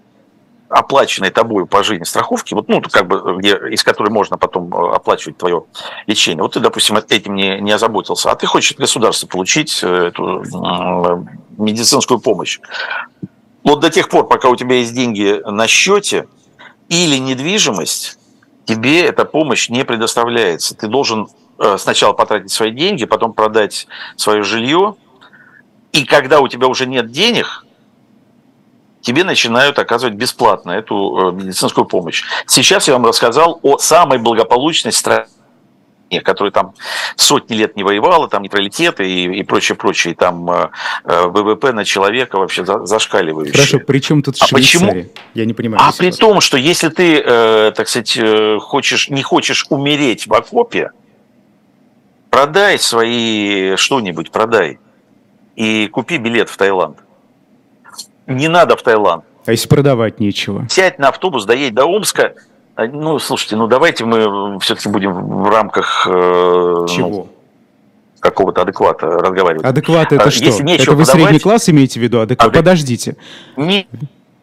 оплаченной 0.71 1.31
тобой 1.31 1.67
по 1.67 1.83
жизни 1.83 2.05
страховки, 2.05 2.55
вот, 2.55 2.69
ну, 2.69 2.81
как 2.81 3.09
бы, 3.09 3.37
где, 3.39 3.57
из 3.71 3.83
которой 3.83 4.11
можно 4.11 4.39
потом 4.39 4.73
э, 4.73 4.95
оплачивать 4.95 5.37
твое 5.37 5.65
лечение. 6.07 6.43
Вот 6.43 6.53
ты, 6.53 6.61
допустим, 6.61 6.97
этим 6.97 7.35
не, 7.35 7.61
не 7.61 7.73
озаботился, 7.73 8.31
а 8.31 8.37
ты 8.37 8.47
хочешь 8.47 8.73
от 8.73 8.79
государства 8.79 9.27
получить 9.27 9.81
э, 9.83 10.07
эту 10.07 10.43
э, 10.43 11.25
медицинскую 11.59 12.21
помощь. 12.21 12.61
Вот 13.65 13.81
до 13.81 13.91
тех 13.91 14.09
пор, 14.09 14.29
пока 14.29 14.49
у 14.49 14.55
тебя 14.55 14.77
есть 14.77 14.95
деньги 14.95 15.43
на 15.45 15.67
счете 15.67 16.29
или 16.89 17.17
недвижимость, 17.17 18.20
тебе 18.65 19.05
эта 19.05 19.25
помощь 19.25 19.69
не 19.69 19.85
предоставляется. 19.85 20.77
Ты 20.77 20.87
должен 20.87 21.29
э, 21.59 21.77
сначала 21.79 22.13
потратить 22.13 22.51
свои 22.51 22.71
деньги, 22.71 23.05
потом 23.05 23.33
продать 23.33 23.87
свое 24.17 24.43
жилье, 24.43 24.97
и 25.93 26.05
когда 26.05 26.41
у 26.41 26.49
тебя 26.49 26.69
уже 26.69 26.87
нет 26.87 27.11
денег, 27.11 27.65
тебе 29.01 29.25
начинают 29.25 29.79
оказывать 29.79 30.15
бесплатно 30.15 30.73
эту 30.73 30.95
э, 30.95 31.33
медицинскую 31.33 31.85
помощь. 31.85 32.23
Сейчас 32.47 32.87
я 32.87 32.95
вам 32.95 33.07
рассказал 33.07 33.59
о 33.63 33.79
самой 33.79 34.19
благополучной 34.19 34.93
стране 34.93 35.27
которая 36.19 36.51
там 36.51 36.75
сотни 37.17 37.55
лет 37.55 37.77
не 37.77 37.85
воевала, 37.85 38.29
там 38.29 38.43
нейтралитеты 38.43 39.09
и, 39.09 39.41
и 39.41 39.43
прочее, 39.43 39.77
прочее, 39.77 40.13
и 40.13 40.17
там 40.17 40.51
э, 40.51 40.69
э 41.05 41.27
ВВП 41.27 41.73
на 41.73 41.85
человека 41.85 42.39
вообще 42.39 42.65
за, 42.65 42.85
зашкаливающий. 42.85 43.53
Хорошо, 43.53 43.79
при 43.79 44.01
чем 44.01 44.23
тут 44.23 44.37
а 44.41 44.47
Швейцария? 44.47 44.89
Почему? 44.89 45.13
Я 45.35 45.45
не 45.45 45.55
понимаю. 45.55 45.83
А 45.87 45.93
при 45.97 46.11
том, 46.11 46.41
что 46.41 46.57
если 46.57 46.89
ты, 46.89 47.23
э, 47.25 47.73
так 47.77 47.89
сказать, 47.89 48.17
э, 48.17 48.59
хочешь, 48.61 49.09
не 49.09 49.23
хочешь 49.23 49.67
умереть 49.71 50.27
в 50.27 50.35
окопе, 50.35 50.91
продай 52.31 52.79
свои 52.79 53.77
что-нибудь, 53.77 54.31
продай. 54.31 54.79
И 55.57 55.89
купи 55.89 56.19
билет 56.19 56.49
в 56.49 56.57
Таиланд. 56.57 56.99
Не 58.27 58.49
надо 58.49 58.77
в 58.77 58.83
Таиланд. 58.83 59.25
А 59.47 59.53
если 59.53 59.69
продавать 59.69 60.21
нечего? 60.21 60.67
Сядь 60.69 60.99
на 60.99 61.09
автобус, 61.09 61.45
доедь 61.45 61.75
до 61.75 61.85
Омска. 61.85 62.35
А, 62.77 62.87
ну, 62.87 63.19
слушайте, 63.19 63.57
ну 63.57 63.67
давайте 63.67 64.05
мы 64.05 64.59
все-таки 64.61 64.89
будем 64.89 65.13
в 65.13 65.49
рамках... 65.49 66.07
Э, 66.09 66.87
Чего? 66.89 67.09
Ну, 67.09 67.29
какого-то 68.21 68.63
адеквата 68.63 69.07
разговаривать. 69.07 69.65
Адекват 69.65 70.13
это 70.13 70.25
а, 70.25 70.31
что? 70.31 70.45
Если 70.45 70.75
это 70.75 70.93
вы 70.93 71.05
подавать... 71.05 71.23
средний 71.23 71.39
класс 71.41 71.69
имеете 71.71 71.99
в 71.99 72.03
виду? 72.03 72.21
Адекват? 72.21 72.49
Адек... 72.49 72.61
Подождите. 72.61 73.17
Не... 73.57 73.89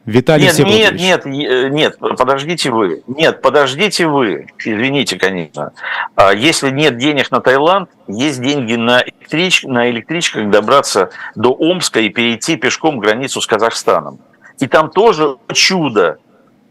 Виталий 0.07 0.45
нет, 0.45 0.93
нет, 0.95 1.25
нет, 1.25 1.25
э, 1.25 1.67
нет, 1.67 1.97
подождите 1.99 2.71
вы. 2.71 3.03
Нет, 3.07 3.41
подождите 3.41 4.07
вы. 4.07 4.47
Извините, 4.57 5.17
конечно. 5.17 5.73
А 6.15 6.34
если 6.34 6.69
нет 6.69 6.97
денег 6.97 7.30
на 7.30 7.41
Таиланд, 7.41 7.89
есть 8.07 8.41
деньги 8.41 8.75
на, 8.75 9.01
электрич... 9.01 9.63
на 9.63 9.89
электричках 9.89 10.49
добраться 10.49 11.09
до 11.36 11.51
Омска 11.51 11.99
и 11.99 12.07
перейти 12.07 12.55
пешком 12.55 12.99
границу 12.99 13.41
с 13.41 13.47
Казахстаном. 13.47 14.19
И 14.59 14.67
там 14.67 14.89
тоже 14.89 15.36
чудо 15.53 16.19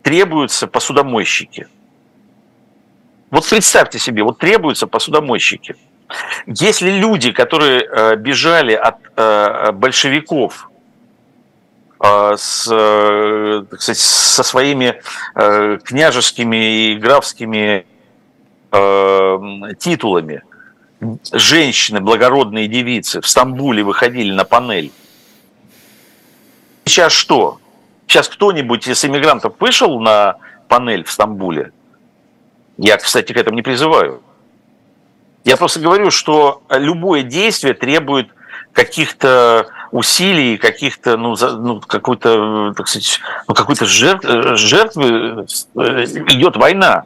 требуются 0.06 0.68
посудомойщики. 0.68 1.66
Вот 3.32 3.44
представьте 3.50 3.98
себе, 3.98 4.22
вот 4.22 4.38
требуются 4.38 4.86
посудомойщики. 4.86 5.74
Если 6.46 6.90
люди, 6.90 7.32
которые 7.32 7.80
э, 7.80 8.14
бежали 8.14 8.74
от 8.74 8.98
э, 9.16 9.72
большевиков 9.72 10.70
э, 12.00 12.36
с, 12.38 12.66
так 13.68 13.82
сказать, 13.82 13.98
со 13.98 14.44
своими 14.44 15.02
княжескими 15.34 16.92
и 16.92 16.94
графскими 16.94 17.84
титулами, 19.80 20.42
женщины, 21.32 22.00
благородные 22.00 22.68
девицы 22.68 23.20
в 23.20 23.26
Стамбуле 23.26 23.82
выходили 23.82 24.32
на 24.32 24.44
панель, 24.44 24.92
сейчас 26.84 27.12
что? 27.12 27.58
Сейчас 28.06 28.28
кто-нибудь 28.28 28.86
из 28.86 29.04
иммигрантов 29.04 29.54
вышел 29.58 30.00
на 30.00 30.36
панель 30.68 31.04
в 31.04 31.10
Стамбуле? 31.10 31.72
Я, 32.78 32.96
кстати, 32.98 33.32
к 33.32 33.36
этому 33.36 33.56
не 33.56 33.62
призываю. 33.62 34.22
Я 35.44 35.56
просто 35.56 35.80
говорю, 35.80 36.10
что 36.10 36.62
любое 36.70 37.22
действие 37.22 37.74
требует 37.74 38.28
каких-то 38.72 39.68
усилий, 39.90 40.58
каких-то, 40.58 41.16
ну, 41.16 41.34
за, 41.34 41.56
ну 41.56 41.80
какой-то, 41.80 42.74
так 42.76 42.88
сказать, 42.88 43.20
ну, 43.48 43.54
какой-то 43.54 43.86
жертв, 43.86 44.26
жертвы 44.58 45.46
э, 45.76 46.04
идет 46.04 46.56
война. 46.56 47.04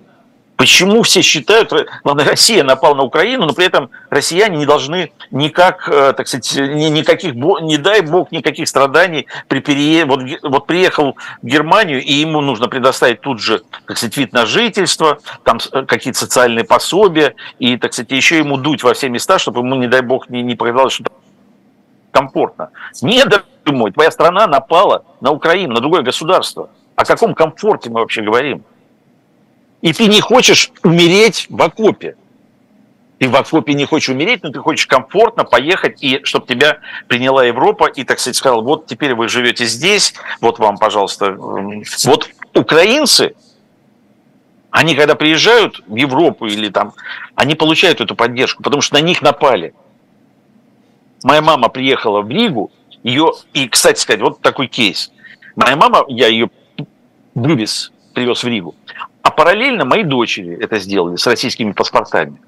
Почему 0.61 1.03
все 1.05 1.23
считают, 1.23 1.73
главное, 2.05 2.27
Россия 2.27 2.63
напала 2.63 2.95
на 2.95 3.03
Украину, 3.03 3.47
но 3.47 3.55
при 3.55 3.65
этом 3.65 3.89
россияне 4.11 4.59
не 4.59 4.67
должны 4.67 5.11
никак, 5.31 5.89
э, 5.89 6.13
так 6.13 6.29
сказать, 6.29 6.55
никаких, 6.55 7.35
не 7.35 7.79
дай 7.79 8.03
бог, 8.03 8.31
никаких 8.31 8.69
страданий 8.69 9.27
при 9.49 9.61
переезде. 9.61 10.05
Вот, 10.05 10.21
вот 10.43 10.67
приехал 10.67 11.17
в 11.41 11.47
Германию, 11.47 12.05
и 12.05 12.13
ему 12.13 12.43
нужно 12.43 12.69
предоставить 12.69 13.23
тут 13.23 13.41
же, 13.41 13.63
так 13.87 13.97
сказать, 13.97 14.15
вид 14.19 14.35
на 14.35 14.45
жительство, 14.45 15.21
там 15.45 15.61
э, 15.73 15.87
какие-то 15.87 16.19
социальные 16.19 16.67
пособия, 16.67 17.37
и, 17.59 17.79
так 17.79 17.95
сказать, 17.95 18.11
еще 18.11 18.37
ему 18.37 18.59
дуть 18.59 18.83
во 18.83 18.93
все 18.93 19.09
места, 19.09 19.39
чтобы 19.39 19.61
ему, 19.61 19.77
не 19.77 19.87
дай 19.87 20.03
бог, 20.03 20.29
не, 20.29 20.43
не 20.43 20.57
показалось, 20.57 20.93
что 20.93 21.05
комфортно. 22.11 22.69
Не 23.01 23.25
мой, 23.65 23.93
твоя 23.93 24.11
страна 24.11 24.47
напала 24.47 25.07
на 25.23 25.31
Украину, 25.31 25.73
на 25.73 25.81
другое 25.81 26.03
государство. 26.03 26.69
О 26.97 27.07
каком 27.07 27.35
комфорте 27.35 27.89
мы 27.89 28.01
вообще 28.01 28.21
говорим? 28.21 28.63
И 29.83 29.93
ты 29.93 30.07
не 30.07 30.21
хочешь 30.21 30.71
умереть 30.83 31.47
в 31.49 31.61
окопе. 31.63 32.17
Ты 33.19 33.29
в 33.29 33.37
окопе 33.37 33.75
не 33.75 33.85
хочешь 33.85 34.09
умереть, 34.09 34.43
но 34.43 34.51
ты 34.51 34.59
хочешь 34.61 34.87
комфортно 34.87 35.45
поехать, 35.45 36.03
и 36.03 36.21
чтобы 36.25 36.47
тебя 36.47 36.79
приняла 37.07 37.45
Европа, 37.45 37.87
и, 37.87 38.05
так 38.05 38.19
сказать, 38.19 38.37
сказал, 38.37 38.63
вот 38.63 38.87
теперь 38.87 39.15
вы 39.15 39.29
живете 39.29 39.67
здесь, 39.67 40.15
вот 40.41 40.59
вам, 40.59 40.79
пожалуйста. 40.79 41.33
Вот 41.33 42.31
украинцы, 42.55 43.35
они 44.71 44.95
когда 44.95 45.15
приезжают 45.15 45.83
в 45.87 45.97
Европу 45.97 46.47
или 46.47 46.71
там, 46.71 46.95
они 47.35 47.55
получают 47.55 48.01
эту 48.01 48.15
поддержку, 48.15 48.63
потому 48.63 48.81
что 48.81 48.95
на 48.95 49.01
них 49.03 49.21
напали. 49.21 49.75
Моя 51.23 51.43
мама 51.43 51.69
приехала 51.69 52.23
в 52.23 52.31
Ригу, 52.31 52.71
ее, 53.03 53.33
и, 53.53 53.69
кстати 53.69 54.01
сказать, 54.01 54.23
вот 54.23 54.41
такой 54.41 54.67
кейс. 54.67 55.13
Моя 55.57 55.77
мама, 55.77 56.05
я 56.09 56.29
ее 56.29 56.51
вывез, 57.35 57.93
привез 58.15 58.43
в 58.43 58.49
Ригу. 58.49 58.75
А 59.23 59.31
параллельно 59.31 59.85
мои 59.85 60.03
дочери 60.03 60.57
это 60.61 60.79
сделали 60.79 61.17
с 61.17 61.27
российскими 61.27 61.73
паспортами. 61.73 62.41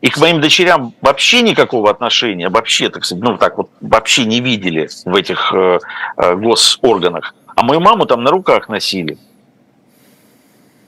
И 0.00 0.08
к 0.08 0.18
моим 0.18 0.40
дочерям 0.40 0.94
вообще 1.00 1.42
никакого 1.42 1.88
отношения, 1.90 2.48
вообще, 2.48 2.88
так 2.88 3.04
сказать, 3.04 3.22
ну 3.22 3.38
так 3.38 3.56
вот, 3.56 3.70
вообще 3.80 4.24
не 4.24 4.40
видели 4.40 4.88
в 5.04 5.14
этих 5.14 5.52
э, 5.54 5.78
э, 6.16 6.34
госорганах. 6.34 7.34
А 7.54 7.62
мою 7.62 7.80
маму 7.80 8.04
там 8.06 8.24
на 8.24 8.30
руках 8.30 8.68
носили. 8.68 9.16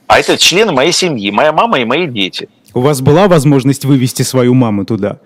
А 0.07 0.19
это 0.19 0.37
члены 0.37 0.73
моей 0.73 0.91
семьи, 0.91 1.31
моя 1.31 1.53
мама 1.53 1.79
и 1.79 1.85
мои 1.85 2.07
дети. 2.07 2.49
У 2.73 2.81
вас 2.81 3.01
была 3.01 3.27
возможность 3.27 3.85
вывести 3.85 4.23
свою 4.23 4.53
маму 4.53 4.85
туда? 4.85 5.19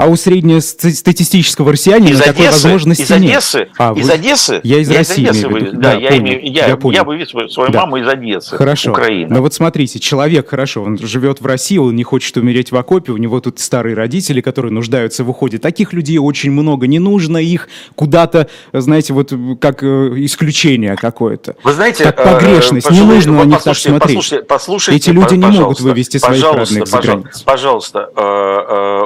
А 0.00 0.06
у 0.06 0.16
среднестатистического 0.16 1.72
россиянина 1.72 2.08
из 2.08 2.20
такой 2.20 2.46
Одессы, 2.46 2.62
возможности 2.62 3.02
из 3.02 3.10
Одессы, 3.10 3.58
нет. 3.58 3.68
А, 3.76 3.92
из 3.92 4.06
вы... 4.06 4.12
Одессы, 4.14 4.60
я 4.62 4.78
из 4.78 4.88
я 4.88 4.98
России. 4.98 5.24
Из 5.24 5.28
Одессы 5.28 5.48
вы... 5.48 5.60
да, 5.72 5.78
да, 5.78 5.92
я, 5.92 6.08
понял, 6.08 6.22
имею, 6.22 6.52
я, 6.52 6.66
я, 6.68 6.76
понял. 6.78 6.96
я 6.96 7.04
вывез 7.04 7.28
свою, 7.52 7.70
да. 7.70 7.80
маму 7.80 7.98
из 7.98 8.08
Одессы, 8.08 8.56
Хорошо. 8.56 8.92
Украины. 8.92 9.28
Но 9.28 9.42
вот 9.42 9.52
смотрите, 9.52 9.98
человек, 9.98 10.48
хорошо, 10.48 10.84
он 10.84 10.96
живет 10.96 11.42
в 11.42 11.46
России, 11.46 11.76
он 11.76 11.96
не 11.96 12.02
хочет 12.02 12.34
умереть 12.38 12.72
в 12.72 12.76
окопе, 12.76 13.12
у 13.12 13.18
него 13.18 13.40
тут 13.40 13.58
старые 13.58 13.94
родители, 13.94 14.40
которые 14.40 14.72
нуждаются 14.72 15.22
в 15.22 15.28
уходе. 15.28 15.58
Таких 15.58 15.92
людей 15.92 16.16
очень 16.16 16.50
много, 16.50 16.86
не 16.86 16.98
нужно 16.98 17.36
их 17.36 17.68
куда-то, 17.94 18.48
знаете, 18.72 19.12
вот 19.12 19.34
как 19.60 19.82
э, 19.82 19.86
исключение 20.16 20.96
какое-то. 20.96 21.56
Вы 21.62 21.74
знаете, 21.74 22.04
как 22.04 22.24
погрешность, 22.24 22.90
э, 22.90 22.94
не 22.94 23.02
нужно 23.02 23.44
на 23.44 23.44
них 23.44 23.62
так 23.62 23.76
смотреть. 23.76 24.16
Послушайте, 24.16 24.46
послушайте, 24.46 24.96
Эти 24.96 25.10
люди 25.10 25.34
не 25.34 25.46
могут 25.46 25.80
вывести 25.80 26.16
своих 26.16 26.42
родных 26.42 26.86
за 26.86 27.00
границу. 27.00 27.44
Пожалуйста, 27.44 28.10
э, 28.16 28.99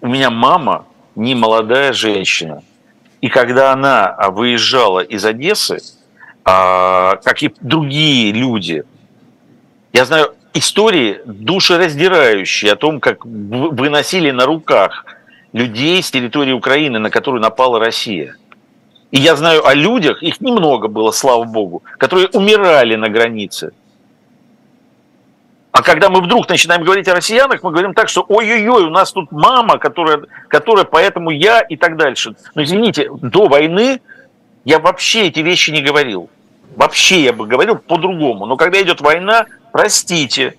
у 0.00 0.08
меня 0.08 0.30
мама 0.30 0.86
не 1.14 1.34
молодая 1.34 1.92
женщина. 1.92 2.62
И 3.20 3.28
когда 3.28 3.72
она 3.72 4.16
выезжала 4.30 5.00
из 5.00 5.24
Одессы, 5.24 5.80
а, 6.44 7.16
как 7.16 7.42
и 7.42 7.54
другие 7.60 8.32
люди, 8.32 8.84
я 9.92 10.04
знаю 10.04 10.34
истории 10.54 11.20
душераздирающие 11.26 12.72
о 12.72 12.76
том, 12.76 13.00
как 13.00 13.24
выносили 13.24 14.30
на 14.30 14.46
руках 14.46 15.04
людей 15.52 16.02
с 16.02 16.10
территории 16.10 16.52
Украины, 16.52 16.98
на 16.98 17.10
которую 17.10 17.42
напала 17.42 17.78
Россия. 17.78 18.36
И 19.10 19.18
я 19.18 19.36
знаю 19.36 19.66
о 19.66 19.74
людях, 19.74 20.22
их 20.22 20.40
немного 20.40 20.88
было, 20.88 21.10
слава 21.10 21.44
богу, 21.44 21.82
которые 21.98 22.28
умирали 22.28 22.94
на 22.94 23.08
границе. 23.08 23.72
А 25.80 25.82
когда 25.82 26.10
мы 26.10 26.20
вдруг 26.20 26.46
начинаем 26.46 26.84
говорить 26.84 27.08
о 27.08 27.14
россиянах, 27.14 27.62
мы 27.62 27.70
говорим 27.70 27.94
так, 27.94 28.10
что 28.10 28.22
ой-ой-ой, 28.28 28.84
у 28.84 28.90
нас 28.90 29.12
тут 29.12 29.32
мама, 29.32 29.78
которая, 29.78 30.20
которая 30.46 30.84
поэтому 30.84 31.30
я 31.30 31.62
и 31.62 31.74
так 31.74 31.96
дальше. 31.96 32.34
Но 32.54 32.62
извините, 32.62 33.08
до 33.10 33.48
войны 33.48 34.02
я 34.66 34.78
вообще 34.78 35.28
эти 35.28 35.40
вещи 35.40 35.70
не 35.70 35.80
говорил. 35.80 36.28
Вообще 36.76 37.22
я 37.22 37.32
бы 37.32 37.46
говорил 37.46 37.76
по-другому. 37.76 38.44
Но 38.44 38.58
когда 38.58 38.82
идет 38.82 39.00
война, 39.00 39.46
простите, 39.72 40.58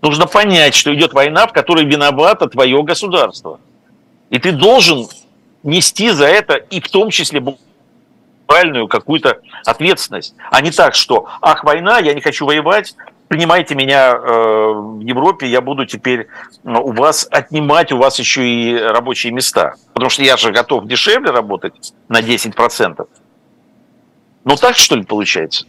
нужно 0.00 0.26
понять, 0.26 0.74
что 0.74 0.94
идет 0.94 1.12
война, 1.12 1.46
в 1.46 1.52
которой 1.52 1.84
виновато 1.84 2.48
твое 2.48 2.82
государство. 2.82 3.60
И 4.30 4.38
ты 4.38 4.52
должен 4.52 5.06
нести 5.62 6.08
за 6.08 6.24
это 6.24 6.54
и 6.54 6.80
в 6.80 6.88
том 6.88 7.10
числе 7.10 7.42
моральную 8.48 8.88
какую-то 8.88 9.40
ответственность, 9.66 10.34
а 10.50 10.62
не 10.62 10.70
так, 10.70 10.94
что 10.94 11.28
«ах, 11.42 11.64
война, 11.64 11.98
я 11.98 12.14
не 12.14 12.22
хочу 12.22 12.46
воевать, 12.46 12.94
принимайте 13.28 13.74
меня 13.74 14.12
э, 14.12 14.18
в 14.18 15.00
Европе, 15.00 15.46
я 15.46 15.60
буду 15.60 15.86
теперь 15.86 16.28
ну, 16.62 16.84
у 16.84 16.92
вас 16.92 17.26
отнимать 17.30 17.92
у 17.92 17.98
вас 17.98 18.18
еще 18.18 18.46
и 18.46 18.74
рабочие 18.76 19.32
места. 19.32 19.74
Потому 19.92 20.10
что 20.10 20.22
я 20.22 20.36
же 20.36 20.52
готов 20.52 20.86
дешевле 20.86 21.30
работать 21.30 21.94
на 22.08 22.20
10%. 22.20 23.06
Ну 24.44 24.56
так, 24.56 24.76
что 24.76 24.96
ли, 24.96 25.04
получается? 25.04 25.66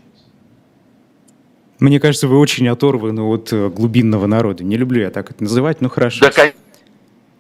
Мне 1.80 2.00
кажется, 2.00 2.28
вы 2.28 2.40
очень 2.40 2.68
оторваны 2.68 3.22
от 3.22 3.52
э, 3.52 3.70
глубинного 3.70 4.28
народа. 4.28 4.64
Не 4.64 4.78
люблю 4.78 5.02
я 5.02 5.10
так 5.10 5.32
это 5.32 5.44
называть, 5.44 5.82
но 5.82 5.90
хорошо. 5.90 6.26
Да, 6.26 6.32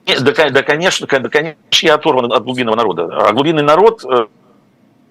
да, 0.05 0.49
да, 0.49 0.61
конечно, 0.61 1.07
да, 1.07 1.29
конечно, 1.29 1.57
я 1.81 1.95
оторван 1.95 2.31
от 2.31 2.43
глубинного 2.43 2.75
народа. 2.75 3.05
А 3.11 3.33
глубинный 3.33 3.63
народ 3.63 4.03
э, 4.05 4.27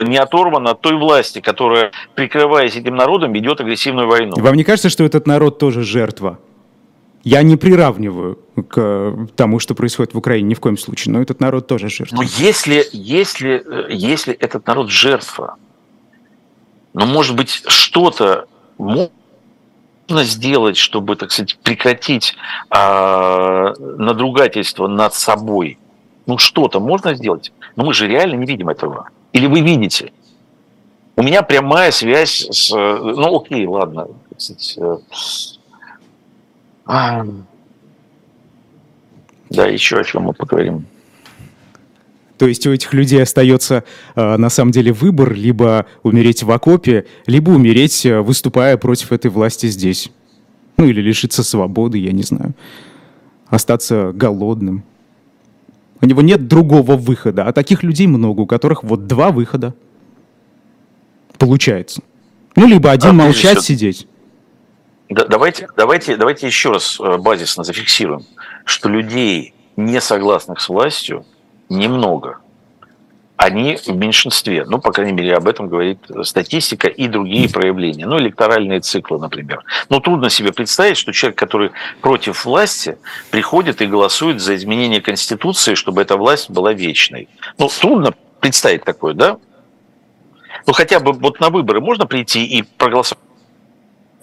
не 0.00 0.16
оторван 0.16 0.66
от 0.68 0.80
той 0.80 0.96
власти, 0.96 1.40
которая, 1.40 1.92
прикрываясь 2.14 2.76
этим 2.76 2.96
народом, 2.96 3.32
ведет 3.32 3.60
агрессивную 3.60 4.08
войну. 4.08 4.34
Вам 4.36 4.56
не 4.56 4.64
кажется, 4.64 4.88
что 4.88 5.04
этот 5.04 5.26
народ 5.26 5.58
тоже 5.58 5.82
жертва? 5.82 6.38
Я 7.22 7.42
не 7.42 7.56
приравниваю 7.56 8.38
к 8.68 9.28
тому, 9.34 9.58
что 9.58 9.74
происходит 9.74 10.12
в 10.12 10.18
Украине, 10.18 10.50
ни 10.50 10.54
в 10.54 10.60
коем 10.60 10.76
случае, 10.76 11.14
но 11.14 11.22
этот 11.22 11.40
народ 11.40 11.66
тоже 11.66 11.88
жертва. 11.88 12.16
Но 12.16 12.22
если, 12.22 12.86
если, 12.92 13.64
если 13.88 14.34
этот 14.34 14.66
народ 14.66 14.90
жертва, 14.90 15.56
но, 16.92 17.06
может 17.06 17.34
быть, 17.34 17.62
что-то 17.66 18.46
нужно 18.78 19.10
сделать, 20.10 20.76
чтобы, 20.76 21.16
так 21.16 21.32
сказать, 21.32 21.58
прекратить 21.62 22.36
э, 22.70 23.74
надругательство 23.78 24.86
над 24.86 25.14
собой? 25.14 25.78
Ну, 26.26 26.36
что-то 26.36 26.78
можно 26.78 27.14
сделать? 27.14 27.52
Но 27.76 27.84
мы 27.84 27.94
же 27.94 28.06
реально 28.06 28.34
не 28.34 28.46
видим 28.46 28.68
этого. 28.68 29.08
Или 29.34 29.46
вы 29.46 29.60
видите? 29.60 30.12
У 31.16 31.22
меня 31.22 31.42
прямая 31.42 31.90
связь 31.90 32.46
с... 32.50 32.70
Ну, 32.70 33.36
окей, 33.40 33.66
ладно. 33.66 34.08
Э, 36.86 37.24
да, 39.50 39.66
еще 39.66 39.98
о 39.98 40.04
чем 40.04 40.22
мы 40.22 40.32
поговорим. 40.32 40.86
То 42.38 42.46
есть 42.46 42.66
у 42.66 42.72
этих 42.72 42.92
людей 42.94 43.22
остается 43.22 43.84
э, 44.14 44.36
на 44.36 44.50
самом 44.50 44.70
деле 44.70 44.92
выбор 44.92 45.32
либо 45.32 45.86
умереть 46.02 46.42
в 46.42 46.50
окопе, 46.50 47.06
либо 47.26 47.50
умереть, 47.50 48.06
э, 48.06 48.20
выступая 48.20 48.76
против 48.76 49.12
этой 49.12 49.30
власти 49.30 49.66
здесь. 49.66 50.10
Ну 50.76 50.86
или 50.86 51.00
лишиться 51.00 51.42
свободы, 51.42 51.98
я 51.98 52.12
не 52.12 52.22
знаю. 52.22 52.54
Остаться 53.48 54.12
голодным. 54.12 54.84
У 56.04 56.06
него 56.06 56.20
нет 56.20 56.48
другого 56.48 56.96
выхода. 56.96 57.44
А 57.44 57.52
таких 57.54 57.82
людей 57.82 58.06
много, 58.06 58.42
у 58.42 58.46
которых 58.46 58.84
вот 58.84 59.06
два 59.06 59.30
выхода. 59.30 59.74
Получается. 61.38 62.02
Ну, 62.56 62.66
либо 62.66 62.90
один 62.90 63.12
а, 63.12 63.24
молчать, 63.24 63.62
сидеть. 63.62 64.06
Да, 65.08 65.24
давайте, 65.24 65.66
давайте, 65.78 66.18
давайте 66.18 66.46
еще 66.46 66.72
раз 66.72 67.00
э, 67.00 67.16
базисно 67.16 67.64
зафиксируем, 67.64 68.26
что 68.66 68.90
людей, 68.90 69.54
не 69.76 69.98
согласных 70.02 70.60
с 70.60 70.68
властью, 70.68 71.24
немного. 71.70 72.40
Они 73.36 73.76
в 73.76 73.88
меньшинстве. 73.88 74.64
Ну, 74.64 74.78
по 74.78 74.92
крайней 74.92 75.12
мере, 75.12 75.36
об 75.36 75.48
этом 75.48 75.68
говорит 75.68 75.98
статистика 76.22 76.86
и 76.86 77.08
другие 77.08 77.48
проявления. 77.48 78.06
Ну, 78.06 78.16
электоральные 78.18 78.80
циклы, 78.80 79.18
например. 79.18 79.64
Но 79.88 79.98
трудно 79.98 80.30
себе 80.30 80.52
представить, 80.52 80.96
что 80.96 81.12
человек, 81.12 81.36
который 81.36 81.70
против 82.00 82.44
власти, 82.44 82.96
приходит 83.30 83.82
и 83.82 83.86
голосует 83.86 84.40
за 84.40 84.54
изменение 84.54 85.00
Конституции, 85.00 85.74
чтобы 85.74 86.02
эта 86.02 86.16
власть 86.16 86.48
была 86.48 86.72
вечной. 86.72 87.28
Ну, 87.58 87.68
трудно 87.68 88.14
представить 88.38 88.84
такое, 88.84 89.14
да? 89.14 89.38
Ну, 90.66 90.72
хотя 90.72 91.00
бы 91.00 91.12
вот 91.12 91.40
на 91.40 91.50
выборы 91.50 91.80
можно 91.80 92.06
прийти 92.06 92.44
и 92.44 92.62
проголосовать 92.62 93.22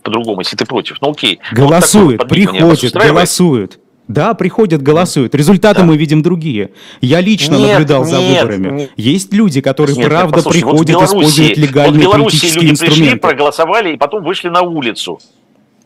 по-другому, 0.04 0.42
если 0.42 0.56
ты 0.56 0.66
против. 0.66 0.98
Ну, 1.02 1.12
окей. 1.12 1.40
Голосует, 1.52 2.20
вот 2.20 2.30
приходит, 2.30 2.94
голосует. 2.94 3.80
Да, 4.12 4.34
приходят, 4.34 4.82
голосуют. 4.82 5.34
Результаты 5.36 5.82
да. 5.82 5.86
мы 5.86 5.98
видим 5.98 6.22
другие. 6.22 6.72
Я 7.00 7.22
лично 7.22 7.56
нет, 7.56 7.72
наблюдал 7.72 8.04
за 8.04 8.18
нет, 8.20 8.44
выборами. 8.44 8.78
Нет. 8.82 8.92
Есть 8.98 9.34
люди, 9.34 9.62
которые 9.62 9.96
нет, 9.96 10.08
правда 10.08 10.38
нет, 10.38 10.50
приходят, 10.50 10.96
вот 10.96 11.04
используют 11.04 11.58
легальные 11.58 12.08
вот 12.08 12.18
политические 12.18 12.62
люди 12.62 12.72
инструменты. 12.72 13.04
Пришли, 13.04 13.20
проголосовали 13.20 13.94
и 13.94 13.98
потом 13.98 14.24
вышли 14.24 14.50
на 14.50 14.62
улицу. 14.62 15.20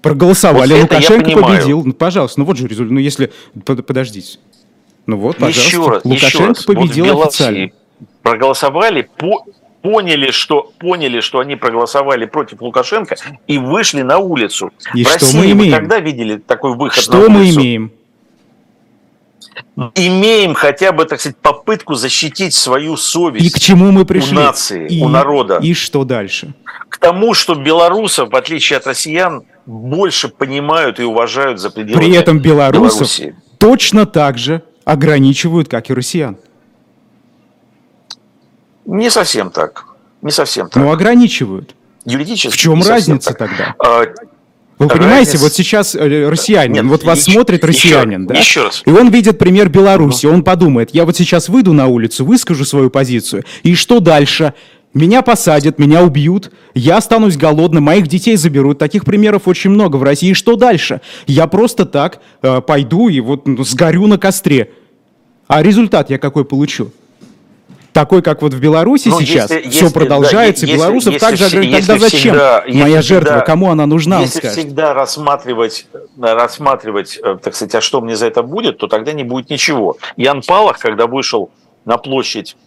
Проголосовали, 0.02 0.74
вот 0.74 0.84
Лукашенко 0.84 1.32
победил. 1.32 1.84
Ну, 1.86 1.94
пожалуйста, 1.94 2.40
ну 2.40 2.46
вот 2.46 2.58
же 2.58 2.68
результат. 2.68 2.92
Ну, 2.92 3.00
если... 3.00 3.32
Подождите. 3.64 4.40
Ну 5.06 5.18
вот, 5.18 5.38
пожалуйста. 5.38 5.62
Еще 5.62 5.88
раз, 5.88 6.06
Лукашенко 6.06 6.38
еще 6.38 6.48
раз. 6.48 6.64
победил 6.64 7.14
вот 7.14 7.28
официально. 7.28 7.70
Проголосовали 8.22 9.08
по 9.18 9.46
поняли, 9.82 10.32
что, 10.32 10.72
поняли, 10.80 11.20
что 11.20 11.40
они 11.40 11.56
проголосовали 11.56 12.26
против 12.26 12.60
Лукашенко 12.60 13.18
и 13.46 13.60
вышли 13.60 14.02
на 14.02 14.18
улицу. 14.18 14.72
И 14.96 15.04
в 15.04 15.10
что 15.10 15.20
России 15.20 15.38
мы 15.38 15.52
имеем? 15.52 15.74
вы 15.74 15.80
когда 15.80 16.00
видели 16.00 16.38
такой 16.38 16.76
выход 16.76 17.04
что 17.04 17.14
на 17.14 17.20
улицу? 17.20 17.52
Что 17.52 17.60
мы 17.60 17.64
имеем? 17.64 17.92
Имеем 19.96 20.54
хотя 20.54 20.92
бы, 20.92 21.06
так 21.06 21.20
сказать, 21.20 21.38
попытку 21.38 21.96
защитить 21.96 22.54
свою 22.54 22.98
совесть. 22.98 23.46
И 23.46 23.50
к 23.50 23.60
чему 23.60 23.92
мы 23.92 24.06
пришли? 24.06 24.38
У 24.38 24.40
нации, 24.40 24.88
и, 24.88 25.04
у 25.04 25.08
народа. 25.08 25.60
И 25.62 25.74
что 25.74 26.04
дальше? 26.04 26.54
К 26.90 26.98
тому, 26.98 27.34
что 27.34 27.56
белорусов, 27.56 28.32
в 28.32 28.36
отличие 28.36 28.78
от 28.78 28.88
россиян, 28.88 29.44
больше 29.66 30.30
понимают 30.30 31.00
и 31.00 31.04
уважают 31.04 31.60
за 31.60 31.70
пределами 31.70 32.04
При 32.04 32.16
этом 32.16 32.40
белорусов 32.40 33.00
Белоруссии. 33.00 33.36
точно 33.58 34.06
так 34.06 34.38
же 34.38 34.62
ограничивают, 34.86 35.68
как 35.68 35.90
и 35.90 35.94
россиян. 35.94 36.38
Не 38.86 39.10
совсем 39.10 39.50
так. 39.50 39.86
Не 40.22 40.32
совсем 40.32 40.70
так. 40.70 40.82
Но 40.82 40.92
ограничивают. 40.92 41.76
Юридически. 42.06 42.54
В 42.54 42.58
чем 42.58 42.84
разница 42.84 43.34
так. 43.34 43.50
тогда? 43.50 43.76
Вы 44.78 44.90
понимаете, 44.90 45.32
Разница... 45.32 45.44
вот 45.44 45.54
сейчас 45.54 45.96
э, 45.96 46.28
россиянин, 46.28 46.74
Нет, 46.74 46.86
вот 46.86 47.04
вас 47.04 47.26
еще, 47.26 47.32
смотрит 47.34 47.64
россиянин, 47.64 48.24
еще, 48.24 48.28
да? 48.28 48.40
Еще 48.40 48.64
раз. 48.64 48.84
И 48.86 48.90
он 48.90 49.10
видит 49.10 49.38
пример 49.38 49.70
Беларуси, 49.70 50.26
он 50.26 50.44
подумает, 50.44 50.90
я 50.94 51.06
вот 51.06 51.16
сейчас 51.16 51.48
выйду 51.48 51.72
на 51.72 51.88
улицу, 51.88 52.26
выскажу 52.26 52.66
свою 52.66 52.90
позицию, 52.90 53.46
и 53.64 53.74
что 53.74 54.02
дальше? 54.02 54.54
Меня 54.94 55.22
посадят, 55.22 55.78
меня 55.78 56.04
убьют, 56.04 56.52
я 56.74 56.98
останусь 56.98 57.36
голодным, 57.36 57.84
моих 57.84 58.08
детей 58.08 58.38
заберут. 58.38 58.80
Таких 58.80 59.04
примеров 59.04 59.46
очень 59.46 59.70
много 59.70 59.98
в 59.98 60.04
России. 60.04 60.30
И 60.30 60.34
что 60.34 60.56
дальше? 60.56 61.02
Я 61.28 61.48
просто 61.48 61.86
так 61.86 62.22
э, 62.42 62.62
пойду 62.62 63.10
и 63.10 63.20
вот 63.20 63.46
ну, 63.46 63.62
сгорю 63.66 64.08
на 64.08 64.18
костре. 64.18 64.72
А 65.48 65.62
результат 65.62 66.10
я 66.10 66.18
какой 66.18 66.46
получу? 66.46 66.92
Такой, 67.96 68.22
как 68.22 68.42
вот 68.42 68.54
в 68.54 68.60
Беларуси 68.60 69.08
ну, 69.08 69.22
сейчас, 69.22 69.50
если, 69.50 69.70
все 69.70 69.86
если, 69.86 69.94
продолжается, 69.94 70.68
да, 70.68 70.74
белорусов 70.74 71.14
если, 71.14 71.26
также 71.26 71.64
если, 71.64 71.88
Тогда 71.88 71.98
зачем 71.98 72.20
всегда, 72.20 72.64
моя 72.68 73.02
жертва, 73.02 73.36
всегда, 73.36 73.46
кому 73.46 73.72
она 73.72 73.86
нужна, 73.86 74.20
Если 74.20 74.50
всегда 74.50 74.94
рассматривать, 74.94 75.88
рассматривать, 76.20 77.18
э, 77.24 77.38
так 77.42 77.56
сказать, 77.56 77.74
а 77.76 77.80
что 77.80 78.02
мне 78.02 78.18
за 78.18 78.28
это 78.28 78.44
будет, 78.44 78.80
то 78.80 78.88
тогда 78.88 79.14
не 79.14 79.24
будет 79.24 79.50
ничего. 79.50 79.96
Ян 80.18 80.42
Палах, 80.46 80.78
когда 80.78 81.08
вышел 81.08 81.52
на 81.86 81.98
площадь 81.98 82.58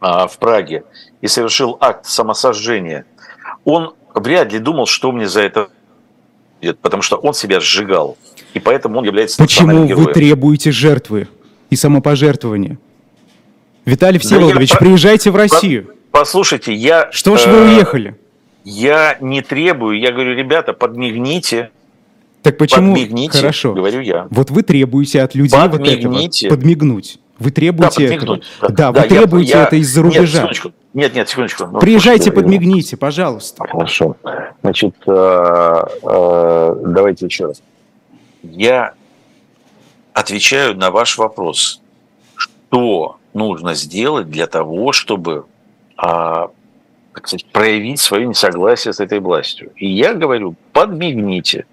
а, 0.00 0.26
в 0.26 0.38
Праге 0.38 0.82
и 1.20 1.28
совершил 1.28 1.78
акт 1.80 2.06
самосожжения, 2.06 3.04
он 3.64 3.94
вряд 4.12 4.52
ли 4.52 4.58
думал, 4.58 4.86
что 4.86 5.12
мне 5.12 5.28
за 5.28 5.42
это 5.42 5.68
будет, 6.60 6.80
потому 6.80 7.04
что 7.04 7.16
он 7.16 7.32
себя 7.32 7.60
сжигал. 7.60 8.18
И 8.54 8.58
поэтому 8.58 8.98
он 8.98 9.04
является 9.04 9.38
Почему 9.38 9.86
вы 9.86 10.12
требуете 10.12 10.72
жертвы 10.72 11.28
и 11.70 11.76
самопожертвования? 11.76 12.76
Виталий 13.88 14.18
Всеволодович, 14.18 14.70
да 14.70 14.74
я... 14.74 14.78
приезжайте 14.78 15.30
в 15.30 15.36
Россию. 15.36 15.94
Послушайте, 16.10 16.74
я... 16.74 17.08
Что 17.10 17.36
ж 17.36 17.46
вы 17.46 17.56
э, 17.56 17.68
уехали? 17.68 18.16
Я 18.64 19.16
не 19.20 19.40
требую, 19.40 19.98
я 19.98 20.12
говорю, 20.12 20.34
ребята, 20.34 20.74
подмигните. 20.74 21.70
Так 22.42 22.58
почему? 22.58 22.92
Подмигните, 22.92 23.38
Хорошо. 23.38 23.72
говорю 23.72 24.00
я. 24.00 24.26
Вот 24.30 24.50
вы 24.50 24.62
требуете 24.62 25.22
от 25.22 25.34
людей 25.34 25.58
подмигните. 25.58 26.08
вот 26.08 26.34
этого. 26.34 26.56
Подмигнуть. 26.56 27.18
Вы 27.38 27.50
требуете 27.50 28.08
да, 28.08 28.14
этого. 28.14 28.40
Да, 28.60 28.68
да, 28.68 28.92
да 28.92 29.02
вы 29.02 29.08
требуете 29.08 29.52
я, 29.52 29.62
это 29.64 29.76
из-за 29.76 30.02
рубежа. 30.02 30.20
Нет, 30.20 30.32
секундочку. 30.32 30.72
Нет, 30.92 31.14
нет, 31.14 31.28
секундочку. 31.28 31.66
Ну, 31.72 31.78
Приезжайте, 31.78 32.30
подмигните, 32.30 32.96
пожалуйста. 32.98 33.64
Хорошо. 33.66 34.16
Значит, 34.62 34.94
э, 35.06 35.10
э, 36.02 36.76
давайте 36.84 37.26
еще 37.26 37.46
раз. 37.46 37.62
Я 38.42 38.92
отвечаю 40.12 40.76
на 40.76 40.90
ваш 40.90 41.16
вопрос. 41.16 41.80
Что 42.34 43.18
нужно 43.38 43.74
сделать 43.74 44.28
для 44.28 44.46
того, 44.46 44.92
чтобы 44.92 45.46
а, 45.96 46.50
так 47.18 47.26
сказать, 47.26 47.46
проявить 47.46 48.00
свое 48.00 48.26
несогласие 48.26 48.92
с 48.92 49.00
этой 49.00 49.18
властью. 49.18 49.72
И 49.76 49.88
я 49.88 50.14
говорю, 50.14 50.54
подмигните. 50.72 51.66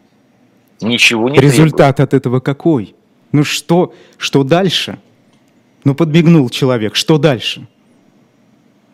Ничего 0.82 1.30
не 1.30 1.40
Результат 1.40 1.98
требует. 1.98 2.00
от 2.00 2.14
этого 2.14 2.40
какой? 2.40 2.96
Ну 3.32 3.44
что, 3.44 3.94
что 4.18 4.44
дальше? 4.44 4.98
Ну 5.84 5.94
подмигнул 5.94 6.50
человек, 6.50 6.96
что 6.96 7.18
дальше? 7.18 7.68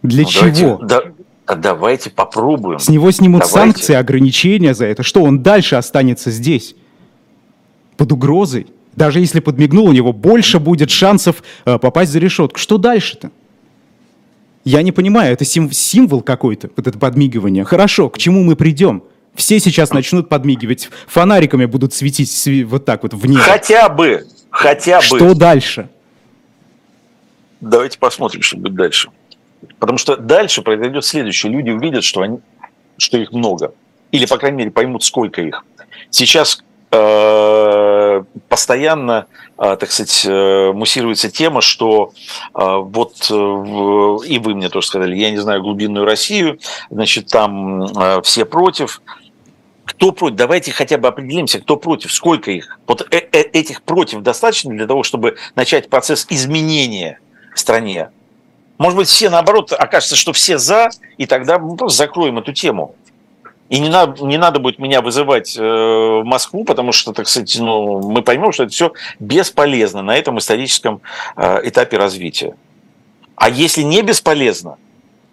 Для 0.03 0.23
ну, 0.23 0.29
чего? 0.29 0.77
Давайте, 0.81 1.13
да, 1.47 1.55
давайте 1.55 2.09
попробуем. 2.09 2.79
С 2.79 2.89
него 2.89 3.11
снимут 3.11 3.43
давайте. 3.43 3.59
санкции, 3.73 3.95
ограничения 3.95 4.73
за 4.73 4.85
это. 4.85 5.03
Что, 5.03 5.23
он 5.23 5.41
дальше 5.41 5.75
останется 5.75 6.31
здесь? 6.31 6.75
Под 7.97 8.11
угрозой? 8.11 8.67
Даже 8.95 9.19
если 9.19 9.39
подмигнул, 9.39 9.87
у 9.87 9.91
него 9.93 10.11
больше 10.11 10.59
будет 10.59 10.89
шансов 10.89 11.43
э, 11.65 11.77
попасть 11.77 12.11
за 12.11 12.19
решетку. 12.19 12.59
Что 12.59 12.77
дальше-то? 12.77 13.31
Я 14.63 14.81
не 14.83 14.91
понимаю, 14.91 15.33
это 15.33 15.45
сим- 15.45 15.71
символ 15.71 16.21
какой-то, 16.21 16.69
вот 16.75 16.87
это 16.87 16.99
подмигивание. 16.99 17.63
Хорошо, 17.63 18.09
к 18.09 18.17
чему 18.17 18.43
мы 18.43 18.55
придем? 18.55 19.03
Все 19.33 19.59
сейчас 19.59 19.91
начнут 19.91 20.27
подмигивать, 20.27 20.89
фонариками 21.07 21.65
будут 21.65 21.93
светить 21.93 22.29
сви- 22.29 22.65
вот 22.65 22.85
так 22.85 23.03
вот 23.03 23.13
в 23.13 23.25
небо. 23.25 23.41
Хотя 23.41 23.87
бы, 23.89 24.27
хотя 24.49 24.97
бы. 24.99 25.03
Что 25.05 25.33
дальше? 25.33 25.89
Давайте 27.61 27.97
посмотрим, 27.97 28.41
что 28.41 28.57
будет 28.57 28.75
дальше. 28.75 29.09
Потому 29.79 29.97
что 29.97 30.17
дальше 30.17 30.61
произойдет 30.63 31.05
следующее. 31.05 31.51
Люди 31.51 31.69
увидят, 31.69 32.03
что, 32.03 32.21
они, 32.21 32.39
что 32.97 33.17
их 33.17 33.31
много. 33.31 33.73
Или, 34.11 34.25
по 34.25 34.37
крайней 34.37 34.57
мере, 34.57 34.71
поймут, 34.71 35.03
сколько 35.03 35.41
их. 35.41 35.63
Сейчас 36.09 36.61
Э, 36.93 36.97
постоянно, 38.49 39.27
э, 39.57 39.77
так 39.79 39.91
сказать, 39.91 40.25
э, 40.25 40.71
муссируется 40.73 41.29
тема, 41.29 41.61
что 41.61 42.13
вот, 42.53 43.29
и 43.29 44.39
вы 44.39 44.55
мне 44.55 44.69
тоже 44.69 44.87
сказали, 44.87 45.15
я 45.15 45.31
не 45.31 45.37
знаю 45.37 45.61
глубинную 45.61 46.05
Россию, 46.05 46.59
значит, 46.89 47.27
там 47.27 48.21
все 48.23 48.45
против. 48.45 49.01
Кто 49.85 50.11
против? 50.11 50.37
Давайте 50.37 50.71
хотя 50.71 50.97
бы 50.97 51.07
определимся, 51.07 51.59
кто 51.59 51.77
против, 51.77 52.11
сколько 52.11 52.51
их. 52.51 52.79
Вот 52.87 53.07
этих 53.11 53.81
против 53.83 54.21
достаточно 54.21 54.71
для 54.75 54.87
того, 54.87 55.03
чтобы 55.03 55.37
начать 55.55 55.89
процесс 55.89 56.25
изменения 56.29 57.19
в 57.53 57.59
стране. 57.59 58.09
Может 58.77 58.97
быть, 58.97 59.07
все 59.07 59.29
наоборот 59.29 59.73
окажется, 59.73 60.15
что 60.15 60.33
все 60.33 60.57
за, 60.57 60.89
и 61.17 61.27
тогда 61.27 61.59
мы 61.59 61.77
просто 61.77 61.97
закроем 61.97 62.39
эту 62.39 62.51
тему. 62.51 62.95
И 63.71 63.79
не 63.79 63.87
надо, 63.87 64.25
не 64.25 64.37
надо 64.37 64.59
будет 64.59 64.79
меня 64.79 65.01
вызывать 65.01 65.55
э, 65.57 65.61
в 65.61 66.23
Москву, 66.25 66.65
потому 66.65 66.91
что, 66.91 67.13
так 67.13 67.29
сказать, 67.29 67.55
ну, 67.57 68.01
мы 68.01 68.21
поймем, 68.21 68.51
что 68.51 68.63
это 68.63 68.73
все 68.73 68.91
бесполезно 69.19 70.01
на 70.01 70.13
этом 70.17 70.37
историческом 70.39 70.99
э, 71.37 71.61
этапе 71.69 71.95
развития. 71.95 72.53
А 73.37 73.49
если 73.49 73.83
не 73.83 74.01
бесполезно, 74.01 74.75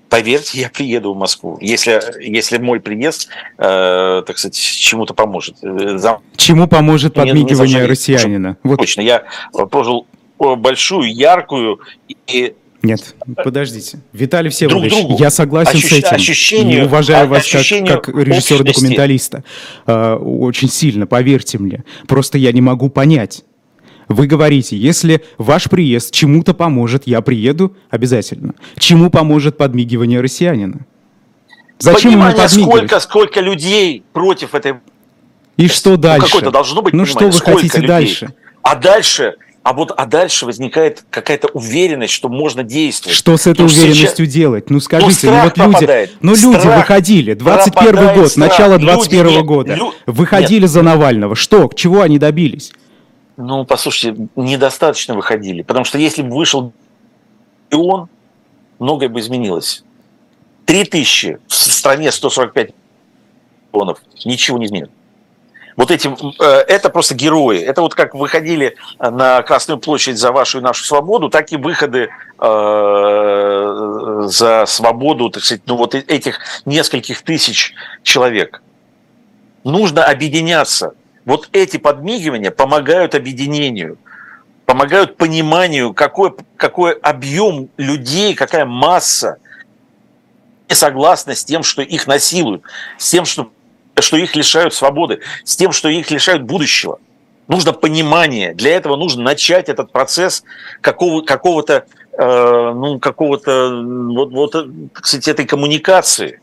поверьте, 0.09 0.61
я 0.61 0.71
приеду 0.71 1.15
в 1.15 1.17
Москву, 1.17 1.59
если, 1.61 2.01
если 2.25 2.59
мой 2.59 2.79
приезд, 2.79 3.29
э, 3.59 4.23
так 4.25 4.39
сказать, 4.39 4.57
чему-то 4.57 5.15
поможет. 5.15 5.57
За... 5.61 6.21
Чему 6.37 6.69
поможет 6.69 7.15
подмигивание 7.15 7.79
не, 7.79 7.83
не 7.83 7.87
россиянина? 7.89 8.57
Вот. 8.63 8.79
Точно, 8.79 9.01
я 9.01 9.25
прожил 9.53 10.07
большую, 10.39 11.13
яркую 11.13 11.81
и 12.29 12.55
нет, 12.83 13.17
подождите. 13.43 14.01
Виталий 14.13 14.51
Всеволодович, 14.51 14.93
друг 14.93 15.07
другу. 15.09 15.23
я 15.23 15.31
согласен 15.31 15.79
Ощущ... 15.79 15.89
с 15.89 15.93
этим. 15.93 16.15
Ощущение, 16.15 16.85
уважаю 16.85 17.25
а, 17.25 17.29
вас 17.29 17.51
как, 17.51 18.05
как 18.05 18.09
режиссера-документалиста. 18.09 19.43
Э, 19.87 20.15
очень 20.15 20.69
сильно, 20.69 21.07
поверьте 21.07 21.59
мне. 21.59 21.85
Просто 22.07 22.39
я 22.39 22.53
не 22.53 22.61
могу 22.61 22.89
понять. 22.89 23.45
Вы 24.09 24.27
говорите, 24.27 24.77
если 24.77 25.23
ваш 25.37 25.65
приезд 25.65 26.13
чему-то 26.13 26.55
поможет, 26.55 27.07
я 27.07 27.21
приеду 27.21 27.77
обязательно. 27.91 28.55
Чему 28.79 29.11
поможет 29.11 29.59
подмигивание 29.59 30.21
россиянина? 30.21 30.87
Зачем 31.79 32.13
Понимание, 32.13 32.49
сколько, 32.49 33.01
сколько 33.01 33.41
людей 33.41 34.03
против 34.13 34.55
этой... 34.55 34.75
И 35.57 35.69
что 35.69 35.97
дальше? 35.97 36.23
Ну, 36.23 36.27
какое-то 36.27 36.51
должно 36.51 36.83
быть 36.83 36.95
Ну, 36.95 37.05
что 37.05 37.27
вы 37.27 37.33
хотите 37.33 37.79
людей. 37.79 37.89
дальше? 37.89 38.35
А 38.63 38.77
дальше 38.77 39.35
а 39.69 39.75
вот 39.75 39.93
а 39.95 40.07
дальше 40.07 40.47
возникает 40.47 41.05
какая-то 41.11 41.49
уверенность, 41.49 42.15
что 42.15 42.31
можно 42.31 42.63
действовать. 42.63 43.15
Что 43.15 43.37
с 43.37 43.43
этой 43.43 43.67
Потому 43.67 43.69
уверенностью 43.69 44.25
сейчас... 44.25 44.35
делать? 44.35 44.71
Ну 44.71 44.81
скажите, 44.81 45.31
ну, 45.31 45.37
ну 45.37 45.43
вот 45.43 45.59
люди, 45.59 46.11
ну 46.23 46.35
люди 46.35 46.67
выходили, 46.67 47.35
21 47.35 48.15
год, 48.15 48.31
страх. 48.31 48.51
начало 48.51 48.79
21 48.79 49.27
люди, 49.27 49.39
года, 49.41 49.75
лю... 49.75 49.93
выходили 50.07 50.63
нет. 50.63 50.71
за 50.71 50.81
Навального. 50.81 51.37
Что, 51.37 51.71
чего 51.77 52.01
они 52.01 52.19
добились? 52.19 52.73
Ну, 53.37 53.67
послушайте, 53.67 54.29
недостаточно 54.37 55.15
выходили, 55.15 55.61
потому 55.61 55.85
что 55.85 55.99
если 55.99 56.23
бы 56.23 56.35
вышел 56.35 56.73
и 57.69 57.75
он, 57.75 58.09
многое 58.79 59.11
бы 59.11 59.21
изменилось. 59.21 59.85
Три 60.65 60.85
тысячи 60.85 61.41
в 61.47 61.53
стране 61.53 62.11
145 62.11 62.71
миллионов, 63.75 63.99
ничего 64.25 64.57
не 64.57 64.65
изменит 64.65 64.91
вот 65.79 65.93
эти, 65.93 66.09
э, 66.43 66.65
это 66.67 66.91
просто 66.91 67.15
герои. 67.15 67.61
Это 67.61 67.83
вот 67.83 67.95
как 67.95 68.13
выходили 68.13 68.75
на 68.99 69.41
Красную 69.43 69.79
площадь 69.79 70.19
за 70.19 70.33
вашу 70.33 70.59
и 70.59 70.61
нашу 70.61 70.85
свободу, 70.85 71.31
так 71.31 71.53
и 71.53 71.57
выходы 71.57 72.09
э, 72.41 74.23
за 74.27 74.65
свободу, 74.67 75.31
так 75.31 75.45
сказать, 75.45 75.63
ну 75.67 75.77
вот 75.77 75.95
этих 75.95 76.41
нескольких 76.67 77.23
тысяч 77.23 77.75
человек. 78.03 78.61
Нужно 79.63 80.05
объединяться. 80.05 80.95
Вот 81.25 81.49
эти 81.53 81.77
подмигивания 81.77 82.51
помогают 82.51 83.15
объединению, 83.15 83.99
помогают 84.67 85.17
пониманию, 85.17 85.95
какой, 85.95 86.35
какой 86.57 86.95
объем 86.95 87.69
людей, 87.77 88.35
какая 88.35 88.65
масса 88.65 89.37
не 90.69 90.75
согласна 90.75 91.37
с 91.37 91.45
тем, 91.45 91.63
что 91.63 91.83
их 91.83 92.09
насилуют, 92.09 92.63
с 92.99 93.09
тем, 93.09 93.25
что 93.25 93.53
что 94.03 94.17
их 94.17 94.37
лишают 94.37 94.75
свободы, 94.75 95.21
с 95.45 95.57
тем, 95.57 95.73
что 95.73 95.89
их 95.89 96.11
лишают 96.11 96.43
будущего. 96.43 96.99
Нужно 97.47 97.73
понимание. 97.73 98.55
Для 98.55 98.77
этого 98.77 98.97
нужно 98.97 99.23
начать 99.23 99.69
этот 99.69 99.91
процесс 99.91 100.45
какого, 100.81 101.23
какого-то, 101.23 101.87
э, 102.13 102.73
ну, 102.75 102.99
какого-то, 102.99 103.83
вот, 104.11 104.33
вот, 104.33 104.69
кстати, 104.93 105.31
этой 105.31 105.47
коммуникации. 105.47 106.41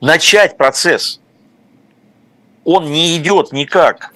Начать 0.00 0.56
процесс. 0.56 1.20
Он 2.64 2.86
не 2.86 3.16
идет 3.16 3.52
никак. 3.52 4.12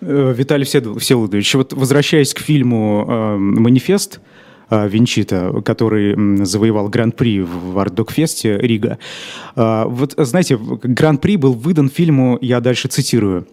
Э, 0.00 0.34
Виталий 0.36 0.64
Всеволодович, 0.64 1.54
вот 1.54 1.72
возвращаясь 1.72 2.32
к 2.32 2.40
фильму 2.40 3.06
э, 3.06 3.36
«Манифест», 3.36 4.18
а, 4.18 4.33
Винчита, 4.70 5.62
который 5.64 6.44
завоевал 6.44 6.88
Гран-при 6.88 7.40
в 7.40 7.78
Артдокфесте 7.78 8.58
Рига. 8.58 8.98
А, 9.56 9.86
вот, 9.86 10.14
знаете, 10.16 10.56
Гран-при 10.56 11.36
был 11.36 11.52
выдан 11.52 11.88
фильму, 11.88 12.38
я 12.40 12.60
дальше 12.60 12.88
цитирую, 12.88 13.46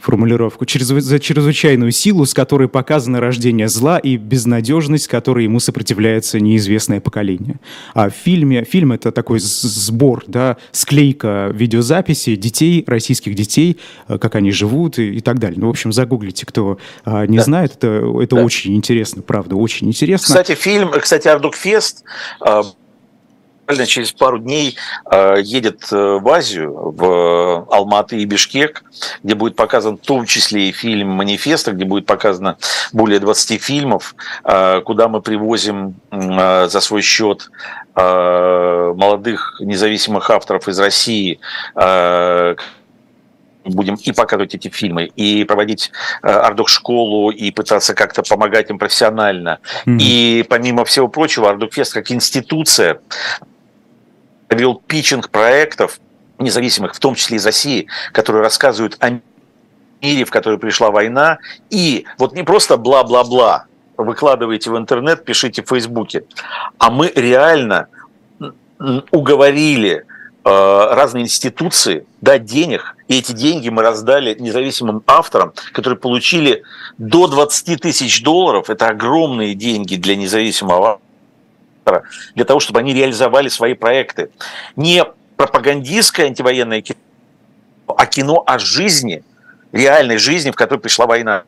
формулировку, 0.00 0.64
через, 0.64 0.86
за 0.86 1.18
чрезвычайную 1.18 1.92
силу, 1.92 2.24
с 2.24 2.34
которой 2.34 2.68
показано 2.68 3.20
рождение 3.20 3.68
зла 3.68 3.98
и 3.98 4.16
безнадежность, 4.16 5.08
которой 5.08 5.44
ему 5.44 5.60
сопротивляется 5.60 6.40
неизвестное 6.40 7.00
поколение. 7.00 7.60
А 7.94 8.10
в 8.10 8.14
фильме, 8.14 8.64
фильм 8.64 8.92
это 8.92 9.12
такой 9.12 9.40
сбор, 9.40 10.24
да, 10.26 10.56
склейка 10.72 11.50
видеозаписи 11.52 12.36
детей, 12.36 12.84
российских 12.86 13.34
детей, 13.34 13.78
э, 14.08 14.18
как 14.18 14.34
они 14.34 14.50
живут 14.50 14.98
и, 14.98 15.16
и 15.16 15.20
так 15.20 15.38
далее. 15.38 15.58
Ну, 15.60 15.66
в 15.66 15.70
общем, 15.70 15.92
загуглите, 15.92 16.46
кто 16.46 16.78
а, 17.04 17.26
не 17.26 17.38
да. 17.38 17.44
знает, 17.44 17.72
это, 17.76 18.12
это 18.22 18.36
да. 18.36 18.44
очень 18.44 18.74
интересно, 18.76 19.22
правда, 19.22 19.56
очень 19.56 19.88
интересно. 19.88 20.26
Кстати, 20.26 20.54
фильм, 20.54 20.90
кстати, 20.90 21.28
Ардукфест 21.28 22.04
а, 22.40 22.62
буквально 23.68 23.86
через 23.86 24.12
пару 24.12 24.38
дней 24.38 24.76
э, 25.10 25.36
едет 25.42 25.92
э, 25.92 26.18
в 26.18 26.26
Азию, 26.28 26.72
в 26.72 27.66
Алматы 27.70 28.16
и 28.16 28.24
Бишкек, 28.24 28.82
где 29.22 29.34
будет 29.34 29.56
показан 29.56 29.98
в 29.98 30.00
том 30.00 30.24
числе 30.24 30.70
и 30.70 30.72
фильм 30.72 31.08
«Манифеста», 31.08 31.72
где 31.72 31.84
будет 31.84 32.06
показано 32.06 32.56
более 32.94 33.20
20 33.20 33.62
фильмов, 33.62 34.14
э, 34.44 34.80
куда 34.80 35.08
мы 35.08 35.20
привозим 35.20 35.96
за 36.10 36.80
свой 36.80 37.02
счет 37.02 37.50
молодых 37.94 39.60
независимых 39.60 40.30
авторов 40.30 40.68
из 40.68 40.78
России, 40.78 41.40
будем 43.74 43.94
и 43.96 44.12
показывать 44.12 44.54
эти 44.54 44.68
фильмы, 44.68 45.06
и 45.16 45.44
проводить 45.44 45.90
э, 46.22 46.28
Ардук-школу, 46.28 47.30
и 47.30 47.50
пытаться 47.50 47.94
как-то 47.94 48.22
помогать 48.22 48.70
им 48.70 48.78
профессионально. 48.78 49.58
Mm-hmm. 49.86 49.98
И 50.00 50.46
помимо 50.48 50.84
всего 50.84 51.08
прочего, 51.08 51.50
Ардукфест 51.50 51.92
как 51.92 52.10
институция 52.10 53.00
провел 54.48 54.74
питчинг 54.74 55.30
проектов 55.30 56.00
независимых, 56.38 56.94
в 56.94 56.98
том 56.98 57.14
числе 57.14 57.36
из 57.36 57.46
России, 57.46 57.86
которые 58.12 58.42
рассказывают 58.42 58.96
о 59.00 59.20
мире, 60.00 60.24
в 60.24 60.30
который 60.30 60.58
пришла 60.58 60.90
война, 60.90 61.38
и 61.70 62.06
вот 62.18 62.32
не 62.34 62.42
просто 62.42 62.76
бла-бла-бла, 62.76 63.66
выкладываете 63.96 64.70
в 64.70 64.78
интернет, 64.78 65.24
пишите 65.24 65.62
в 65.62 65.68
Фейсбуке, 65.68 66.24
а 66.78 66.90
мы 66.90 67.12
реально 67.14 67.88
уговорили 69.10 70.04
э, 70.44 70.88
разные 70.92 71.24
институции 71.24 72.06
дать 72.20 72.44
денег, 72.44 72.94
и 73.08 73.18
эти 73.18 73.32
деньги 73.32 73.68
мы 73.68 73.82
раздали 73.82 74.36
независимым 74.38 75.02
авторам, 75.06 75.52
которые 75.72 75.98
получили 75.98 76.62
до 76.96 77.26
20 77.26 77.80
тысяч 77.80 78.22
долларов, 78.22 78.70
это 78.70 78.86
огромные 78.86 79.54
деньги 79.54 79.96
для 79.96 80.14
независимого 80.14 81.00
автора 81.88 82.04
для 82.34 82.44
того, 82.44 82.60
чтобы 82.60 82.80
они 82.80 82.94
реализовали 82.94 83.48
свои 83.48 83.74
проекты. 83.74 84.30
Не 84.76 85.04
пропагандистское 85.36 86.26
антивоенное 86.26 86.82
кино, 86.82 86.98
а 87.86 88.06
кино 88.06 88.42
о 88.46 88.58
жизни, 88.58 89.24
реальной 89.72 90.18
жизни, 90.18 90.50
в 90.50 90.54
которой 90.54 90.80
пришла 90.80 91.06
война. 91.06 91.44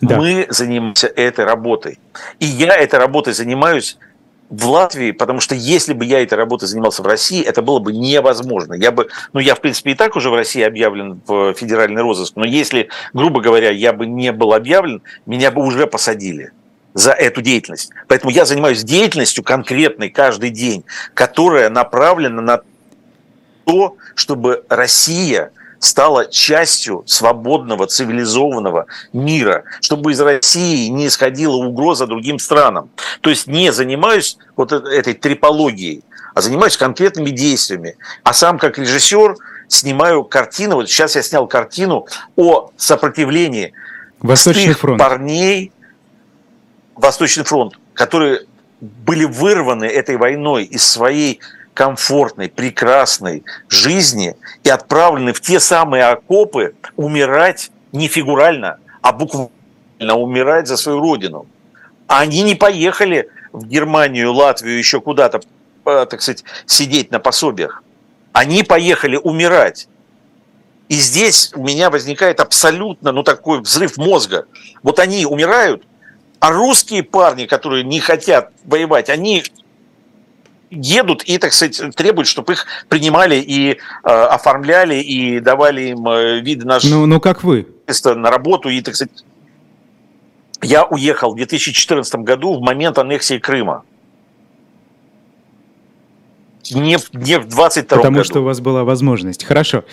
Да. 0.00 0.16
Мы 0.16 0.46
занимаемся 0.48 1.08
этой 1.08 1.44
работой. 1.44 1.98
И 2.38 2.46
я 2.46 2.76
этой 2.76 2.98
работой 2.98 3.32
занимаюсь 3.32 3.98
в 4.48 4.66
Латвии, 4.66 5.10
потому 5.10 5.40
что 5.40 5.54
если 5.54 5.92
бы 5.92 6.06
я 6.06 6.22
этой 6.22 6.34
работой 6.34 6.66
занимался 6.66 7.02
в 7.02 7.06
России, 7.06 7.44
это 7.44 7.60
было 7.60 7.80
бы 7.80 7.92
невозможно. 7.92 8.74
Я 8.74 8.92
бы, 8.92 9.08
ну 9.34 9.40
я 9.40 9.54
в 9.54 9.60
принципе 9.60 9.90
и 9.90 9.94
так 9.94 10.16
уже 10.16 10.30
в 10.30 10.34
России 10.34 10.62
объявлен 10.62 11.20
в 11.26 11.52
федеральный 11.52 12.00
розыск, 12.00 12.34
но 12.36 12.46
если, 12.46 12.88
грубо 13.12 13.42
говоря, 13.42 13.70
я 13.70 13.92
бы 13.92 14.06
не 14.06 14.32
был 14.32 14.54
объявлен, 14.54 15.02
меня 15.26 15.50
бы 15.50 15.62
уже 15.62 15.86
посадили 15.86 16.52
за 16.98 17.12
эту 17.12 17.42
деятельность. 17.42 17.90
Поэтому 18.08 18.32
я 18.32 18.44
занимаюсь 18.44 18.82
деятельностью 18.82 19.44
конкретной 19.44 20.10
каждый 20.10 20.50
день, 20.50 20.84
которая 21.14 21.70
направлена 21.70 22.42
на 22.42 22.60
то, 23.64 23.96
чтобы 24.16 24.64
Россия 24.68 25.52
стала 25.78 26.26
частью 26.26 27.04
свободного, 27.06 27.86
цивилизованного 27.86 28.86
мира, 29.12 29.62
чтобы 29.80 30.10
из 30.10 30.20
России 30.20 30.88
не 30.88 31.06
исходила 31.06 31.54
угроза 31.54 32.08
другим 32.08 32.40
странам. 32.40 32.90
То 33.20 33.30
есть 33.30 33.46
не 33.46 33.72
занимаюсь 33.72 34.36
вот 34.56 34.72
этой 34.72 35.14
трипологией, 35.14 36.02
а 36.34 36.40
занимаюсь 36.40 36.76
конкретными 36.76 37.30
действиями. 37.30 37.96
А 38.24 38.32
сам 38.32 38.58
как 38.58 38.76
режиссер 38.76 39.36
снимаю 39.68 40.24
картину, 40.24 40.74
вот 40.74 40.90
сейчас 40.90 41.14
я 41.14 41.22
снял 41.22 41.46
картину 41.46 42.08
о 42.34 42.72
сопротивлении 42.76 43.72
Восточный 44.18 44.74
фронт. 44.74 44.98
парней, 44.98 45.70
Восточный 46.98 47.44
фронт, 47.44 47.78
которые 47.94 48.40
были 48.80 49.24
вырваны 49.24 49.84
этой 49.84 50.16
войной 50.16 50.64
из 50.64 50.84
своей 50.84 51.40
комфортной, 51.74 52.48
прекрасной 52.48 53.44
жизни 53.68 54.34
и 54.64 54.68
отправлены 54.68 55.32
в 55.32 55.40
те 55.40 55.60
самые 55.60 56.04
окопы 56.06 56.74
умирать 56.96 57.70
не 57.92 58.08
фигурально, 58.08 58.78
а 59.00 59.12
буквально 59.12 60.16
умирать 60.16 60.66
за 60.66 60.76
свою 60.76 60.98
родину. 60.98 61.46
Они 62.08 62.42
не 62.42 62.56
поехали 62.56 63.28
в 63.52 63.64
Германию, 63.66 64.32
Латвию, 64.32 64.76
еще 64.76 65.00
куда-то, 65.00 65.40
э, 65.84 66.06
так 66.10 66.20
сказать, 66.20 66.42
сидеть 66.66 67.12
на 67.12 67.20
пособиях. 67.20 67.84
Они 68.32 68.64
поехали 68.64 69.16
умирать. 69.16 69.86
И 70.88 70.94
здесь 70.94 71.52
у 71.54 71.62
меня 71.62 71.90
возникает 71.90 72.40
абсолютно, 72.40 73.12
ну, 73.12 73.22
такой 73.22 73.60
взрыв 73.60 73.96
мозга. 73.98 74.46
Вот 74.82 74.98
они 74.98 75.26
умирают, 75.26 75.84
а 76.40 76.50
русские 76.50 77.02
парни, 77.02 77.46
которые 77.46 77.84
не 77.84 78.00
хотят 78.00 78.52
воевать, 78.64 79.08
они 79.08 79.44
едут 80.70 81.22
и, 81.24 81.38
так 81.38 81.52
сказать, 81.52 81.94
требуют, 81.96 82.28
чтобы 82.28 82.52
их 82.52 82.66
принимали 82.88 83.36
и 83.36 83.72
э, 83.72 83.76
оформляли, 84.04 84.96
и 84.96 85.40
давали 85.40 85.90
им 85.90 86.06
э, 86.08 86.40
виды 86.40 86.66
на 86.66 86.78
ну, 86.84 87.06
ну, 87.06 87.20
как 87.20 87.42
вы? 87.42 87.66
на 88.04 88.30
работу, 88.30 88.68
и, 88.68 88.80
так 88.82 88.94
сказать, 88.94 89.24
я 90.62 90.84
уехал 90.84 91.32
в 91.32 91.36
2014 91.36 92.14
году 92.16 92.54
в 92.54 92.60
момент 92.60 92.98
аннексии 92.98 93.38
Крыма 93.38 93.84
не, 96.70 96.98
в, 96.98 97.12
не 97.14 97.38
в 97.38 97.48
22 97.48 97.96
Потому 97.96 98.16
году. 98.16 98.24
что 98.24 98.40
у 98.40 98.44
вас 98.44 98.60
была 98.60 98.84
возможность. 98.84 99.44
Хорошо. 99.44 99.84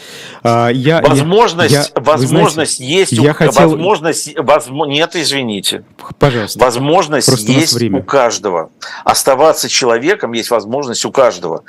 А, 0.44 0.70
я, 0.70 1.02
возможность 1.02 1.74
я, 1.74 1.86
возможность 1.96 2.78
знаете, 2.78 3.00
есть. 3.00 3.12
Я 3.12 3.32
у, 3.32 3.34
хотел... 3.34 3.70
Возможность, 3.70 4.34
возможно, 4.38 4.92
нет, 4.92 5.16
извините. 5.16 5.84
Пожалуйста. 6.20 6.60
Возможность 6.60 7.28
Просто 7.28 7.52
есть 7.52 7.82
у, 7.82 7.98
у 7.98 8.04
каждого. 8.04 8.72
Оставаться 9.04 9.70
человеком 9.70 10.34
есть 10.34 10.50
возможность 10.50 11.06
у 11.06 11.12
каждого. 11.12 11.64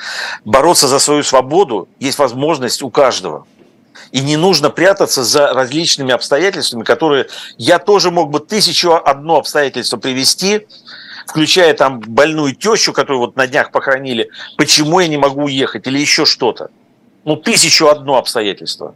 Бороться 0.44 0.88
за 0.88 0.98
свою 0.98 1.22
свободу 1.22 1.88
есть 2.00 2.18
возможность 2.18 2.82
у 2.82 2.90
каждого. 2.90 3.46
И 4.12 4.20
не 4.20 4.36
нужно 4.36 4.70
прятаться 4.70 5.24
за 5.24 5.52
различными 5.52 6.12
обстоятельствами, 6.12 6.84
которые 6.84 7.26
я 7.58 7.78
тоже 7.78 8.10
мог 8.10 8.30
бы 8.30 8.40
тысячу 8.40 8.92
одно 8.94 9.36
обстоятельство 9.36 9.96
привести, 9.96 10.66
включая 11.26 11.74
там 11.74 12.00
больную 12.00 12.54
тещу, 12.54 12.92
которую 12.92 13.20
вот 13.20 13.36
на 13.36 13.46
днях 13.46 13.70
похоронили, 13.72 14.30
почему 14.56 15.00
я 15.00 15.08
не 15.08 15.16
могу 15.16 15.44
уехать 15.44 15.86
или 15.86 15.98
еще 15.98 16.24
что-то. 16.24 16.70
Ну, 17.24 17.36
тысячу 17.36 17.88
одно 17.88 18.16
обстоятельство. 18.16 18.94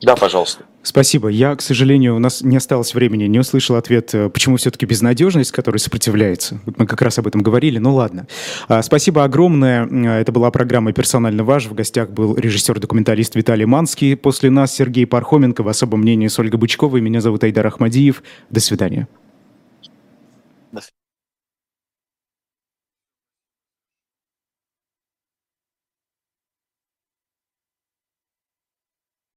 Да, 0.00 0.16
пожалуйста. 0.16 0.64
Спасибо. 0.82 1.28
Я, 1.28 1.56
к 1.56 1.62
сожалению, 1.62 2.14
у 2.14 2.18
нас 2.18 2.42
не 2.42 2.58
осталось 2.58 2.92
времени, 2.92 3.24
не 3.24 3.38
услышал 3.38 3.76
ответ, 3.76 4.14
э, 4.14 4.28
почему 4.28 4.58
все-таки 4.58 4.84
безнадежность, 4.84 5.50
которая 5.50 5.78
сопротивляется. 5.78 6.60
Вот 6.66 6.78
мы 6.78 6.86
как 6.86 7.00
раз 7.00 7.18
об 7.18 7.26
этом 7.26 7.42
говорили, 7.42 7.78
ну 7.78 7.94
ладно. 7.94 8.26
А, 8.68 8.82
спасибо 8.82 9.24
огромное. 9.24 9.86
Э, 9.86 10.20
это 10.20 10.30
была 10.30 10.50
программа 10.50 10.92
«Персонально 10.92 11.42
ваш». 11.42 11.66
В 11.66 11.74
гостях 11.74 12.10
был 12.10 12.36
режиссер-документалист 12.36 13.34
Виталий 13.34 13.64
Манский. 13.64 14.14
После 14.14 14.50
нас 14.50 14.74
Сергей 14.74 15.06
Пархоменко. 15.06 15.62
В 15.62 15.68
особом 15.68 16.00
мнении 16.00 16.28
с 16.28 16.38
Ольгой 16.38 16.60
Бычковой. 16.60 17.00
Меня 17.00 17.22
зовут 17.22 17.42
Айдар 17.42 17.66
Ахмадиев. 17.66 18.22
До 18.50 18.60
свидания. 18.60 19.08